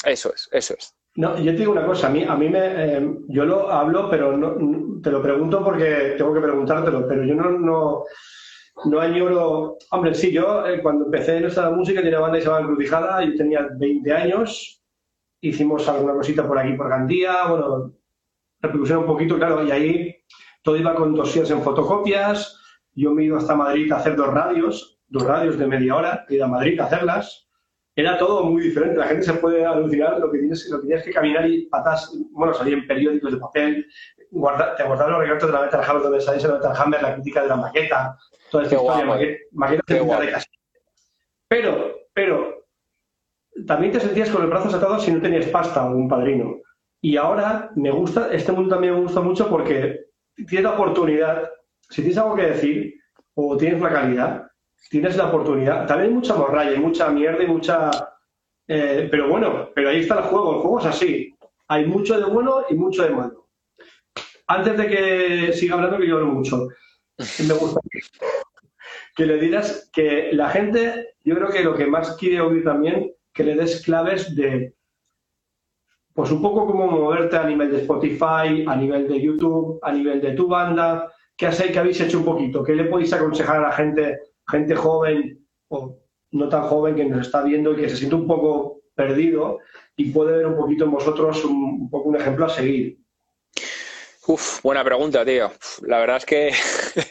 Eso 0.05 0.33
es, 0.33 0.47
eso 0.51 0.73
es. 0.77 0.95
No, 1.17 1.35
yo 1.39 1.51
te 1.51 1.57
digo 1.57 1.71
una 1.71 1.85
cosa, 1.85 2.07
a 2.07 2.09
mí, 2.11 2.23
a 2.23 2.35
mí 2.35 2.47
me, 2.47 2.59
eh, 2.59 3.17
yo 3.27 3.43
lo 3.43 3.71
hablo, 3.71 4.07
pero 4.07 4.37
no, 4.37 5.01
te 5.01 5.09
lo 5.09 5.21
pregunto 5.21 5.63
porque 5.63 6.13
tengo 6.15 6.31
que 6.31 6.41
preguntártelo, 6.41 7.07
pero 7.07 7.23
yo 7.23 7.33
no, 7.33 7.49
no, 7.49 8.03
no 8.85 8.99
añoro, 8.99 9.77
hombre, 9.89 10.13
sí, 10.13 10.31
yo 10.31 10.67
eh, 10.67 10.79
cuando 10.81 11.05
empecé 11.05 11.37
en 11.37 11.45
esta 11.45 11.71
música 11.71 12.03
tenía 12.03 12.19
banda 12.19 12.37
que 12.37 12.43
se 12.43 12.47
llamaba 12.47 12.65
Encrucijada, 12.65 13.25
yo 13.25 13.35
tenía 13.35 13.67
20 13.79 14.13
años, 14.13 14.83
hicimos 15.41 15.87
alguna 15.87 16.13
cosita 16.13 16.47
por 16.47 16.57
aquí, 16.57 16.73
por 16.73 16.89
Gandía, 16.89 17.47
bueno, 17.47 17.93
repercusión 18.59 18.99
un 18.99 19.05
poquito, 19.05 19.37
claro, 19.37 19.63
y 19.63 19.71
ahí 19.71 20.15
todo 20.63 20.77
iba 20.77 20.95
con 20.95 21.13
dosieres 21.15 21.51
en 21.51 21.61
fotocopias, 21.61 22.59
yo 22.93 23.13
me 23.13 23.23
iba 23.23 23.37
hasta 23.37 23.55
Madrid 23.55 23.91
a 23.91 23.97
hacer 23.97 24.15
dos 24.15 24.33
radios, 24.33 24.99
dos 25.07 25.23
radios 25.23 25.57
de 25.57 25.67
media 25.67 25.95
hora, 25.95 26.25
he 26.27 26.35
ido 26.35 26.45
a 26.45 26.49
Madrid 26.49 26.79
a 26.79 26.85
hacerlas, 26.85 27.47
era 27.95 28.17
todo 28.17 28.43
muy 28.43 28.61
diferente, 28.61 28.97
la 28.97 29.07
gente 29.07 29.23
se 29.23 29.33
puede 29.33 29.65
alucinar 29.65 30.19
lo 30.19 30.31
que 30.31 30.39
tienes, 30.39 30.69
lo 30.69 30.81
que, 30.81 30.87
tienes 30.87 31.05
que 31.05 31.11
caminar 31.11 31.49
y 31.49 31.65
patas, 31.67 32.11
bueno, 32.31 32.53
salían 32.53 32.85
periódicos 32.85 33.31
de 33.31 33.37
papel, 33.37 33.87
guarda, 34.29 34.75
te 34.75 34.83
guardaban 34.83 35.13
los 35.13 35.21
regalos 35.21 35.47
de 35.47 35.51
la 35.51 35.61
Metal 35.61 35.83
Hammer, 35.83 36.03
donde 36.03 36.21
salía 36.21 36.47
Metal 36.47 36.73
Hammer, 36.77 37.01
la 37.01 37.13
crítica 37.15 37.41
de 37.41 37.47
la 37.47 37.55
maqueta, 37.55 38.17
toda 38.51 38.63
esta 38.63 38.75
historia, 38.75 39.05
maqueta, 39.51 39.93
de 39.95 40.31
casi. 40.31 40.47
Pero, 41.47 41.95
pero, 42.13 42.66
también 43.65 43.93
te 43.93 43.99
sentías 43.99 44.29
con 44.29 44.41
los 44.41 44.49
brazos 44.49 44.73
atados 44.73 45.03
si 45.03 45.11
no 45.11 45.21
tenías 45.21 45.47
pasta 45.47 45.85
o 45.85 45.95
un 45.95 46.07
padrino. 46.07 46.57
Y 47.01 47.17
ahora 47.17 47.71
me 47.75 47.91
gusta, 47.91 48.29
este 48.31 48.51
mundo 48.51 48.75
también 48.75 48.93
me 48.93 49.01
gusta 49.01 49.21
mucho 49.21 49.49
porque 49.49 50.07
tienes 50.35 50.63
la 50.63 50.73
oportunidad, 50.73 51.49
si 51.89 52.01
tienes 52.01 52.17
algo 52.17 52.35
que 52.35 52.43
decir 52.43 52.95
o 53.35 53.55
tienes 53.57 53.81
la 53.81 53.89
calidad, 53.89 54.47
tienes 54.89 55.15
la 55.15 55.27
oportunidad. 55.27 55.87
También 55.87 56.09
hay 56.09 56.15
mucha 56.15 56.35
morralla 56.35 56.73
y 56.73 56.79
mucha 56.79 57.09
mierda 57.09 57.43
y 57.43 57.47
mucha... 57.47 57.91
Eh, 58.67 59.07
pero 59.09 59.29
bueno, 59.29 59.69
pero 59.73 59.89
ahí 59.89 60.01
está 60.01 60.15
el 60.15 60.23
juego, 60.23 60.55
el 60.55 60.59
juego 60.59 60.79
es 60.79 60.85
así. 60.87 61.33
Hay 61.69 61.85
mucho 61.85 62.19
de 62.19 62.25
bueno 62.25 62.63
y 62.69 62.75
mucho 62.75 63.03
de 63.03 63.11
malo. 63.11 63.47
Antes 64.47 64.77
de 64.77 64.87
que 64.87 65.53
siga 65.53 65.75
hablando, 65.75 65.97
que 65.97 66.07
yo 66.07 66.17
hablo 66.17 66.27
mucho, 66.27 66.67
me 67.17 67.53
gusta 67.53 67.81
que 69.15 69.25
le 69.25 69.39
digas 69.39 69.89
que 69.91 70.29
la 70.31 70.49
gente, 70.49 71.15
yo 71.23 71.35
creo 71.35 71.49
que 71.49 71.63
lo 71.63 71.75
que 71.75 71.87
más 71.87 72.15
quiere 72.17 72.39
oír 72.39 72.63
también 72.63 73.11
que 73.37 73.43
le 73.43 73.55
des 73.55 73.83
claves 73.83 74.35
de, 74.35 74.73
pues 76.11 76.31
un 76.31 76.41
poco 76.41 76.65
cómo 76.65 76.87
moverte 76.87 77.37
a 77.37 77.43
nivel 77.43 77.69
de 77.71 77.81
Spotify, 77.81 78.65
a 78.65 78.75
nivel 78.75 79.07
de 79.07 79.21
YouTube, 79.21 79.77
a 79.83 79.91
nivel 79.91 80.19
de 80.19 80.31
tu 80.31 80.47
banda, 80.47 81.13
qué 81.37 81.45
hacéis, 81.45 81.71
que 81.71 81.77
habéis 81.77 82.01
hecho 82.01 82.17
un 82.17 82.25
poquito, 82.25 82.63
qué 82.63 82.73
le 82.73 82.85
podéis 82.85 83.13
aconsejar 83.13 83.57
a 83.57 83.67
la 83.69 83.71
gente, 83.71 84.19
gente 84.47 84.75
joven 84.75 85.39
o 85.67 85.99
no 86.31 86.49
tan 86.49 86.63
joven 86.63 86.95
que 86.95 87.05
nos 87.05 87.27
está 87.27 87.43
viendo 87.43 87.73
y 87.73 87.75
que 87.75 87.89
se 87.89 87.97
siente 87.97 88.15
un 88.15 88.25
poco 88.25 88.81
perdido 88.95 89.59
y 89.95 90.09
puede 90.09 90.37
ver 90.37 90.47
un 90.47 90.57
poquito 90.57 90.85
en 90.85 90.91
vosotros 90.91 91.45
un, 91.45 91.91
poco 91.91 92.09
un 92.09 92.15
ejemplo 92.15 92.45
a 92.45 92.49
seguir. 92.49 92.97
Uf, 94.25 94.63
buena 94.63 94.83
pregunta, 94.83 95.23
tío. 95.23 95.51
La 95.83 95.99
verdad 95.99 96.17
es 96.17 96.25
que 96.25 96.51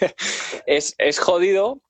es, 0.67 0.97
es 0.99 1.21
jodido 1.21 1.81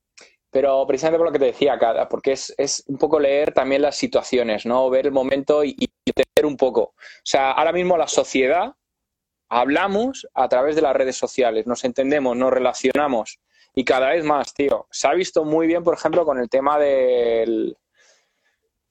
pero 0.56 0.86
precisamente 0.86 1.18
por 1.18 1.26
lo 1.26 1.32
que 1.34 1.38
te 1.38 1.44
decía, 1.44 1.78
cada, 1.78 2.08
porque 2.08 2.32
es, 2.32 2.54
es, 2.56 2.82
un 2.86 2.96
poco 2.96 3.20
leer 3.20 3.52
también 3.52 3.82
las 3.82 3.94
situaciones, 3.94 4.64
¿no? 4.64 4.88
Ver 4.88 5.04
el 5.04 5.12
momento 5.12 5.62
y, 5.62 5.76
entender 6.06 6.46
un 6.46 6.56
poco. 6.56 6.80
O 6.80 6.94
sea, 7.24 7.50
ahora 7.50 7.72
mismo 7.72 7.98
la 7.98 8.08
sociedad 8.08 8.72
hablamos 9.50 10.26
a 10.32 10.48
través 10.48 10.74
de 10.74 10.80
las 10.80 10.96
redes 10.96 11.14
sociales, 11.14 11.66
nos 11.66 11.84
entendemos, 11.84 12.38
nos 12.38 12.50
relacionamos 12.50 13.38
y 13.74 13.84
cada 13.84 14.08
vez 14.08 14.24
más, 14.24 14.54
tío. 14.54 14.86
Se 14.90 15.06
ha 15.06 15.12
visto 15.12 15.44
muy 15.44 15.66
bien, 15.66 15.84
por 15.84 15.92
ejemplo, 15.92 16.24
con 16.24 16.38
el 16.38 16.48
tema 16.48 16.78
del, 16.78 17.76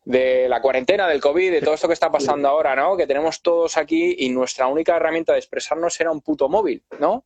de 0.04 0.48
la 0.48 0.62
cuarentena, 0.62 1.08
del 1.08 1.20
COVID, 1.20 1.52
de 1.52 1.62
todo 1.62 1.74
esto 1.74 1.88
que 1.88 1.96
está 1.96 2.12
pasando 2.12 2.48
ahora, 2.48 2.76
¿no? 2.76 2.96
Que 2.96 3.08
tenemos 3.08 3.42
todos 3.42 3.76
aquí 3.78 4.18
y 4.20 4.30
nuestra 4.30 4.68
única 4.68 4.98
herramienta 4.98 5.34
de 5.34 5.40
expresarnos 5.40 6.00
era 6.00 6.12
un 6.12 6.22
puto 6.22 6.48
móvil, 6.48 6.84
¿no? 7.00 7.26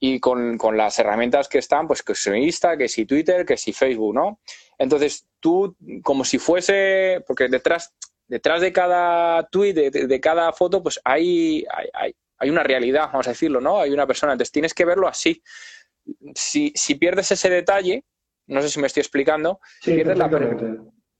Y 0.00 0.20
con, 0.20 0.58
con, 0.58 0.76
las 0.76 0.98
herramientas 0.98 1.48
que 1.48 1.58
están, 1.58 1.86
pues 1.86 2.02
que 2.02 2.14
si 2.14 2.30
Insta, 2.30 2.76
que 2.76 2.88
si 2.88 3.04
Twitter, 3.04 3.44
que 3.44 3.56
si 3.56 3.72
Facebook, 3.72 4.14
¿no? 4.14 4.40
Entonces 4.78 5.26
tú, 5.40 5.76
como 6.02 6.24
si 6.24 6.38
fuese, 6.38 7.24
porque 7.26 7.48
detrás, 7.48 7.92
detrás 8.26 8.60
de 8.60 8.72
cada 8.72 9.48
tweet, 9.48 9.74
de, 9.74 9.90
de 9.90 10.20
cada 10.20 10.52
foto, 10.52 10.82
pues 10.82 11.00
hay, 11.04 11.64
hay, 11.94 12.14
hay, 12.38 12.50
una 12.50 12.62
realidad, 12.62 13.08
vamos 13.12 13.26
a 13.26 13.30
decirlo, 13.30 13.60
¿no? 13.60 13.80
Hay 13.80 13.90
una 13.90 14.06
persona, 14.06 14.32
entonces 14.32 14.52
tienes 14.52 14.72
que 14.72 14.84
verlo 14.84 15.08
así. 15.08 15.42
Si, 16.34 16.72
si 16.74 16.94
pierdes 16.94 17.32
ese 17.32 17.50
detalle, 17.50 18.04
no 18.46 18.62
sé 18.62 18.70
si 18.70 18.80
me 18.80 18.86
estoy 18.86 19.00
explicando, 19.00 19.60
pierdes, 19.84 20.16
la, 20.16 20.30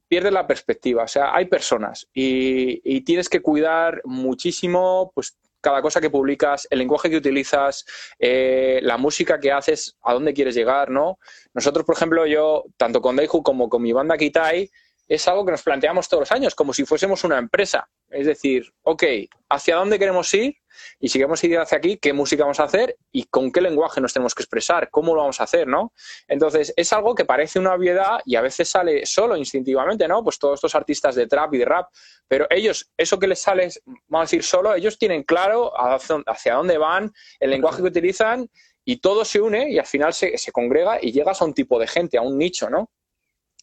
pierdes 0.09 0.33
la 0.33 0.47
perspectiva. 0.47 1.03
O 1.03 1.09
sea, 1.09 1.35
hay 1.35 1.47
personas 1.47 2.09
y, 2.15 2.81
y 2.85 3.03
tienes 3.03 3.29
que 3.29 3.41
cuidar 3.41 4.01
muchísimo, 4.05 5.11
pues 5.15 5.37
cada 5.61 5.83
cosa 5.83 6.01
que 6.01 6.11
publicas, 6.11 6.67
el 6.71 6.79
lenguaje 6.79 7.11
que 7.11 7.17
utilizas, 7.17 7.85
eh, 8.19 8.81
la 8.83 8.97
música 8.97 9.41
que 9.41 9.53
haces, 9.53 9.97
a 10.03 10.15
dónde 10.15 10.35
quieres 10.35 10.55
llegar, 10.55 10.91
¿no? 10.91 11.19
Nosotros, 11.55 11.85
por 11.85 11.97
ejemplo, 11.97 12.27
yo, 12.27 12.65
tanto 12.77 13.01
con 13.01 13.17
Daihu 13.17 13.43
como 13.43 13.69
con 13.69 13.83
mi 13.83 13.93
banda 13.93 14.17
Kitai, 14.17 14.71
es 15.09 15.27
algo 15.27 15.45
que 15.45 15.53
nos 15.53 15.63
planteamos 15.63 16.09
todos 16.09 16.23
los 16.23 16.33
años, 16.33 16.55
como 16.55 16.75
si 16.75 16.85
fuésemos 16.85 17.25
una 17.25 17.39
empresa. 17.39 17.89
Es 18.11 18.27
decir, 18.27 18.73
ok, 18.83 19.03
¿hacia 19.49 19.77
dónde 19.77 19.99
queremos 19.99 20.33
ir? 20.35 20.57
Y 21.01 21.09
si 21.09 21.19
queremos 21.19 21.43
ir 21.45 21.59
hacia 21.59 21.79
aquí, 21.79 21.97
¿qué 21.97 22.13
música 22.13 22.45
vamos 22.45 22.61
a 22.61 22.65
hacer? 22.65 22.97
¿Y 23.11 23.25
con 23.25 23.51
qué 23.51 23.61
lenguaje 23.61 24.01
nos 24.01 24.13
tenemos 24.13 24.35
que 24.35 24.43
expresar? 24.43 24.91
¿Cómo 24.91 25.15
lo 25.15 25.23
vamos 25.23 25.41
a 25.41 25.45
hacer? 25.45 25.67
¿no? 25.67 25.93
Entonces, 26.29 26.73
es 26.77 26.93
algo 26.93 27.15
que 27.15 27.25
parece 27.25 27.59
una 27.59 27.75
obviedad 27.75 28.21
y 28.25 28.37
a 28.37 28.43
veces 28.43 28.69
sale 28.69 29.07
solo, 29.07 29.37
instintivamente, 29.37 30.07
¿no? 30.07 30.23
Pues 30.23 30.39
todos 30.39 30.55
estos 30.55 30.75
artistas 30.75 31.15
de 31.15 31.27
trap 31.27 31.55
y 31.55 31.59
de 31.59 31.65
rap, 31.65 31.89
pero 32.29 32.47
ellos, 32.51 32.91
eso 32.97 33.19
que 33.19 33.27
les 33.27 33.41
sale, 33.41 33.69
vamos 34.07 34.29
a 34.29 34.31
decir, 34.31 34.43
solo, 34.43 34.75
ellos 34.75 34.99
tienen 34.99 35.23
claro 35.23 35.73
hacia 35.77 36.55
dónde 36.55 36.79
van, 36.79 37.13
el 37.41 37.51
lenguaje 37.51 37.83
que 37.83 37.89
utilizan 37.89 38.49
y 38.85 38.99
todo 38.99 39.25
se 39.25 39.41
une 39.41 39.71
y 39.71 39.79
al 39.79 39.87
final 39.87 40.13
se, 40.13 40.37
se 40.39 40.53
congrega 40.53 40.99
y 41.01 41.13
llegas 41.13 41.43
a 41.43 41.45
un 41.45 41.55
tipo 41.55 41.79
de 41.79 41.87
gente, 41.87 42.19
a 42.19 42.23
un 42.23 42.39
nicho, 42.39 42.71
¿no? 42.71 42.91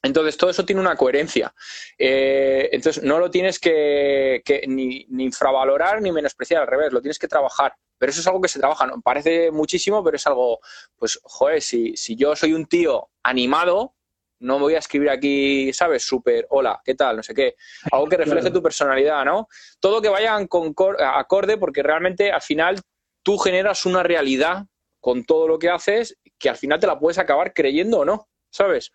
Entonces, 0.05 0.37
todo 0.37 0.51
eso 0.51 0.65
tiene 0.65 0.81
una 0.81 0.95
coherencia. 0.95 1.53
Eh, 1.97 2.69
entonces, 2.71 3.03
no 3.03 3.19
lo 3.19 3.31
tienes 3.31 3.59
que, 3.59 4.41
ni, 4.67 5.05
infravalorar 5.23 6.01
ni 6.01 6.11
menospreciar, 6.11 6.61
al 6.61 6.67
revés, 6.67 6.93
lo 6.93 7.01
tienes 7.01 7.17
que 7.17 7.27
trabajar. 7.27 7.73
Pero 7.97 8.11
eso 8.11 8.21
es 8.21 8.27
algo 8.27 8.41
que 8.41 8.49
se 8.49 8.59
trabaja, 8.59 8.85
¿no? 8.85 9.01
parece 9.01 9.51
muchísimo, 9.51 10.03
pero 10.03 10.17
es 10.17 10.27
algo, 10.27 10.59
pues, 10.95 11.19
joder, 11.23 11.61
si, 11.61 11.95
si 11.95 12.15
yo 12.15 12.35
soy 12.35 12.53
un 12.53 12.67
tío 12.67 13.09
animado, 13.23 13.95
no 14.39 14.59
voy 14.59 14.75
a 14.75 14.79
escribir 14.79 15.09
aquí, 15.09 15.73
¿sabes? 15.73 16.03
Súper, 16.03 16.45
hola, 16.49 16.81
¿qué 16.83 16.93
tal? 16.93 17.17
No 17.17 17.23
sé 17.23 17.33
qué. 17.33 17.55
Algo 17.91 18.07
que 18.07 18.17
refleje 18.17 18.51
tu 18.51 18.61
personalidad, 18.61 19.25
¿no? 19.25 19.47
Todo 19.79 20.01
que 20.01 20.09
vaya 20.09 20.35
acorde, 20.35 21.57
porque 21.57 21.81
realmente 21.81 22.31
al 22.31 22.41
final 22.41 22.79
tú 23.23 23.37
generas 23.37 23.85
una 23.85 24.03
realidad 24.03 24.65
con 24.99 25.23
todo 25.23 25.47
lo 25.47 25.57
que 25.57 25.69
haces 25.69 26.17
que 26.37 26.49
al 26.49 26.57
final 26.57 26.79
te 26.79 26.87
la 26.87 26.99
puedes 26.99 27.17
acabar 27.17 27.53
creyendo 27.53 27.99
o 27.99 28.05
no, 28.05 28.27
¿sabes? 28.51 28.91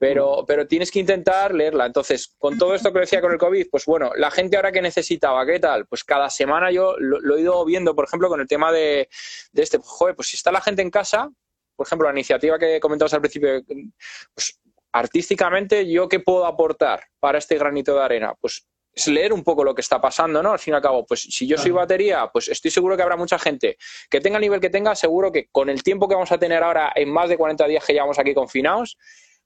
Pero, 0.00 0.46
pero 0.46 0.66
tienes 0.66 0.90
que 0.90 0.98
intentar 0.98 1.54
leerla. 1.54 1.84
Entonces, 1.84 2.34
con 2.38 2.56
todo 2.56 2.74
esto 2.74 2.90
que 2.90 3.00
decía 3.00 3.20
con 3.20 3.32
el 3.32 3.38
COVID, 3.38 3.66
pues 3.70 3.84
bueno, 3.84 4.12
la 4.16 4.30
gente 4.30 4.56
ahora 4.56 4.72
que 4.72 4.80
necesitaba, 4.80 5.44
¿qué 5.44 5.60
tal? 5.60 5.86
Pues 5.86 6.04
cada 6.04 6.30
semana 6.30 6.70
yo 6.70 6.94
lo, 6.98 7.36
he 7.36 7.42
ido 7.42 7.62
viendo, 7.66 7.94
por 7.94 8.06
ejemplo, 8.06 8.30
con 8.30 8.40
el 8.40 8.48
tema 8.48 8.72
de, 8.72 9.10
de 9.52 9.62
este, 9.62 9.78
joder, 9.82 10.16
pues 10.16 10.28
si 10.28 10.36
está 10.36 10.50
la 10.50 10.62
gente 10.62 10.80
en 10.80 10.90
casa, 10.90 11.30
por 11.76 11.86
ejemplo, 11.86 12.08
la 12.08 12.14
iniciativa 12.14 12.58
que 12.58 12.80
comentabas 12.80 13.12
al 13.12 13.20
principio, 13.20 13.62
pues 14.32 14.58
artísticamente, 14.90 15.86
¿yo 15.86 16.08
qué 16.08 16.18
puedo 16.18 16.46
aportar 16.46 17.04
para 17.20 17.36
este 17.36 17.58
granito 17.58 17.94
de 17.94 18.02
arena? 18.02 18.32
Pues 18.40 18.66
es 18.94 19.06
leer 19.06 19.34
un 19.34 19.44
poco 19.44 19.64
lo 19.64 19.74
que 19.74 19.82
está 19.82 20.00
pasando, 20.00 20.42
¿no? 20.42 20.52
Al 20.52 20.58
fin 20.58 20.72
y 20.72 20.76
al 20.76 20.82
cabo, 20.82 21.04
pues 21.04 21.20
si 21.20 21.46
yo 21.46 21.58
soy 21.58 21.72
batería, 21.72 22.30
pues 22.32 22.48
estoy 22.48 22.70
seguro 22.70 22.96
que 22.96 23.02
habrá 23.02 23.16
mucha 23.18 23.38
gente 23.38 23.76
que 24.08 24.22
tenga 24.22 24.38
el 24.38 24.42
nivel 24.42 24.60
que 24.60 24.70
tenga, 24.70 24.94
seguro 24.94 25.30
que 25.30 25.48
con 25.52 25.68
el 25.68 25.82
tiempo 25.82 26.08
que 26.08 26.14
vamos 26.14 26.32
a 26.32 26.38
tener 26.38 26.62
ahora 26.62 26.90
en 26.94 27.10
más 27.10 27.28
de 27.28 27.36
40 27.36 27.66
días 27.66 27.84
que 27.84 27.92
llevamos 27.92 28.18
aquí 28.18 28.32
confinados, 28.32 28.96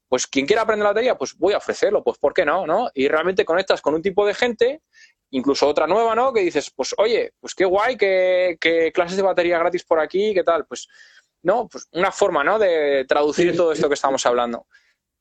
pues 0.08 0.26
quien 0.26 0.46
quiera 0.46 0.62
aprender 0.62 0.84
la 0.84 0.90
batería, 0.90 1.16
pues 1.16 1.36
voy 1.36 1.54
a 1.54 1.58
ofrecerlo, 1.58 2.02
pues 2.02 2.18
¿por 2.18 2.34
qué 2.34 2.44
no? 2.44 2.66
¿no? 2.66 2.90
Y 2.94 3.08
realmente 3.08 3.44
conectas 3.44 3.80
con 3.80 3.94
un 3.94 4.02
tipo 4.02 4.26
de 4.26 4.34
gente, 4.34 4.82
incluso 5.30 5.66
otra 5.66 5.86
nueva, 5.86 6.14
¿no? 6.14 6.32
Que 6.32 6.40
dices, 6.40 6.70
pues 6.70 6.94
oye, 6.98 7.32
pues 7.40 7.54
qué 7.54 7.64
guay, 7.64 7.96
que, 7.96 8.92
clases 8.94 9.16
de 9.16 9.22
batería 9.22 9.58
gratis 9.58 9.84
por 9.84 9.98
aquí, 9.98 10.32
¿qué 10.32 10.44
tal? 10.44 10.66
Pues, 10.66 10.88
no, 11.42 11.68
pues 11.68 11.88
una 11.92 12.12
forma, 12.12 12.44
¿no? 12.44 12.58
De 12.58 13.04
traducir 13.06 13.56
todo 13.56 13.72
esto 13.72 13.88
que 13.88 13.94
estamos 13.94 14.24
hablando. 14.26 14.66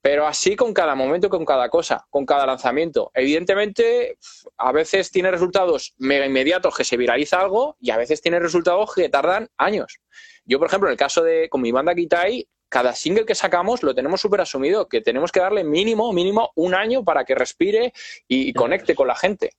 Pero 0.02 0.28
así 0.28 0.56
con 0.56 0.74
cada 0.74 0.96
momento, 0.96 1.30
con 1.30 1.46
cada 1.46 1.70
cosa, 1.70 2.06
con 2.10 2.26
cada 2.26 2.46
lanzamiento. 2.46 3.10
Evidentemente, 3.14 4.18
a 4.58 4.72
veces 4.72 5.12
tiene 5.12 5.32
resultados 5.32 5.94
mega 5.98 6.26
inmediatos 6.26 6.76
que 6.76 6.84
se 6.84 6.98
viraliza 6.98 7.40
algo 7.40 7.78
y 7.80 7.90
a 7.92 7.98
veces 7.98 8.22
tiene 8.22 8.40
resultados 8.40 8.94
que 8.94 9.10
tardan 9.10 9.50
años. 9.58 10.00
Yo, 10.46 10.60
por 10.60 10.68
ejemplo, 10.68 10.90
en 10.90 10.94
el 10.94 10.98
caso 10.98 11.24
de 11.24 11.48
con 11.50 11.62
mi 11.62 11.72
banda 11.72 11.96
Kitai, 11.96 12.48
cada 12.74 12.96
single 12.96 13.28
que 13.28 13.36
sacamos 13.36 13.84
lo 13.84 13.94
tenemos 13.94 14.20
súper 14.20 14.42
asumido, 14.42 14.90
que 14.90 15.00
tenemos 15.00 15.32
que 15.32 15.40
darle 15.40 15.64
mínimo, 15.64 16.12
mínimo 16.12 16.50
un 16.56 16.74
año 16.74 17.04
para 17.04 17.24
que 17.24 17.36
respire 17.36 17.94
y 18.28 18.52
conecte 18.52 18.96
con 18.96 19.08
la 19.08 19.16
gente. 19.16 19.52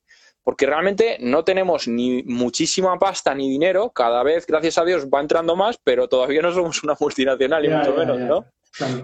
Porque 0.43 0.67
realmente 0.67 1.19
no 1.21 1.45
tenemos 1.45 1.87
ni 1.87 2.25
muchísima 2.25 2.99
pasta 2.99 3.33
ni 3.33 3.49
dinero, 3.49 3.91
cada 3.91 4.25
vez, 4.25 4.47
gracias 4.47 4.79
a 4.79 4.85
Dios, 4.85 5.07
va 5.07 5.21
entrando 5.21 5.55
más, 5.55 5.79
pero 5.85 6.09
todavía 6.09 6.43
no 6.43 6.53
somos 6.53 6.83
una 6.83 6.97
multinacional, 6.99 7.65
y 7.65 7.69
mucho 7.69 7.95
menos, 7.95 8.19
¿no? 8.19 8.47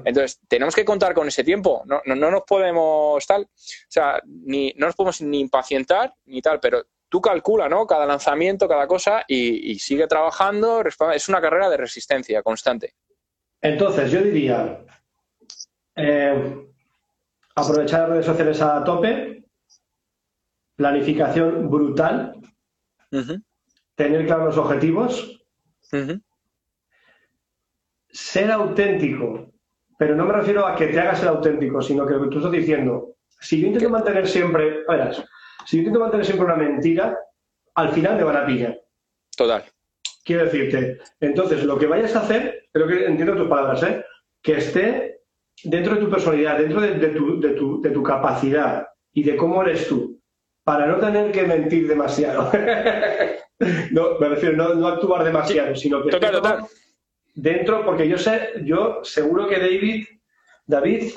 Entonces, 0.05 0.41
tenemos 0.49 0.75
que 0.75 0.85
contar 0.85 1.15
con 1.15 1.29
ese 1.29 1.45
tiempo. 1.45 1.85
No, 1.87 2.03
no, 2.05 2.17
nos 2.33 2.43
podemos 2.43 3.25
tal, 3.25 3.43
o 3.43 3.49
sea, 3.89 4.21
ni, 4.27 4.75
no 4.77 4.87
nos 4.87 4.97
podemos 4.97 5.21
ni 5.21 5.39
impacientar 5.39 6.13
ni 6.25 6.43
tal, 6.43 6.59
pero 6.59 6.83
tú 7.09 7.21
calcula, 7.21 7.69
¿no? 7.69 7.87
Cada 7.87 8.07
lanzamiento, 8.07 8.67
cada 8.67 8.89
cosa 8.89 9.23
y, 9.29 9.79
sigue 9.79 10.09
trabajando. 10.09 10.83
Es 11.15 11.29
una 11.29 11.41
carrera 11.41 11.71
de 11.71 11.77
resistencia 11.77 12.43
constante. 12.43 12.97
Entonces, 13.63 14.11
yo 14.11 14.23
diría 14.23 14.85
eh, 15.97 16.67
aprovechar 17.55 18.01
las 18.01 18.11
redes 18.11 18.27
sociales 18.27 18.63
a 18.63 18.83
tope, 18.85 19.45
planificación 20.77 21.71
brutal, 21.71 22.41
tener 23.95 24.27
claros 24.27 24.57
los 24.57 24.59
objetivos, 24.59 25.45
ser 28.09 28.51
auténtico 28.51 29.51
pero 30.01 30.17
no 30.17 30.25
me 30.25 30.33
refiero 30.33 30.67
a 30.67 30.75
que 30.75 30.87
te 30.87 30.99
hagas 30.99 31.21
el 31.21 31.29
auténtico, 31.29 31.83
sino 31.83 32.07
que 32.07 32.15
lo 32.15 32.23
que 32.23 32.31
tú 32.31 32.39
estás 32.39 32.53
diciendo, 32.53 33.17
si 33.39 33.61
yo 33.61 33.67
intento 33.67 33.91
mantener 33.91 34.27
siempre, 34.27 34.83
verás, 34.89 35.23
si 35.67 35.77
yo 35.77 35.81
intento 35.83 36.01
mantener 36.01 36.25
siempre 36.25 36.47
una 36.47 36.57
mentira, 36.57 37.19
al 37.75 37.93
final 37.93 38.17
me 38.17 38.25
van 38.25 38.37
a 38.39 38.47
pillar. 38.47 38.81
Total. 39.37 39.63
Quiero 40.25 40.45
decirte, 40.45 40.99
entonces 41.21 41.65
lo 41.65 41.79
que 41.79 41.87
vayas 41.87 42.15
a 42.15 42.21
hacer, 42.21 42.69
creo 42.73 42.87
que 42.87 43.07
entiendo 43.07 43.37
tus 43.37 43.49
palabras, 43.49 43.83
¿eh? 43.83 44.05
que 44.43 44.59
esté 44.59 45.21
dentro 45.65 45.95
de 45.95 46.01
tu 46.01 46.11
personalidad, 46.11 46.59
dentro 46.59 46.81
de, 46.81 47.09
tu, 47.09 47.81
de, 47.81 47.91
tu, 47.91 48.03
capacidad 48.03 48.87
y 49.13 49.23
de 49.23 49.37
cómo 49.37 49.63
eres 49.63 49.89
tú, 49.89 50.21
para 50.65 50.87
no 50.87 50.99
tener 50.99 51.33
que 51.33 51.45
mentir 51.45 51.89
demasiado. 51.89 52.51
no, 53.93 54.19
me 54.19 54.29
refiero, 54.29 54.57
no, 54.57 54.75
no 54.75 54.89
actuar 54.89 55.25
demasiado, 55.25 55.75
sino 55.75 56.03
que... 56.03 56.11
Total, 56.11 56.33
total 56.33 56.67
dentro, 57.35 57.85
porque 57.85 58.09
yo 58.09 58.19
sé, 58.19 58.51
yo 58.65 59.01
seguro 59.03 59.49
que 59.49 59.59
David, 59.59 60.07
David 60.67 61.13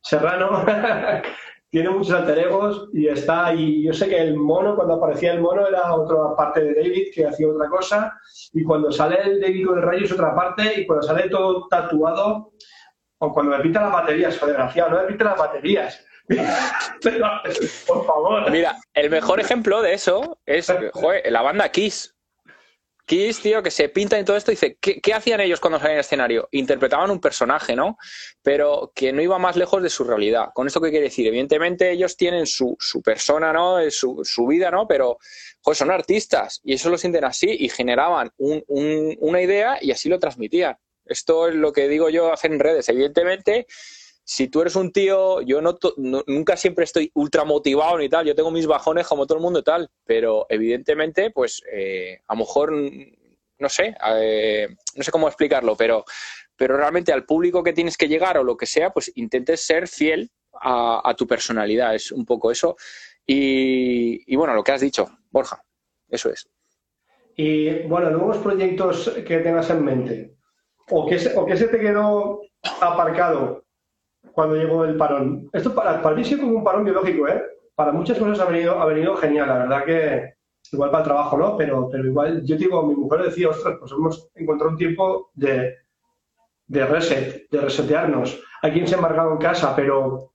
Serrano, 0.00 0.64
tiene 1.70 1.90
muchos 1.90 2.14
alter 2.14 2.38
egos 2.38 2.88
y 2.92 3.08
está 3.08 3.46
ahí. 3.46 3.82
Yo 3.84 3.92
sé 3.92 4.08
que 4.08 4.18
el 4.18 4.36
mono, 4.36 4.74
cuando 4.74 4.94
aparecía 4.94 5.32
el 5.32 5.40
mono, 5.40 5.66
era 5.66 5.94
otra 5.94 6.34
parte 6.36 6.62
de 6.62 6.74
David 6.74 7.08
que 7.14 7.26
hacía 7.26 7.48
otra 7.48 7.68
cosa, 7.68 8.18
y 8.52 8.64
cuando 8.64 8.90
sale 8.90 9.20
el 9.22 9.40
David 9.40 9.66
con 9.66 9.78
el 9.78 9.84
rayo 9.84 10.04
es 10.04 10.12
otra 10.12 10.34
parte, 10.34 10.80
y 10.80 10.86
cuando 10.86 11.06
sale 11.06 11.28
todo 11.28 11.66
tatuado, 11.68 12.52
o 13.18 13.32
cuando 13.32 13.56
me 13.56 13.62
pinta 13.62 13.82
las 13.82 13.92
baterías, 13.92 14.40
desgraciado, 14.40 14.90
no 14.90 15.02
me 15.02 15.08
pinta 15.08 15.24
las 15.24 15.38
baterías. 15.38 16.04
por 17.86 18.06
favor. 18.06 18.50
Mira, 18.50 18.76
el 18.94 19.10
mejor 19.10 19.40
ejemplo 19.40 19.80
de 19.80 19.94
eso 19.94 20.38
es 20.44 20.72
la 21.24 21.42
banda 21.42 21.70
Kiss. 21.70 22.14
Kiss, 23.08 23.40
tío, 23.40 23.62
que 23.62 23.70
se 23.70 23.88
pinta 23.88 24.18
en 24.18 24.26
todo 24.26 24.36
esto, 24.36 24.50
dice, 24.50 24.76
¿qué, 24.78 25.14
hacían 25.14 25.40
ellos 25.40 25.60
cuando 25.60 25.78
salían 25.78 25.94
al 25.94 26.00
escenario? 26.00 26.48
Interpretaban 26.52 27.10
un 27.10 27.20
personaje, 27.20 27.74
¿no? 27.74 27.96
Pero 28.42 28.92
que 28.94 29.14
no 29.14 29.22
iba 29.22 29.38
más 29.38 29.56
lejos 29.56 29.82
de 29.82 29.88
su 29.88 30.04
realidad. 30.04 30.50
¿Con 30.52 30.66
esto 30.66 30.80
qué 30.80 30.90
quiere 30.90 31.06
decir? 31.06 31.26
Evidentemente 31.26 31.90
ellos 31.90 32.18
tienen 32.18 32.46
su, 32.46 32.76
persona, 33.02 33.50
¿no? 33.50 33.78
Su, 33.90 34.20
su 34.24 34.46
vida, 34.46 34.70
¿no? 34.70 34.86
Pero, 34.86 35.16
pues 35.62 35.78
son 35.78 35.90
artistas 35.90 36.60
y 36.62 36.74
eso 36.74 36.90
lo 36.90 36.98
sienten 36.98 37.24
así 37.24 37.48
y 37.58 37.70
generaban 37.70 38.30
una 38.36 39.40
idea 39.42 39.78
y 39.80 39.90
así 39.90 40.08
lo 40.08 40.18
transmitían. 40.18 40.76
Esto 41.04 41.48
es 41.48 41.54
lo 41.54 41.72
que 41.72 41.88
digo 41.88 42.10
yo 42.10 42.32
hacer 42.32 42.52
en 42.52 42.60
redes. 42.60 42.88
Evidentemente, 42.90 43.66
si 44.28 44.48
tú 44.48 44.60
eres 44.60 44.76
un 44.76 44.92
tío, 44.92 45.40
yo 45.40 45.62
no, 45.62 45.78
nunca 46.26 46.54
siempre 46.58 46.84
estoy 46.84 47.10
ultra 47.14 47.44
motivado 47.44 47.96
ni 47.96 48.10
tal, 48.10 48.26
yo 48.26 48.34
tengo 48.34 48.50
mis 48.50 48.66
bajones 48.66 49.06
como 49.06 49.26
todo 49.26 49.38
el 49.38 49.42
mundo 49.42 49.60
y 49.60 49.62
tal, 49.62 49.88
pero 50.04 50.44
evidentemente, 50.50 51.30
pues 51.30 51.62
eh, 51.72 52.20
a 52.26 52.34
lo 52.34 52.40
mejor, 52.40 52.70
no 52.70 53.68
sé, 53.70 53.96
eh, 54.18 54.68
no 54.96 55.02
sé 55.02 55.10
cómo 55.10 55.28
explicarlo, 55.28 55.74
pero, 55.76 56.04
pero 56.56 56.76
realmente 56.76 57.10
al 57.10 57.24
público 57.24 57.62
que 57.62 57.72
tienes 57.72 57.96
que 57.96 58.06
llegar 58.06 58.36
o 58.36 58.44
lo 58.44 58.54
que 58.54 58.66
sea, 58.66 58.90
pues 58.90 59.10
intentes 59.14 59.64
ser 59.64 59.88
fiel 59.88 60.30
a, 60.52 61.14
tu 61.16 61.26
personalidad, 61.26 61.94
es 61.94 62.12
un 62.12 62.26
poco 62.26 62.50
eso. 62.50 62.76
Y, 63.24 64.36
bueno, 64.36 64.52
lo 64.52 64.62
que 64.62 64.72
has 64.72 64.82
dicho, 64.82 65.08
Borja, 65.30 65.64
eso 66.06 66.28
es. 66.28 66.46
Y 67.34 67.86
bueno, 67.86 68.10
nuevos 68.10 68.36
proyectos 68.36 69.08
que 69.26 69.38
tengas 69.38 69.70
en 69.70 69.82
mente, 69.82 70.34
o 70.90 71.06
que 71.06 71.18
o 71.34 71.46
que 71.46 71.56
se 71.56 71.68
te 71.68 71.80
quedó 71.80 72.42
aparcado 72.82 73.64
cuando 74.32 74.56
llegó 74.56 74.84
el 74.84 74.96
parón. 74.96 75.48
Esto 75.52 75.74
para, 75.74 76.02
para 76.02 76.16
mí 76.16 76.24
sí 76.24 76.38
como 76.38 76.56
un 76.56 76.64
parón 76.64 76.84
biológico, 76.84 77.28
¿eh? 77.28 77.42
Para 77.74 77.92
muchas 77.92 78.18
cosas 78.18 78.40
ha 78.40 78.50
venido, 78.50 78.80
ha 78.80 78.86
venido 78.86 79.16
genial, 79.16 79.48
la 79.48 79.58
verdad 79.58 79.84
que 79.84 80.34
igual 80.72 80.90
para 80.90 81.02
el 81.02 81.08
trabajo, 81.08 81.36
¿no? 81.36 81.56
Pero, 81.56 81.88
pero 81.90 82.06
igual, 82.06 82.44
yo 82.44 82.56
digo, 82.56 82.82
mi 82.82 82.94
mujer 82.94 83.22
decía, 83.22 83.48
ostras, 83.48 83.76
pues 83.78 83.92
hemos 83.92 84.28
encontrado 84.34 84.72
un 84.72 84.78
tiempo 84.78 85.30
de, 85.34 85.76
de 86.66 86.86
reset, 86.86 87.48
de 87.50 87.60
resetearnos. 87.60 88.40
Hay 88.62 88.72
quien 88.72 88.86
se 88.86 88.94
ha 88.94 88.98
embarcado 88.98 89.32
en 89.32 89.38
casa, 89.38 89.74
pero 89.74 90.32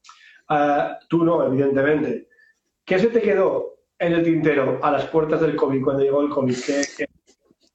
uh, 0.49 1.05
tú 1.09 1.23
no, 1.23 1.45
evidentemente. 1.45 2.29
¿Qué 2.85 2.99
se 2.99 3.07
te 3.07 3.21
quedó 3.21 3.75
en 3.99 4.13
el 4.13 4.23
tintero 4.23 4.79
a 4.81 4.91
las 4.91 5.05
puertas 5.05 5.41
del 5.41 5.55
COVID 5.55 5.83
cuando 5.83 6.03
llegó 6.03 6.21
el 6.21 6.29
COVID? 6.29 6.55
¿Qué, 6.65 7.05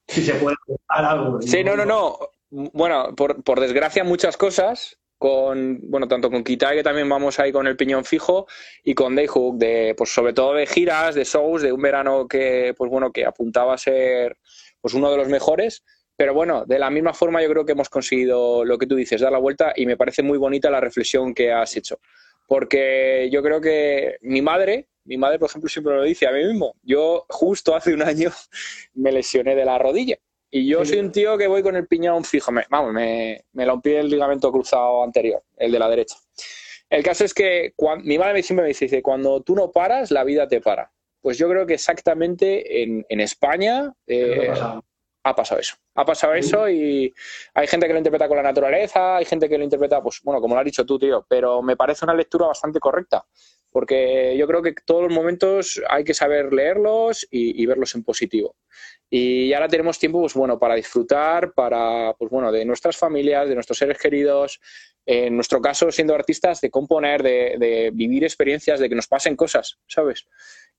si 0.09 0.23
se 0.23 0.33
puede 0.35 0.57
algo. 0.87 1.41
Sí, 1.41 1.63
no, 1.63 1.75
no, 1.75 1.85
no. 1.85 2.17
Bueno, 2.49 3.15
por, 3.15 3.43
por 3.43 3.59
desgracia 3.59 4.03
muchas 4.03 4.35
cosas, 4.35 4.97
con, 5.19 5.79
bueno, 5.83 6.07
tanto 6.07 6.31
con 6.31 6.43
Kitai, 6.43 6.77
que 6.77 6.83
también 6.83 7.07
vamos 7.09 7.39
ahí 7.39 7.51
con 7.51 7.67
el 7.67 7.75
piñón 7.75 8.05
fijo, 8.05 8.47
y 8.83 8.95
con 8.95 9.15
Dayhook, 9.15 9.57
de, 9.57 9.93
pues 9.95 10.11
sobre 10.11 10.33
todo 10.33 10.53
de 10.53 10.65
giras, 10.65 11.13
de 11.13 11.25
shows, 11.25 11.61
de 11.61 11.73
un 11.73 11.81
verano 11.81 12.25
que, 12.27 12.73
pues 12.75 12.89
bueno, 12.89 13.11
que 13.11 13.25
apuntaba 13.25 13.73
a 13.73 13.77
ser 13.77 14.37
pues 14.81 14.93
uno 14.93 15.11
de 15.11 15.17
los 15.17 15.27
mejores. 15.27 15.83
Pero 16.15 16.33
bueno, 16.33 16.65
de 16.65 16.79
la 16.79 16.89
misma 16.89 17.13
forma 17.13 17.41
yo 17.41 17.49
creo 17.49 17.65
que 17.65 17.73
hemos 17.73 17.89
conseguido 17.89 18.63
lo 18.65 18.77
que 18.77 18.87
tú 18.87 18.95
dices, 18.95 19.21
dar 19.21 19.31
la 19.31 19.39
vuelta, 19.39 19.73
y 19.75 19.85
me 19.85 19.97
parece 19.97 20.23
muy 20.23 20.37
bonita 20.37 20.69
la 20.71 20.79
reflexión 20.79 21.33
que 21.33 21.51
has 21.51 21.75
hecho. 21.75 21.99
Porque 22.47 23.29
yo 23.31 23.43
creo 23.43 23.59
que 23.61 24.17
mi 24.21 24.41
madre, 24.41 24.87
mi 25.03 25.17
madre, 25.17 25.37
por 25.37 25.49
ejemplo, 25.49 25.69
siempre 25.69 25.95
lo 25.95 26.03
dice 26.03 26.27
a 26.27 26.31
mí 26.31 26.45
mismo. 26.45 26.75
Yo 26.81 27.25
justo 27.29 27.75
hace 27.75 27.93
un 27.93 28.03
año 28.03 28.31
me 28.93 29.11
lesioné 29.11 29.53
de 29.55 29.65
la 29.65 29.77
rodilla 29.77 30.17
y 30.51 30.67
yo 30.67 30.83
soy 30.83 30.99
un 30.99 31.11
tío 31.11 31.37
que 31.37 31.47
voy 31.47 31.61
con 31.61 31.75
el 31.75 31.87
piñón 31.87 32.23
fijo. 32.23 32.51
Me, 32.51 32.65
vamos, 32.69 32.93
me, 32.93 33.45
me 33.53 33.65
rompí 33.65 33.91
el 33.91 34.09
ligamento 34.09 34.51
cruzado 34.51 35.03
anterior, 35.03 35.43
el 35.57 35.71
de 35.71 35.79
la 35.79 35.89
derecha. 35.89 36.15
El 36.89 37.03
caso 37.03 37.23
es 37.23 37.33
que 37.33 37.73
mi 38.03 38.17
madre 38.17 38.41
siempre 38.41 38.63
me 38.63 38.69
dice, 38.69 39.01
cuando 39.03 39.41
tú 39.41 39.55
no 39.55 39.71
paras, 39.71 40.09
la 40.09 40.23
vida 40.23 40.47
te 40.47 40.59
para. 40.59 40.91
Pues 41.21 41.37
yo 41.37 41.47
creo 41.49 41.65
que 41.65 41.75
exactamente 41.75 42.81
en, 42.81 43.05
en 43.09 43.19
España 43.19 43.93
eh, 44.07 44.51
ha 45.23 45.35
pasado 45.35 45.61
eso. 45.61 45.75
Ha 45.95 46.05
pasado 46.05 46.33
eso 46.33 46.69
y 46.69 47.13
hay 47.53 47.67
gente 47.67 47.85
que 47.85 47.93
lo 47.93 47.99
interpreta 47.99 48.27
con 48.27 48.37
la 48.37 48.43
naturaleza, 48.43 49.17
hay 49.17 49.25
gente 49.25 49.47
que 49.47 49.57
lo 49.57 49.63
interpreta, 49.63 50.01
pues 50.01 50.21
bueno, 50.23 50.41
como 50.41 50.55
lo 50.55 50.61
has 50.61 50.65
dicho 50.65 50.85
tú, 50.85 50.97
tío, 50.97 51.25
pero 51.27 51.61
me 51.61 51.75
parece 51.75 52.05
una 52.05 52.13
lectura 52.13 52.47
bastante 52.47 52.79
correcta, 52.79 53.25
porque 53.71 54.35
yo 54.37 54.47
creo 54.47 54.61
que 54.61 54.73
todos 54.85 55.03
los 55.03 55.13
momentos 55.13 55.81
hay 55.89 56.03
que 56.03 56.13
saber 56.13 56.53
leerlos 56.53 57.27
y 57.31 57.65
verlos 57.65 57.95
en 57.95 58.03
positivo. 58.03 58.55
Y 59.09 59.53
ahora 59.53 59.67
tenemos 59.67 59.97
tiempo, 59.97 60.21
pues 60.21 60.35
bueno, 60.35 60.59
para 60.59 60.75
disfrutar, 60.75 61.53
para, 61.53 62.13
pues 62.13 62.29
bueno, 62.29 62.51
de 62.51 62.63
nuestras 62.63 62.95
familias, 62.95 63.49
de 63.49 63.55
nuestros 63.55 63.79
seres 63.79 63.97
queridos, 63.97 64.59
en 65.05 65.33
nuestro 65.35 65.59
caso, 65.59 65.91
siendo 65.91 66.13
artistas, 66.13 66.61
de 66.61 66.69
componer, 66.69 67.23
de, 67.23 67.89
vivir 67.93 68.23
experiencias, 68.23 68.79
de 68.79 68.87
que 68.87 68.95
nos 68.95 69.07
pasen 69.07 69.35
cosas, 69.35 69.79
¿sabes? 69.87 70.27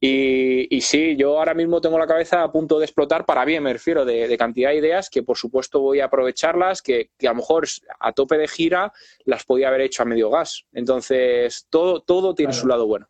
Y, 0.02 0.74
y, 0.74 0.80
sí, 0.80 1.14
yo 1.14 1.38
ahora 1.38 1.52
mismo 1.52 1.78
tengo 1.78 1.98
la 1.98 2.06
cabeza 2.06 2.42
a 2.42 2.50
punto 2.50 2.78
de 2.78 2.86
explotar 2.86 3.26
para 3.26 3.44
bien, 3.44 3.62
me 3.62 3.72
refiero, 3.74 4.06
de, 4.06 4.34
cantidad 4.38 4.70
de 4.70 4.76
ideas 4.76 5.10
que 5.10 5.22
por 5.22 5.36
supuesto 5.36 5.80
voy 5.80 6.00
a 6.00 6.06
aprovecharlas, 6.06 6.80
que, 6.80 7.10
a 7.20 7.26
lo 7.26 7.34
mejor 7.34 7.66
a 7.98 8.12
tope 8.12 8.38
de 8.38 8.48
gira 8.48 8.92
las 9.26 9.44
podía 9.44 9.68
haber 9.68 9.82
hecho 9.82 10.02
a 10.02 10.06
medio 10.06 10.30
gas. 10.30 10.64
Entonces, 10.72 11.66
todo, 11.68 12.00
todo 12.00 12.34
tiene 12.34 12.54
su 12.54 12.66
lado 12.66 12.86
bueno. 12.86 13.08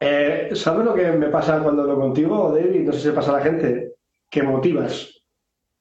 Eh, 0.00 0.50
¿Sabes 0.54 0.84
lo 0.86 0.94
que 0.94 1.12
me 1.12 1.28
pasa 1.28 1.62
cuando 1.62 1.82
hablo 1.82 1.96
contigo, 1.96 2.50
David? 2.50 2.80
No 2.80 2.92
sé 2.92 3.00
si 3.00 3.10
pasa 3.10 3.32
a 3.32 3.38
la 3.38 3.44
gente. 3.44 3.94
Que 4.30 4.42
motivas. 4.42 5.10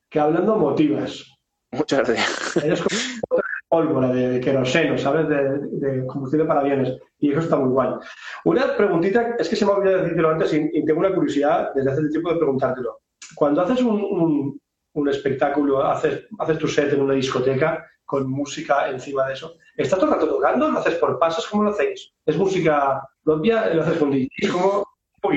Que 0.09 0.19
hablando 0.19 0.57
motivas. 0.57 1.25
Muchas 1.71 2.07
gracias. 2.07 2.57
Eres 2.63 2.81
como 2.81 3.41
pólvora 3.73 4.09
de, 4.09 4.39
queroseno, 4.39 4.95
¿sabes? 4.99 5.27
De, 5.27 6.05
combustible 6.05 6.45
para 6.45 6.59
aviones. 6.59 6.95
Y 7.17 7.31
eso 7.31 7.39
está 7.39 7.55
muy 7.55 7.69
guay. 7.69 7.89
Una 8.45 8.77
preguntita, 8.77 9.35
es 9.39 9.49
que 9.49 9.55
se 9.55 9.65
me 9.65 9.71
ha 9.71 9.75
olvidado 9.75 10.03
decirlo 10.03 10.29
antes 10.29 10.53
y, 10.53 10.85
tengo 10.85 10.99
una 10.99 11.15
curiosidad 11.15 11.71
desde 11.73 11.89
hace 11.89 12.09
tiempo 12.09 12.31
de 12.31 12.37
preguntártelo. 12.37 12.99
Cuando 13.33 13.63
haces 13.63 13.81
un, 13.81 14.59
un, 14.93 15.09
espectáculo, 15.09 15.83
haces, 15.83 16.27
haces 16.37 16.59
tu 16.59 16.67
set 16.67 16.93
en 16.93 17.01
una 17.01 17.15
discoteca 17.15 17.83
con 18.05 18.29
música 18.29 18.91
encima 18.91 19.25
de 19.25 19.33
eso, 19.33 19.55
¿estás 19.75 19.97
todo 19.97 20.09
el 20.09 20.19
rato 20.19 20.35
tocando? 20.35 20.69
¿Lo 20.69 20.77
haces 20.77 20.95
por 20.95 21.17
pasos? 21.17 21.47
¿Cómo 21.47 21.63
lo 21.63 21.71
hacéis? 21.71 22.13
¿Es 22.27 22.37
música 22.37 23.01
propia? 23.23 23.73
¿Lo 23.73 23.81
haces 23.81 23.97
con 23.97 24.11
DJ? 24.11 24.29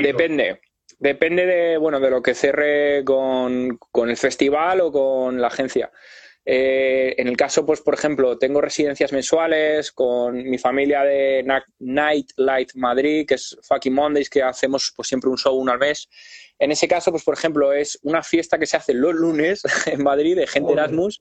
Depende. 0.02 0.60
Depende 0.98 1.46
de, 1.46 1.78
bueno, 1.78 2.00
de 2.00 2.10
lo 2.10 2.20
que 2.20 2.34
cerre 2.34 3.02
con, 3.02 3.78
con 3.90 4.10
el 4.10 4.16
festival 4.18 4.82
o 4.82 4.92
con 4.92 5.40
la 5.40 5.46
agencia. 5.46 5.90
Eh, 6.48 7.12
en 7.18 7.26
el 7.26 7.36
caso, 7.36 7.66
pues, 7.66 7.80
por 7.80 7.94
ejemplo, 7.94 8.38
tengo 8.38 8.60
residencias 8.60 9.12
mensuales 9.12 9.90
con 9.90 10.48
mi 10.48 10.58
familia 10.58 11.02
de 11.02 11.44
Night 11.80 12.30
Light 12.36 12.70
Madrid, 12.76 13.26
que 13.26 13.34
es 13.34 13.58
Fucking 13.62 13.92
Mondays, 13.92 14.30
que 14.30 14.44
hacemos 14.44 14.92
pues, 14.94 15.08
siempre 15.08 15.28
un 15.28 15.38
show 15.38 15.56
uno 15.56 15.72
al 15.72 15.80
mes. 15.80 16.08
En 16.60 16.70
ese 16.70 16.86
caso, 16.86 17.10
pues, 17.10 17.24
por 17.24 17.34
ejemplo, 17.34 17.72
es 17.72 17.98
una 18.04 18.22
fiesta 18.22 18.58
que 18.58 18.66
se 18.66 18.76
hace 18.76 18.94
los 18.94 19.12
lunes 19.12 19.62
en 19.86 20.04
Madrid 20.04 20.36
de 20.36 20.46
gente 20.46 20.72
Erasmus 20.72 21.20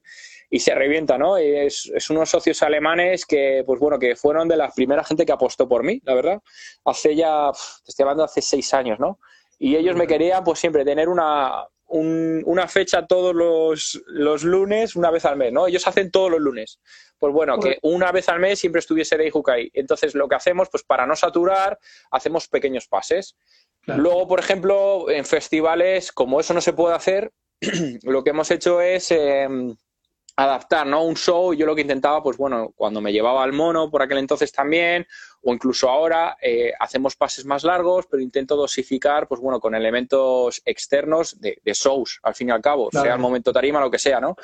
y 0.52 0.60
se 0.60 0.76
revienta, 0.76 1.18
¿no? 1.18 1.38
Es, 1.38 1.92
es, 1.94 2.10
unos 2.12 2.30
socios 2.30 2.62
alemanes 2.62 3.26
que, 3.26 3.64
pues 3.66 3.80
bueno, 3.80 3.98
que 3.98 4.16
fueron 4.16 4.48
de 4.48 4.58
la 4.58 4.70
primera 4.70 5.04
gente 5.04 5.26
que 5.26 5.32
apostó 5.32 5.68
por 5.68 5.84
mí, 5.84 6.00
la 6.06 6.14
verdad. 6.14 6.40
Hace 6.86 7.16
ya, 7.16 7.50
te 7.84 7.90
estoy 7.90 8.04
hablando 8.04 8.24
hace 8.24 8.44
seis 8.44 8.72
años, 8.76 9.00
¿no? 9.00 9.20
Y 9.58 9.76
ellos 9.76 9.96
me 9.96 10.06
querían, 10.06 10.44
pues 10.44 10.60
siempre 10.60 10.86
tener 10.86 11.10
una, 11.10 11.66
una 11.88 12.68
fecha 12.68 13.06
todos 13.06 13.36
los, 13.36 14.02
los, 14.08 14.44
lunes, 14.44 14.96
una 14.96 15.12
vez 15.12 15.26
al 15.26 15.38
mes, 15.38 15.54
¿no? 15.54 15.68
Ellos 15.68 15.88
hacen 15.88 16.12
todos 16.12 16.32
los 16.32 16.40
lunes. 16.40 16.80
Pues 17.18 17.32
bueno, 17.32 17.60
que 17.60 17.78
una 17.82 18.12
vez 18.12 18.28
al 18.30 18.40
mes 18.40 18.60
siempre 18.60 18.80
estuviese 18.80 19.18
de 19.18 19.32
ahí. 19.48 19.70
Entonces, 19.74 20.16
lo 20.16 20.28
que 20.28 20.36
hacemos, 20.36 20.70
pues 20.70 20.84
para 20.84 21.06
no 21.06 21.16
saturar, 21.16 21.80
hacemos 22.12 22.48
pequeños 22.48 22.88
pases. 22.88 23.36
Luego, 23.86 24.28
por 24.28 24.40
ejemplo, 24.40 25.10
en 25.10 25.26
festivales, 25.26 26.12
como 26.12 26.40
eso 26.40 26.54
no 26.54 26.62
se 26.62 26.74
puede 26.74 26.96
hacer, 26.96 27.32
lo 28.04 28.24
que 28.24 28.32
hemos 28.32 28.50
hecho 28.52 28.82
es 28.82 29.12
em, 29.12 29.76
adaptar, 30.36 30.86
¿no? 30.86 31.04
Un 31.04 31.16
show, 31.16 31.54
yo 31.54 31.66
lo 31.66 31.76
que 31.76 31.82
intentaba, 31.82 32.22
pues 32.22 32.38
bueno, 32.38 32.74
cuando 32.76 33.00
me 33.00 33.14
llevaba 33.14 33.44
al 33.44 33.54
mono, 33.54 33.90
por 33.90 34.02
aquel 34.02 34.18
entonces 34.18 34.52
también, 34.52 35.08
o 35.42 35.54
incluso 35.54 35.90
ahora, 35.90 36.38
eh, 36.42 36.74
hacemos 36.80 37.16
pases 37.16 37.46
más 37.46 37.64
largos, 37.64 38.06
pero 38.10 38.22
intento 38.22 38.56
dosificar, 38.56 39.28
pues 39.28 39.40
bueno, 39.40 39.60
con 39.60 39.76
elementos 39.76 40.62
externos 40.66 41.40
de, 41.40 41.62
shows, 41.66 42.20
al 42.24 42.36
fin 42.36 42.50
y 42.50 42.52
al 42.52 42.62
cabo, 42.62 42.90
sea 42.92 43.14
el 43.14 43.20
momento 43.20 43.54
tarima, 43.54 43.80
lo 43.80 43.92
que 43.92 44.00
sea, 44.00 44.20
¿no? 44.20 44.36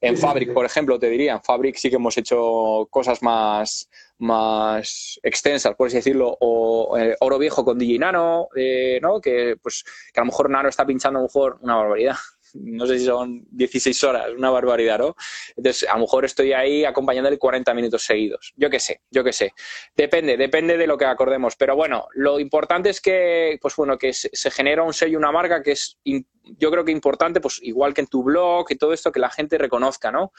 En 0.00 0.16
Fabric, 0.16 0.52
por 0.52 0.64
ejemplo, 0.64 0.98
te 0.98 1.08
diría, 1.08 1.34
en 1.34 1.42
Fabric 1.42 1.76
sí 1.76 1.90
que 1.90 1.96
hemos 1.96 2.16
hecho 2.18 2.88
cosas 2.90 3.22
más, 3.22 3.88
más 4.18 5.20
extensas, 5.22 5.76
por 5.76 5.86
así 5.86 5.96
decirlo, 5.96 6.36
o 6.40 6.98
eh, 6.98 7.14
Oro 7.20 7.38
Viejo 7.38 7.64
con 7.64 7.78
DJ 7.78 7.98
Nano, 8.00 8.48
eh, 8.56 8.98
¿no? 9.00 9.20
Que, 9.20 9.56
pues, 9.62 9.84
que 10.12 10.20
a 10.20 10.22
lo 10.22 10.26
mejor 10.26 10.50
Nano 10.50 10.68
está 10.68 10.84
pinchando 10.84 11.18
a 11.18 11.22
lo 11.22 11.28
mejor 11.28 11.58
una 11.60 11.76
barbaridad 11.76 12.16
no 12.62 12.86
sé 12.86 12.98
si 12.98 13.06
son 13.06 13.46
16 13.50 14.04
horas, 14.04 14.30
una 14.36 14.50
barbaridad, 14.50 14.98
¿no? 14.98 15.16
Entonces, 15.56 15.88
a 15.88 15.94
lo 15.94 16.00
mejor 16.00 16.24
estoy 16.24 16.52
ahí 16.52 16.84
acompañándole 16.84 17.38
40 17.38 17.74
minutos 17.74 18.02
seguidos. 18.02 18.52
Yo 18.56 18.70
qué 18.70 18.80
sé, 18.80 19.02
yo 19.10 19.22
qué 19.24 19.32
sé. 19.32 19.52
Depende, 19.94 20.36
depende 20.36 20.76
de 20.76 20.86
lo 20.86 20.96
que 20.96 21.04
acordemos. 21.04 21.56
Pero 21.56 21.76
bueno, 21.76 22.06
lo 22.14 22.40
importante 22.40 22.90
es 22.90 23.00
que, 23.00 23.58
pues 23.60 23.76
bueno, 23.76 23.98
que 23.98 24.12
se, 24.12 24.50
genera 24.50 24.82
un 24.82 24.92
sello, 24.92 25.18
una 25.18 25.32
marca 25.32 25.62
que 25.62 25.72
es, 25.72 25.98
yo 26.04 26.70
creo 26.70 26.84
que 26.84 26.92
importante, 26.92 27.40
pues 27.40 27.58
igual 27.62 27.94
que 27.94 28.02
en 28.02 28.06
tu 28.06 28.22
blog 28.22 28.66
y 28.70 28.76
todo 28.76 28.92
esto, 28.92 29.12
que 29.12 29.20
la 29.20 29.30
gente 29.30 29.58
reconozca, 29.58 30.10
¿no? 30.10 30.32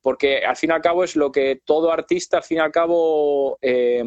Porque 0.00 0.44
al 0.44 0.56
fin 0.56 0.70
y 0.70 0.72
al 0.74 0.82
cabo 0.82 1.04
es 1.04 1.16
lo 1.16 1.32
que 1.32 1.62
todo 1.64 1.90
artista, 1.90 2.38
al 2.38 2.42
fin 2.42 2.58
y 2.58 2.60
al 2.60 2.72
cabo, 2.72 3.58
eh, 3.62 4.02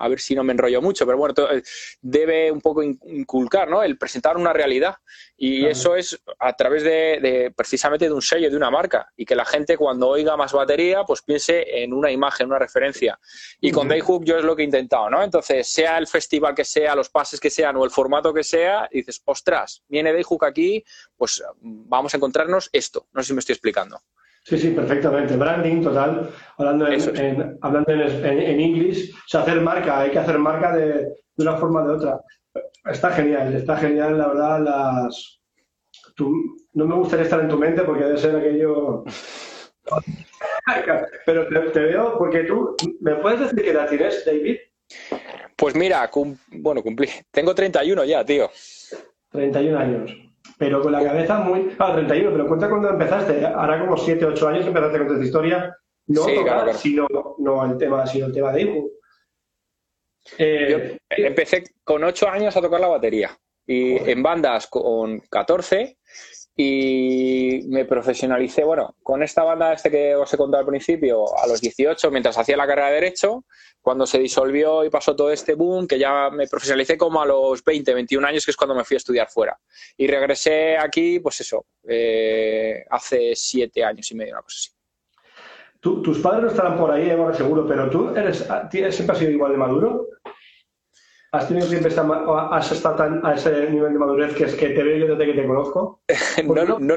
a 0.00 0.08
ver 0.08 0.18
si 0.18 0.34
no 0.34 0.42
me 0.42 0.52
enrollo 0.52 0.80
mucho, 0.80 1.04
pero 1.04 1.18
bueno, 1.18 1.34
eh, 1.50 1.62
debe 2.00 2.50
un 2.50 2.60
poco 2.60 2.82
inculcar, 2.82 3.68
¿no? 3.68 3.82
El 3.82 3.98
presentar 3.98 4.36
una 4.36 4.52
realidad. 4.52 4.96
Y 5.36 5.66
eso 5.66 5.94
es 5.94 6.18
a 6.38 6.52
través 6.54 6.82
de, 6.82 7.52
precisamente 7.56 8.06
de 8.06 8.12
un 8.12 8.22
sello, 8.22 8.50
de 8.50 8.56
una 8.56 8.70
marca. 8.70 9.10
Y 9.16 9.24
que 9.24 9.34
la 9.34 9.44
gente 9.44 9.76
cuando 9.76 10.08
oiga 10.08 10.36
más 10.36 10.52
batería, 10.52 11.04
pues 11.04 11.22
piense 11.22 11.82
en 11.82 11.92
una 11.92 12.10
imagen, 12.10 12.46
una 12.46 12.58
referencia. 12.58 13.18
Y 13.60 13.70
con 13.70 13.88
Dayhook 13.88 14.24
yo 14.24 14.38
es 14.38 14.44
lo 14.44 14.56
que 14.56 14.62
he 14.62 14.64
intentado, 14.64 15.10
¿no? 15.10 15.22
Entonces, 15.22 15.68
sea 15.68 15.98
el 15.98 16.06
festival 16.06 16.54
que 16.54 16.64
sea, 16.64 16.94
los 16.94 17.10
pases 17.10 17.40
que 17.40 17.50
sean 17.50 17.76
o 17.76 17.84
el 17.84 17.90
formato 17.90 18.32
que 18.32 18.42
sea, 18.42 18.88
dices, 18.90 19.22
ostras, 19.24 19.82
viene 19.88 20.12
Dayhook 20.12 20.44
aquí, 20.44 20.82
pues 21.16 21.42
vamos 21.60 22.14
a 22.14 22.16
encontrarnos 22.16 22.70
esto. 22.72 23.06
No 23.12 23.22
sé 23.22 23.28
si 23.28 23.34
me 23.34 23.40
estoy 23.40 23.54
explicando. 23.54 24.00
Sí, 24.44 24.58
sí, 24.58 24.70
perfectamente. 24.70 25.36
Branding 25.36 25.82
total, 25.82 26.30
hablando 26.56 26.88
en, 26.88 27.58
hablando 27.60 27.92
en, 27.92 28.60
inglés. 28.60 29.12
O 29.14 29.28
sea, 29.28 29.42
hacer 29.42 29.60
marca, 29.60 30.00
hay 30.00 30.10
que 30.10 30.18
hacer 30.18 30.38
marca 30.38 30.74
de, 30.74 31.08
una 31.36 31.56
forma 31.56 31.82
o 31.82 31.88
de 31.88 31.94
otra. 31.94 32.20
Está 32.84 33.10
genial, 33.10 33.54
está 33.54 33.76
genial, 33.76 34.18
la 34.18 34.28
verdad, 34.28 34.60
las... 34.60 35.40
no 36.72 36.86
me 36.86 36.94
gustaría 36.94 37.24
estar 37.24 37.40
en 37.40 37.48
tu 37.48 37.58
mente 37.58 37.82
porque 37.82 38.04
debe 38.04 38.18
ser 38.18 38.36
aquello... 38.36 39.04
Pero 41.26 41.72
te, 41.72 41.80
veo, 41.80 42.16
porque 42.16 42.44
tú, 42.44 42.76
¿me 43.00 43.16
puedes 43.16 43.40
decir 43.40 43.62
qué 43.62 43.70
edad 43.70 43.88
tienes, 43.88 44.24
David? 44.24 44.56
Pues 45.56 45.74
mira, 45.74 46.08
bueno, 46.48 46.82
cumplí. 46.82 47.08
Tengo 47.30 47.54
31 47.54 48.04
ya, 48.04 48.24
tío. 48.24 48.50
31 49.32 49.78
años 49.78 50.29
pero 50.58 50.82
con 50.82 50.92
la 50.92 51.02
cabeza 51.02 51.38
muy... 51.40 51.74
Ah, 51.78 51.92
31, 51.94 52.30
pero 52.32 52.46
cuenta 52.46 52.68
cuando 52.68 52.90
empezaste, 52.90 53.44
ahora 53.46 53.80
como 53.80 53.96
7, 53.96 54.24
8 54.24 54.48
años 54.48 54.66
empezaste 54.66 54.98
con 54.98 55.06
esta 55.08 55.24
historia, 55.24 55.76
no 56.06 56.26
tocar, 56.26 56.74
Sino, 56.74 57.06
no 57.38 57.64
el 57.64 57.78
tema, 57.78 58.06
sino 58.06 58.26
el 58.26 58.32
tema 58.32 58.52
de 58.52 58.62
hijo. 58.62 58.88
Eh, 60.38 60.98
empecé 61.10 61.64
con 61.84 62.04
8 62.04 62.28
años 62.28 62.56
a 62.56 62.60
tocar 62.60 62.80
la 62.80 62.88
batería 62.88 63.36
y 63.66 63.96
en 64.10 64.22
bandas 64.22 64.66
con 64.66 65.20
14 65.30 65.98
y 66.62 67.62
me 67.68 67.86
profesionalicé, 67.86 68.64
bueno, 68.64 68.94
con 69.02 69.22
esta 69.22 69.42
banda 69.42 69.72
este 69.72 69.90
que 69.90 70.14
os 70.14 70.30
he 70.34 70.36
contado 70.36 70.60
al 70.60 70.66
principio, 70.66 71.24
a 71.38 71.46
los 71.46 71.58
18, 71.58 72.10
mientras 72.10 72.36
hacía 72.36 72.54
la 72.54 72.66
carrera 72.66 72.88
de 72.88 72.94
Derecho, 72.96 73.46
cuando 73.80 74.04
se 74.04 74.18
disolvió 74.18 74.84
y 74.84 74.90
pasó 74.90 75.16
todo 75.16 75.32
este 75.32 75.54
boom, 75.54 75.86
que 75.86 75.98
ya 75.98 76.28
me 76.28 76.46
profesionalicé 76.46 76.98
como 76.98 77.22
a 77.22 77.24
los 77.24 77.64
20, 77.64 77.94
21 77.94 78.26
años, 78.26 78.44
que 78.44 78.50
es 78.50 78.58
cuando 78.58 78.74
me 78.74 78.84
fui 78.84 78.96
a 78.96 78.98
estudiar 78.98 79.28
fuera. 79.30 79.58
Y 79.96 80.06
regresé 80.06 80.76
aquí, 80.76 81.18
pues 81.20 81.40
eso, 81.40 81.64
eh, 81.88 82.84
hace 82.90 83.34
7 83.34 83.82
años 83.82 84.10
y 84.10 84.14
medio, 84.16 84.34
una 84.34 84.42
cosa 84.42 84.58
así. 84.58 84.70
tus 85.80 86.18
padres 86.18 86.42
no 86.42 86.48
estarán 86.50 86.76
por 86.76 86.90
ahí, 86.90 87.08
ahora 87.08 87.34
seguro, 87.34 87.66
pero 87.66 87.88
tú 87.88 88.10
eres, 88.14 88.46
siempre 88.70 89.12
has 89.12 89.18
sido 89.18 89.30
igual 89.30 89.52
de 89.52 89.58
maduro. 89.58 90.08
¿Has 91.32 91.46
tenido 91.46 91.66
siempre 91.68 91.92
has 91.92 92.72
estado 92.72 92.96
tan 92.96 93.24
a 93.24 93.34
ese 93.34 93.70
nivel 93.70 93.92
de 93.92 93.98
madurez 93.98 94.34
que 94.34 94.44
es 94.44 94.54
que 94.54 94.70
te 94.70 94.82
veo 94.82 94.96
yo 94.96 95.14
desde 95.14 95.32
que 95.32 95.40
te 95.40 95.46
conozco? 95.46 96.02
no, 96.44 96.64
no, 96.64 96.78
no. 96.78 96.96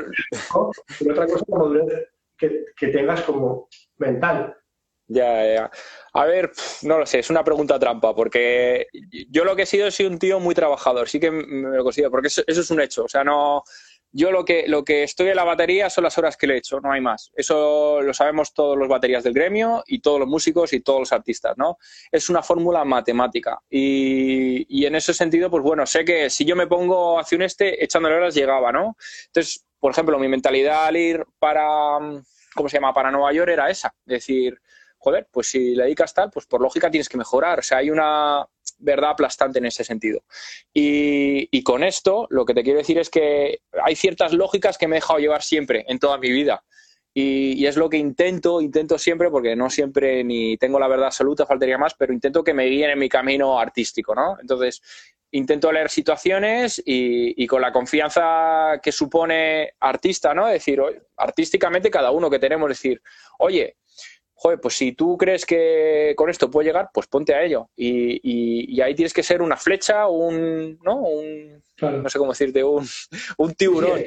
Pero 1.00 1.12
otra 1.12 1.26
cosa 1.28 1.38
es 1.38 1.50
la 1.50 1.58
madurez 1.58 2.10
que, 2.38 2.66
que 2.76 2.88
tengas 2.88 3.22
como 3.22 3.68
mental. 3.98 4.56
Ya, 5.08 5.46
ya. 5.46 5.72
A 6.14 6.26
ver, 6.26 6.52
no 6.84 6.98
lo 6.98 7.06
sé, 7.06 7.20
es 7.20 7.30
una 7.30 7.44
pregunta 7.44 7.78
trampa, 7.78 8.16
porque 8.16 8.88
yo 9.30 9.44
lo 9.44 9.56
que 9.56 9.64
he 9.64 9.66
sido 9.66 9.88
he 9.88 9.92
sido 9.92 10.10
un 10.10 10.18
tío 10.18 10.40
muy 10.40 10.56
trabajador, 10.56 11.08
sí 11.10 11.20
que 11.20 11.30
me 11.30 11.78
lo 11.78 11.84
considero, 11.84 12.10
porque 12.10 12.28
eso, 12.28 12.44
es 12.48 12.72
un 12.72 12.82
hecho. 12.82 13.04
O 13.04 13.10
sea, 13.10 13.24
no. 13.24 13.64
Yo 14.16 14.32
lo 14.32 14.45
que, 14.45 14.66
lo 14.68 14.86
que 14.86 15.01
estoy 15.01 15.30
en 15.30 15.36
la 15.36 15.43
batería 15.43 15.89
son 15.89 16.03
las 16.03 16.16
horas 16.20 16.38
que 16.38 16.45
le 16.45 16.53
he 16.53 16.57
hecho, 16.57 16.80
no 16.80 16.91
hay 16.91 17.01
más. 17.01 17.32
Eso 17.36 17.99
lo 18.03 18.14
sabemos 18.14 18.53
todos 18.53 18.78
los 18.78 18.88
baterías 18.88 19.24
del 19.24 19.34
gremio 19.34 19.84
y 19.88 20.01
todos 20.01 20.20
los 20.20 20.30
músicos 20.30 20.72
y 20.72 20.82
todos 20.82 20.99
los 20.99 21.11
artistas, 21.11 21.57
¿no? 21.57 21.78
Es 22.11 22.30
una 22.30 22.43
fórmula 22.43 22.86
matemática. 22.86 23.59
Y, 23.72 24.66
y 24.70 24.86
en 24.86 24.95
ese 24.95 25.16
sentido, 25.16 25.49
pues 25.49 25.64
bueno, 25.64 25.88
sé 25.88 26.05
que 26.05 26.30
si 26.30 26.45
yo 26.45 26.55
me 26.55 26.68
pongo 26.68 27.20
hacia 27.20 27.36
un 27.38 27.41
este, 27.41 27.84
echándole 27.84 28.16
horas 28.16 28.36
llegaba, 28.36 28.72
¿no? 28.72 28.95
Entonces, 29.26 29.66
por 29.80 29.91
ejemplo, 29.91 30.20
mi 30.20 30.28
mentalidad 30.28 30.86
al 30.86 30.95
ir 30.95 31.26
para, 31.39 31.97
¿cómo 32.55 32.70
se 32.70 32.78
llama? 32.78 32.93
Para 32.93 33.09
Nueva 33.09 33.34
York 33.34 33.49
era 33.49 33.70
esa. 33.70 33.93
Es 34.05 34.14
decir, 34.14 34.61
joder, 35.04 35.28
pues 35.30 35.49
si 35.49 35.76
le 35.76 35.84
dedicas 35.84 36.14
tal, 36.14 36.32
pues 36.32 36.45
por 36.45 36.62
lógica 36.62 36.89
tienes 36.89 37.10
que 37.10 37.18
mejorar. 37.18 37.60
O 37.60 37.62
sea, 37.62 37.80
hay 37.80 37.89
una 37.89 38.47
verdad 38.80 39.12
aplastante 39.12 39.60
en 39.60 39.66
ese 39.66 39.84
sentido. 39.84 40.24
Y, 40.74 41.62
con 41.64 41.84
esto, 41.84 42.26
lo 42.30 42.45
que 42.45 42.54
te 42.54 42.64
quiero 42.64 42.80
decir 42.80 42.97
es 42.97 43.10
que 43.10 43.60
hay 43.84 43.95
ciertas 43.95 44.32
lógicas 44.32 44.78
que 44.78 44.88
me 44.88 44.95
he 44.95 44.99
dejado 45.01 45.20
llevar 45.20 45.43
siempre, 45.43 45.84
en 45.89 45.99
toda 45.99 46.18
mi 46.18 46.32
vida. 46.32 46.64
Y, 47.14 47.66
es 47.66 47.76
lo 47.76 47.89
que 47.89 47.97
intento, 47.97 48.62
intento 48.62 48.97
siempre, 48.97 49.30
porque 49.30 49.58
no 49.58 49.70
siempre 49.70 50.24
ni 50.24 50.58
tengo 50.58 50.80
la 50.80 50.88
verdad 50.88 51.08
absoluta, 51.08 51.45
faltaría 51.45 51.78
más, 51.78 51.95
pero 51.95 52.14
intento 52.14 52.41
que 52.41 52.54
me 52.54 52.66
guíen 52.66 52.91
en 52.91 52.99
mi 52.99 53.10
camino 53.10 53.60
artístico, 53.60 54.16
¿no? 54.16 54.38
Entonces, 54.39 54.82
intento 55.32 55.70
leer 55.72 55.89
situaciones 55.89 56.82
y, 56.86 57.43
y, 57.43 57.45
con 57.45 57.62
la 57.62 57.74
confianza 57.74 58.80
que 58.82 58.93
supone 58.93 59.74
artista, 59.82 60.34
¿no? 60.34 60.47
Decir, 60.47 60.82
artísticamente 61.18 61.91
cada 61.91 62.12
uno 62.12 62.30
que 62.30 62.39
tenemos, 62.39 62.70
decir, 62.70 63.01
oye, 63.39 63.76
joder, 64.44 64.60
pues 64.60 64.76
si 64.76 64.91
tú 64.91 65.18
crees 65.18 65.46
que 65.46 66.14
con 66.18 66.30
esto 66.30 66.52
puede 66.52 66.68
llegar, 66.68 66.89
pues 66.94 67.08
ponte 67.08 67.34
a 67.34 67.41
ello. 67.41 67.70
Y, 67.78 68.82
ahí 68.82 68.94
tienes 68.94 69.14
que 69.14 69.24
ser 69.24 69.41
una 69.41 69.56
flecha, 69.56 70.08
un, 70.08 70.78
¿no? 70.84 70.98
Un, 70.98 71.64
no 71.80 72.10
sé 72.10 72.20
cómo 72.20 72.34
decirte, 72.34 72.62
un, 72.62 72.86
un 73.38 73.54
tiburón. 73.54 74.04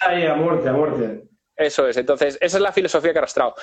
Ahí, 0.00 0.24
a 0.24 0.34
muerte, 0.34 0.70
a 0.70 0.72
muerte. 0.72 1.24
Eso 1.54 1.86
es, 1.88 1.98
entonces, 1.98 2.38
esa 2.40 2.56
es 2.56 2.62
la 2.62 2.72
filosofía 2.72 3.12
que 3.12 3.18
ha 3.18 3.20
arrastrado. 3.20 3.54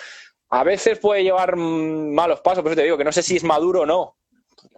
A 0.50 0.64
veces 0.64 1.00
puede 1.00 1.24
llevar 1.24 1.56
malos 1.56 2.42
pasos, 2.42 2.62
por 2.62 2.72
eso 2.72 2.78
te 2.78 2.84
digo 2.84 2.98
que 2.98 3.04
no 3.04 3.12
sé 3.12 3.24
si 3.24 3.38
es 3.38 3.44
maduro 3.44 3.82
o 3.82 3.86
no. 3.88 4.18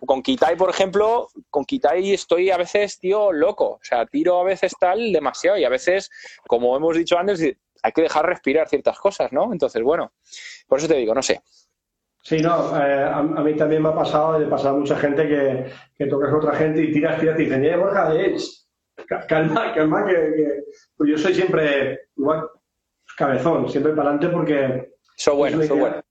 Con 0.05 0.21
Kitai, 0.21 0.55
por 0.55 0.69
ejemplo, 0.69 1.27
con 1.49 1.65
Kitai 1.65 2.13
estoy 2.13 2.49
a 2.49 2.57
veces, 2.57 2.97
tío, 2.97 3.33
loco. 3.33 3.71
O 3.71 3.79
sea, 3.81 4.05
tiro 4.05 4.39
a 4.39 4.45
veces 4.45 4.73
tal 4.79 5.11
demasiado 5.11 5.57
y 5.57 5.65
a 5.65 5.69
veces, 5.69 6.09
como 6.47 6.77
hemos 6.77 6.95
dicho 6.95 7.17
antes, 7.17 7.57
hay 7.86 7.91
que 7.91 8.01
dejar 8.01 8.25
respirar 8.25 8.67
ciertas 8.67 8.97
cosas, 8.97 9.31
¿no? 9.31 9.53
Entonces, 9.53 9.81
bueno, 9.83 10.13
por 10.67 10.79
eso 10.79 10.88
te 10.88 10.95
digo, 10.95 11.13
no 11.13 11.21
sé. 11.21 11.41
Sí, 12.23 12.39
no, 12.39 12.75
eh, 12.75 13.03
a, 13.03 13.21
mí 13.21 13.55
también 13.55 13.83
me 13.83 13.89
ha 13.89 13.95
pasado, 13.95 14.39
le 14.39 14.47
pasa 14.47 14.71
a 14.71 14.73
mucha 14.73 14.97
gente 14.97 15.27
que, 15.27 15.65
que 15.95 16.07
tocas 16.07 16.33
a 16.33 16.38
otra 16.38 16.55
gente 16.55 16.81
y 16.81 16.91
tiras, 16.91 17.19
tiras 17.19 17.39
y 17.39 17.43
dicen, 17.43 17.63
eh, 17.63 17.77
Borja, 17.77 18.15
eh, 18.15 18.36
calma, 19.27 19.71
calma, 19.75 20.05
que, 20.07 20.63
pues 20.97 21.11
yo 21.11 21.17
soy 21.19 21.36
siempre 21.36 21.99
igual 22.17 22.49
cabezón, 23.15 23.69
siempre 23.69 23.93
para 23.93 24.09
adelante 24.09 24.36
porque... 24.36 24.95
Eso 25.15 25.36
bueno, 25.36 25.61
eso 25.61 25.75
bueno. 25.75 26.01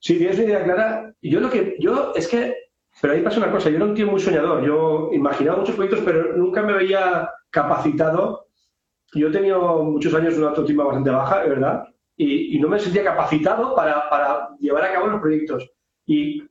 Sí, 0.00 0.16
tienes 0.16 0.38
una 0.38 0.46
idea 0.46 0.64
clara. 0.64 1.14
Yo 1.20 1.40
lo 1.40 1.50
que, 1.50 1.76
yo, 1.78 2.14
es 2.16 2.26
que, 2.28 2.56
pero 3.02 3.12
ahí 3.12 3.20
pasa 3.20 3.36
una 3.38 3.50
cosa, 3.50 3.68
yo 3.68 3.76
era 3.76 3.84
un 3.84 3.94
tío 3.94 4.06
muy 4.06 4.20
soñador, 4.20 4.64
yo 4.64 5.10
imaginaba 5.12 5.58
muchos 5.58 5.76
proyectos, 5.76 6.02
pero 6.02 6.34
nunca 6.34 6.62
me 6.62 6.72
veía 6.72 7.30
capacitado. 7.50 8.47
Yo 9.14 9.28
he 9.28 9.32
tenido 9.32 9.82
muchos 9.84 10.14
años 10.14 10.36
una 10.36 10.48
autoestima 10.48 10.84
bastante 10.84 11.10
baja, 11.10 11.44
¿verdad? 11.44 11.84
y, 12.18 12.58
no 12.58 12.68
me 12.68 12.80
sentía 12.80 13.04
capacitado 13.04 13.74
para, 13.74 14.10
para, 14.10 14.50
llevar 14.58 14.84
a 14.84 14.92
cabo 14.92 15.06
los 15.06 15.20
proyectos. 15.20 15.70
Y 16.04 16.42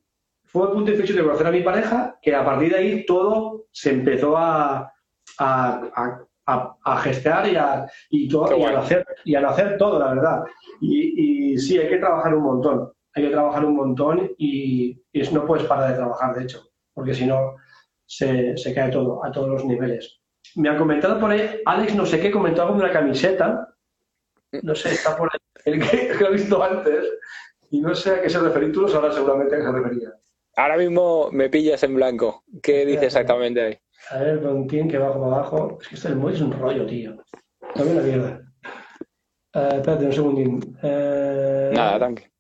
fue 0.46 0.68
el 0.68 0.74
punto 0.74 0.92
de 0.92 0.98
fecha 0.98 1.14
de 1.14 1.24
conocer 1.24 1.48
a 1.48 1.52
mi 1.52 1.62
pareja 1.62 2.18
que 2.22 2.34
a 2.34 2.46
partir 2.46 2.72
de 2.72 2.78
ahí 2.78 3.06
todo 3.06 3.66
se 3.72 3.92
empezó 3.92 4.38
a, 4.38 4.92
a, 5.40 6.22
a, 6.46 6.78
a 6.84 6.98
gestar 7.00 7.50
y 7.50 7.58
a, 7.58 7.86
y, 8.10 8.30
todo, 8.30 8.58
y, 8.58 8.64
a 8.64 8.80
hacer, 8.80 9.06
y 9.26 9.36
a 9.36 9.48
hacer 9.48 9.78
todo, 9.78 10.00
la 10.00 10.14
verdad. 10.14 10.44
Y, 10.80 11.54
y, 11.54 11.58
sí, 11.58 11.78
hay 11.78 11.90
que 11.90 11.98
trabajar 11.98 12.34
un 12.34 12.44
montón. 12.44 12.94
Hay 13.14 13.24
que 13.24 13.32
trabajar 13.32 13.66
un 13.66 13.76
montón 13.76 14.32
y, 14.38 15.02
y 15.12 15.22
no 15.34 15.46
puedes 15.46 15.66
parar 15.66 15.92
de 15.92 15.98
trabajar, 15.98 16.36
de 16.36 16.44
hecho, 16.44 16.62
porque 16.94 17.14
si 17.14 17.26
no 17.26 17.56
se, 18.06 18.56
se 18.56 18.74
cae 18.74 18.90
todo, 18.90 19.26
a 19.26 19.32
todos 19.32 19.50
los 19.50 19.66
niveles. 19.66 20.17
Me 20.58 20.70
han 20.70 20.78
comentado 20.78 21.20
por 21.20 21.30
ahí, 21.30 21.62
Alex, 21.66 21.94
no 21.94 22.04
sé 22.04 22.20
qué, 22.20 22.32
comentó 22.32 22.64
algo 22.64 22.74
de 22.74 22.86
una 22.86 22.92
camiseta. 22.92 23.76
No 24.64 24.74
sé, 24.74 24.90
está 24.94 25.16
por 25.16 25.30
ahí 25.32 25.40
el 25.66 25.88
que, 25.88 26.16
lo 26.20 26.30
he 26.30 26.32
visto 26.32 26.64
antes 26.64 27.06
y 27.70 27.80
no 27.80 27.94
sé 27.94 28.16
a 28.16 28.22
qué 28.24 28.30
se 28.30 28.40
refería. 28.40 28.72
Tú 28.72 28.82
lo 28.82 28.88
sabrás 28.88 29.14
seguramente 29.14 29.54
a 29.54 29.60
qué 29.60 29.66
se 29.66 29.72
refería. 29.72 30.14
Ahora 30.56 30.78
mismo 30.78 31.30
me 31.32 31.48
pillas 31.50 31.84
en 31.84 31.94
blanco. 31.94 32.44
¿Qué 32.64 32.88
dice 32.88 33.06
exactamente 33.06 33.62
ahí? 33.62 33.78
A 34.10 34.18
ver, 34.18 34.42
con 34.42 34.68
quién 34.68 34.90
que 34.90 34.98
bajo 34.98 35.22
para 35.22 35.36
abajo. 35.36 35.78
Es 35.80 35.88
que 35.90 35.96
este 35.96 36.16
móvil 36.16 36.36
es 36.36 36.42
un 36.42 36.54
rollo, 36.54 36.88
tío. 36.88 37.18
También 37.76 37.98
la 37.98 38.04
mierda. 38.04 38.42
Eh, 39.54 39.70
espérate 39.74 40.06
un 40.06 40.14
segundín. 40.14 40.78
Eh, 40.82 41.72
Nada, 41.72 42.00
tanque. 42.00 42.32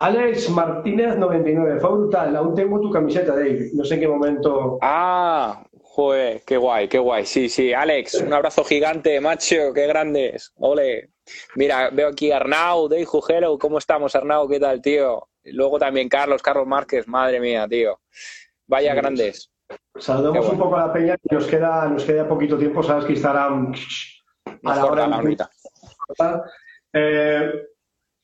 Alex 0.00 0.50
Martínez 0.50 1.16
99. 1.16 1.80
Fue 1.80 1.90
brutal. 1.90 2.36
Aún 2.36 2.54
tengo 2.54 2.78
tu 2.78 2.90
camiseta, 2.90 3.34
David. 3.34 3.72
No 3.72 3.84
sé 3.84 3.94
en 3.94 4.00
qué 4.00 4.08
momento. 4.08 4.78
Ah, 4.82 5.64
joder, 5.94 6.42
qué 6.44 6.56
guay, 6.56 6.88
qué 6.88 6.98
guay. 6.98 7.24
Sí, 7.24 7.48
sí. 7.48 7.72
Alex, 7.72 8.14
un 8.14 8.32
abrazo 8.32 8.64
gigante, 8.64 9.20
macho. 9.20 9.72
Qué 9.72 9.86
grandes. 9.86 10.52
Ole. 10.56 11.10
Mira, 11.54 11.90
veo 11.90 12.08
aquí 12.08 12.32
a 12.32 12.36
Arnau, 12.36 12.88
Dave 12.88 13.04
Jujero, 13.04 13.56
¿cómo 13.58 13.78
estamos, 13.78 14.14
Arnau? 14.16 14.48
¿Qué 14.48 14.58
tal, 14.58 14.82
tío? 14.82 15.28
Luego 15.44 15.78
también 15.78 16.08
Carlos, 16.08 16.42
Carlos 16.42 16.66
Márquez, 16.66 17.06
madre 17.06 17.38
mía, 17.38 17.66
tío. 17.68 18.00
Vaya 18.66 18.92
grandes. 18.92 19.50
Saludamos 19.96 20.48
un 20.48 20.58
poco 20.58 20.76
a 20.76 20.88
la 20.88 20.92
peña, 20.92 21.16
que 21.16 21.34
nos 21.34 21.46
queda, 21.46 21.88
nos 21.88 22.04
queda 22.04 22.28
poquito 22.28 22.58
tiempo, 22.58 22.82
sabes 22.82 23.04
que 23.04 23.12
Instagram 23.12 23.72
a 24.64 24.76
la 24.76 24.84
hora 24.84 25.06
la 25.06 26.44
eh, 26.92 27.52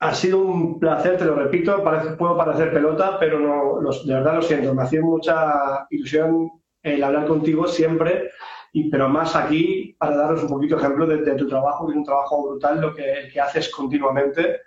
ha 0.00 0.14
sido 0.14 0.38
un 0.38 0.78
placer, 0.78 1.16
te 1.16 1.24
lo 1.24 1.36
repito, 1.36 1.82
parece, 1.82 2.16
puedo 2.16 2.36
parecer 2.36 2.72
pelota, 2.72 3.16
pero 3.18 3.38
no, 3.38 3.80
de 3.80 4.14
verdad 4.14 4.34
lo 4.34 4.42
siento, 4.42 4.74
me 4.74 4.82
hacía 4.82 5.00
mucha 5.00 5.86
ilusión 5.90 6.59
el 6.82 7.02
hablar 7.02 7.26
contigo 7.26 7.66
siempre 7.66 8.30
y, 8.72 8.88
pero 8.90 9.08
más 9.08 9.34
aquí 9.34 9.96
para 9.98 10.16
daros 10.16 10.42
un 10.44 10.48
poquito 10.48 10.76
ejemplo 10.76 11.06
de, 11.06 11.34
tu 11.34 11.48
trabajo, 11.48 11.86
que 11.86 11.92
es 11.92 11.98
un 11.98 12.04
trabajo 12.04 12.48
brutal 12.48 12.80
lo 12.80 12.94
que, 12.94 13.28
que 13.32 13.40
haces 13.40 13.68
continuamente. 13.74 14.60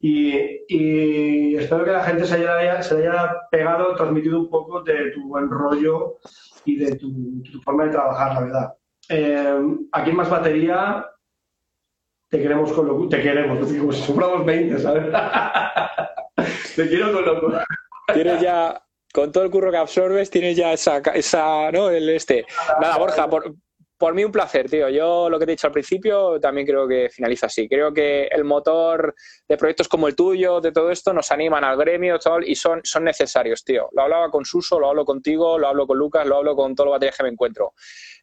Y, 0.00 1.56
espero 1.56 1.84
que 1.84 1.90
la 1.90 2.04
gente 2.04 2.24
se 2.24 2.34
haya, 2.34 2.82
se 2.82 2.98
haya 2.98 3.34
pegado, 3.50 3.96
transmitido 3.96 4.38
un 4.38 4.50
poco 4.50 4.82
de 4.82 5.10
tu 5.10 5.26
buen 5.28 5.50
rollo 5.50 6.18
y 6.64 6.76
de 6.76 6.96
tu, 6.96 7.10
forma 7.64 7.84
de 7.84 7.90
trabajar, 7.90 8.34
la 8.34 8.40
verdad. 8.40 8.74
Eh, 9.08 9.60
aquí 9.92 10.10
en 10.10 10.16
Más 10.16 10.30
Batería 10.30 11.06
te 12.28 12.42
queremos 12.42 12.70
con 12.72 12.86
lo 12.86 13.08
te 13.08 13.22
queremos, 13.22 13.58
como 13.58 13.92
si 13.92 14.02
sombramos 14.02 14.44
20, 14.44 14.78
¿sabes? 14.78 15.06
te 16.76 16.88
quiero 16.88 17.12
con 17.12 17.24
loco. 17.24 17.52
Tienes 18.12 18.40
ya, 18.40 18.80
con 19.18 19.32
todo 19.32 19.42
el 19.42 19.50
curro 19.50 19.72
que 19.72 19.76
absorbes, 19.76 20.30
tienes 20.30 20.56
ya 20.56 20.72
esa, 20.72 20.98
esa 21.12 21.72
¿no? 21.72 21.90
El 21.90 22.08
este. 22.08 22.46
Nada, 22.80 22.98
Borja, 22.98 23.28
por, 23.28 23.52
por 23.96 24.14
mí 24.14 24.24
un 24.24 24.30
placer, 24.30 24.70
tío. 24.70 24.88
Yo 24.88 25.28
lo 25.28 25.40
que 25.40 25.44
te 25.44 25.50
he 25.50 25.56
dicho 25.56 25.66
al 25.66 25.72
principio 25.72 26.38
también 26.38 26.64
creo 26.64 26.86
que 26.86 27.10
finaliza 27.10 27.46
así. 27.46 27.68
Creo 27.68 27.92
que 27.92 28.28
el 28.28 28.44
motor 28.44 29.16
de 29.48 29.56
proyectos 29.56 29.88
como 29.88 30.06
el 30.06 30.14
tuyo, 30.14 30.60
de 30.60 30.70
todo 30.70 30.92
esto, 30.92 31.12
nos 31.12 31.32
animan 31.32 31.64
al 31.64 31.76
gremio 31.76 32.16
y 32.46 32.54
son, 32.54 32.80
son 32.84 33.02
necesarios, 33.02 33.64
tío. 33.64 33.88
Lo 33.90 34.02
hablaba 34.02 34.30
con 34.30 34.44
Suso, 34.44 34.78
lo 34.78 34.88
hablo 34.88 35.04
contigo, 35.04 35.58
lo 35.58 35.66
hablo 35.66 35.88
con 35.88 35.98
Lucas, 35.98 36.24
lo 36.24 36.36
hablo 36.36 36.54
con 36.54 36.76
todos 36.76 36.86
los 36.86 36.94
baterías 36.94 37.16
que 37.16 37.24
me 37.24 37.30
encuentro. 37.30 37.72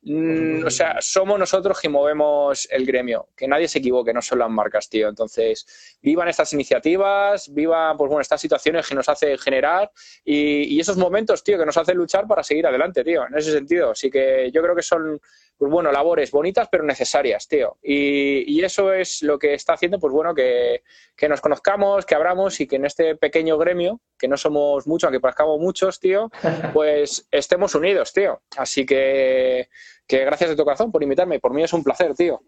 Mm, 0.05 0.63
o 0.63 0.69
sea, 0.69 0.97
somos 1.01 1.39
nosotros 1.39 1.79
que 1.81 1.89
movemos 1.89 2.67
el 2.71 2.85
gremio. 2.85 3.29
Que 3.35 3.47
nadie 3.47 3.67
se 3.67 3.79
equivoque, 3.79 4.13
no 4.13 4.21
son 4.21 4.39
las 4.39 4.49
marcas, 4.49 4.87
tío. 4.87 5.09
Entonces, 5.09 5.97
vivan 6.01 6.27
estas 6.27 6.53
iniciativas, 6.53 7.51
vivan 7.51 7.97
pues, 7.97 8.09
bueno, 8.09 8.21
estas 8.21 8.39
situaciones 8.39 8.87
que 8.87 8.95
nos 8.95 9.09
hace 9.09 9.37
generar 9.37 9.91
y, 10.23 10.75
y 10.75 10.79
esos 10.79 10.97
momentos, 10.97 11.43
tío, 11.43 11.57
que 11.57 11.65
nos 11.65 11.77
hacen 11.77 11.97
luchar 11.97 12.27
para 12.27 12.43
seguir 12.43 12.67
adelante, 12.67 13.03
tío. 13.03 13.25
En 13.27 13.35
ese 13.35 13.51
sentido. 13.51 13.91
Así 13.91 14.11
que 14.11 14.51
yo 14.51 14.61
creo 14.61 14.75
que 14.75 14.83
son 14.83 15.19
pues 15.57 15.71
bueno, 15.71 15.91
labores 15.91 16.31
bonitas 16.31 16.67
pero 16.69 16.83
necesarias, 16.83 17.47
tío. 17.47 17.77
Y, 17.81 18.63
eso 18.65 18.91
es 18.91 19.21
lo 19.21 19.37
que 19.37 19.53
está 19.53 19.73
haciendo, 19.73 19.99
pues 19.99 20.11
bueno, 20.11 20.33
que, 20.33 20.81
nos 21.29 21.39
conozcamos, 21.39 22.03
que 22.05 22.15
abramos 22.15 22.59
y 22.59 22.67
que 22.67 22.77
en 22.77 22.85
este 22.85 23.15
pequeño 23.15 23.59
gremio, 23.59 24.01
que 24.17 24.27
no 24.27 24.37
somos 24.37 24.87
muchos, 24.87 25.05
aunque 25.05 25.19
parezcamos 25.19 25.59
muchos, 25.59 25.99
tío, 25.99 26.31
pues 26.73 27.27
estemos 27.29 27.75
unidos, 27.75 28.11
tío. 28.11 28.41
Así 28.57 28.87
que, 28.87 29.69
que 30.07 30.25
gracias 30.25 30.51
de 30.51 30.55
tu 30.55 30.63
corazón 30.63 30.91
por 30.91 31.03
invitarme. 31.03 31.39
Por 31.39 31.53
mí 31.53 31.63
es 31.63 31.73
un 31.73 31.83
placer, 31.83 32.13
tío. 32.15 32.41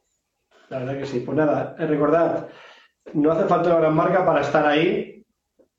La 0.69 0.79
verdad 0.79 0.99
que 0.99 1.05
sí. 1.05 1.19
Pues 1.21 1.37
nada, 1.37 1.75
eh, 1.79 1.87
recordad, 1.87 2.47
no 3.13 3.31
hace 3.31 3.47
falta 3.47 3.69
una 3.69 3.79
gran 3.79 3.95
marca 3.95 4.25
para 4.25 4.41
estar 4.41 4.65
ahí. 4.65 5.25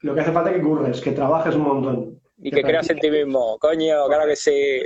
Lo 0.01 0.15
que 0.15 0.21
hace 0.21 0.33
falta 0.33 0.51
es 0.51 0.57
que 0.57 0.63
curres, 0.63 1.01
que 1.01 1.13
trabajes 1.13 1.55
un 1.55 1.63
montón. 1.63 2.21
Y 2.41 2.53
que 2.53 2.63
creas 2.63 2.89
en 2.89 3.01
ti 3.01 3.11
mismo, 3.11 3.59
coño, 3.59 4.07
claro 4.07 4.27
que 4.27 4.37
sí. 4.37 4.83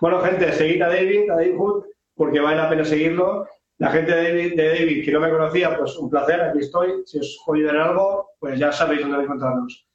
Bueno, 0.00 0.20
gente, 0.20 0.50
seguid 0.52 0.80
a 0.80 0.88
David, 0.88 1.30
a 1.30 1.36
David 1.36 1.56
Hood, 1.58 1.84
porque 2.14 2.40
vale 2.40 2.56
la 2.56 2.70
pena 2.70 2.84
seguirlo. 2.86 3.46
La 3.76 3.90
gente 3.90 4.14
de 4.14 4.56
David, 4.56 5.04
que 5.04 5.12
no 5.12 5.20
me 5.20 5.30
conocía, 5.30 5.76
pues 5.76 5.94
un 5.96 6.08
placer, 6.08 6.40
aquí 6.40 6.60
estoy. 6.60 7.02
Si 7.04 7.18
os 7.18 7.38
jodido 7.44 7.70
en 7.70 7.76
algo, 7.76 8.30
pues 8.38 8.58
ya 8.58 8.72
sabéis 8.72 9.02
dónde 9.02 9.24
encontrarnos. 9.24 9.86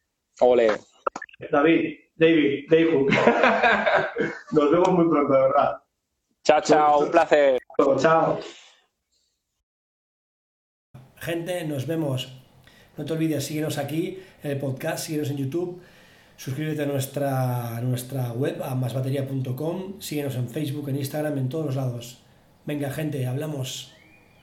Ole. 0.41 0.73
David, 1.49 1.97
David, 2.19 2.65
David. 2.69 3.09
Nos 4.51 4.71
vemos 4.71 4.91
muy 4.91 5.09
pronto, 5.09 5.33
de 5.33 5.39
verdad. 5.39 5.81
Chao, 6.43 6.61
chao, 6.61 6.99
un 6.99 7.11
placer. 7.11 7.59
Chao. 7.97 8.39
Gente, 11.15 11.65
nos 11.65 11.85
vemos 11.85 12.39
no 12.99 13.05
te 13.05 13.13
olvides, 13.13 13.45
síguenos 13.45 13.77
aquí 13.77 14.19
en 14.43 14.51
el 14.51 14.57
podcast, 14.57 15.05
síguenos 15.05 15.29
en 15.29 15.37
YouTube, 15.37 15.81
suscríbete 16.35 16.83
a 16.83 16.85
nuestra, 16.85 17.79
nuestra 17.79 18.33
web, 18.33 18.61
a 18.61 18.75
masbatería.com, 18.75 20.01
síguenos 20.01 20.35
en 20.35 20.49
Facebook, 20.49 20.89
en 20.89 20.97
Instagram, 20.97 21.37
en 21.37 21.47
todos 21.47 21.67
los 21.67 21.75
lados. 21.77 22.19
Venga, 22.65 22.91
gente, 22.91 23.25
hablamos. 23.25 23.93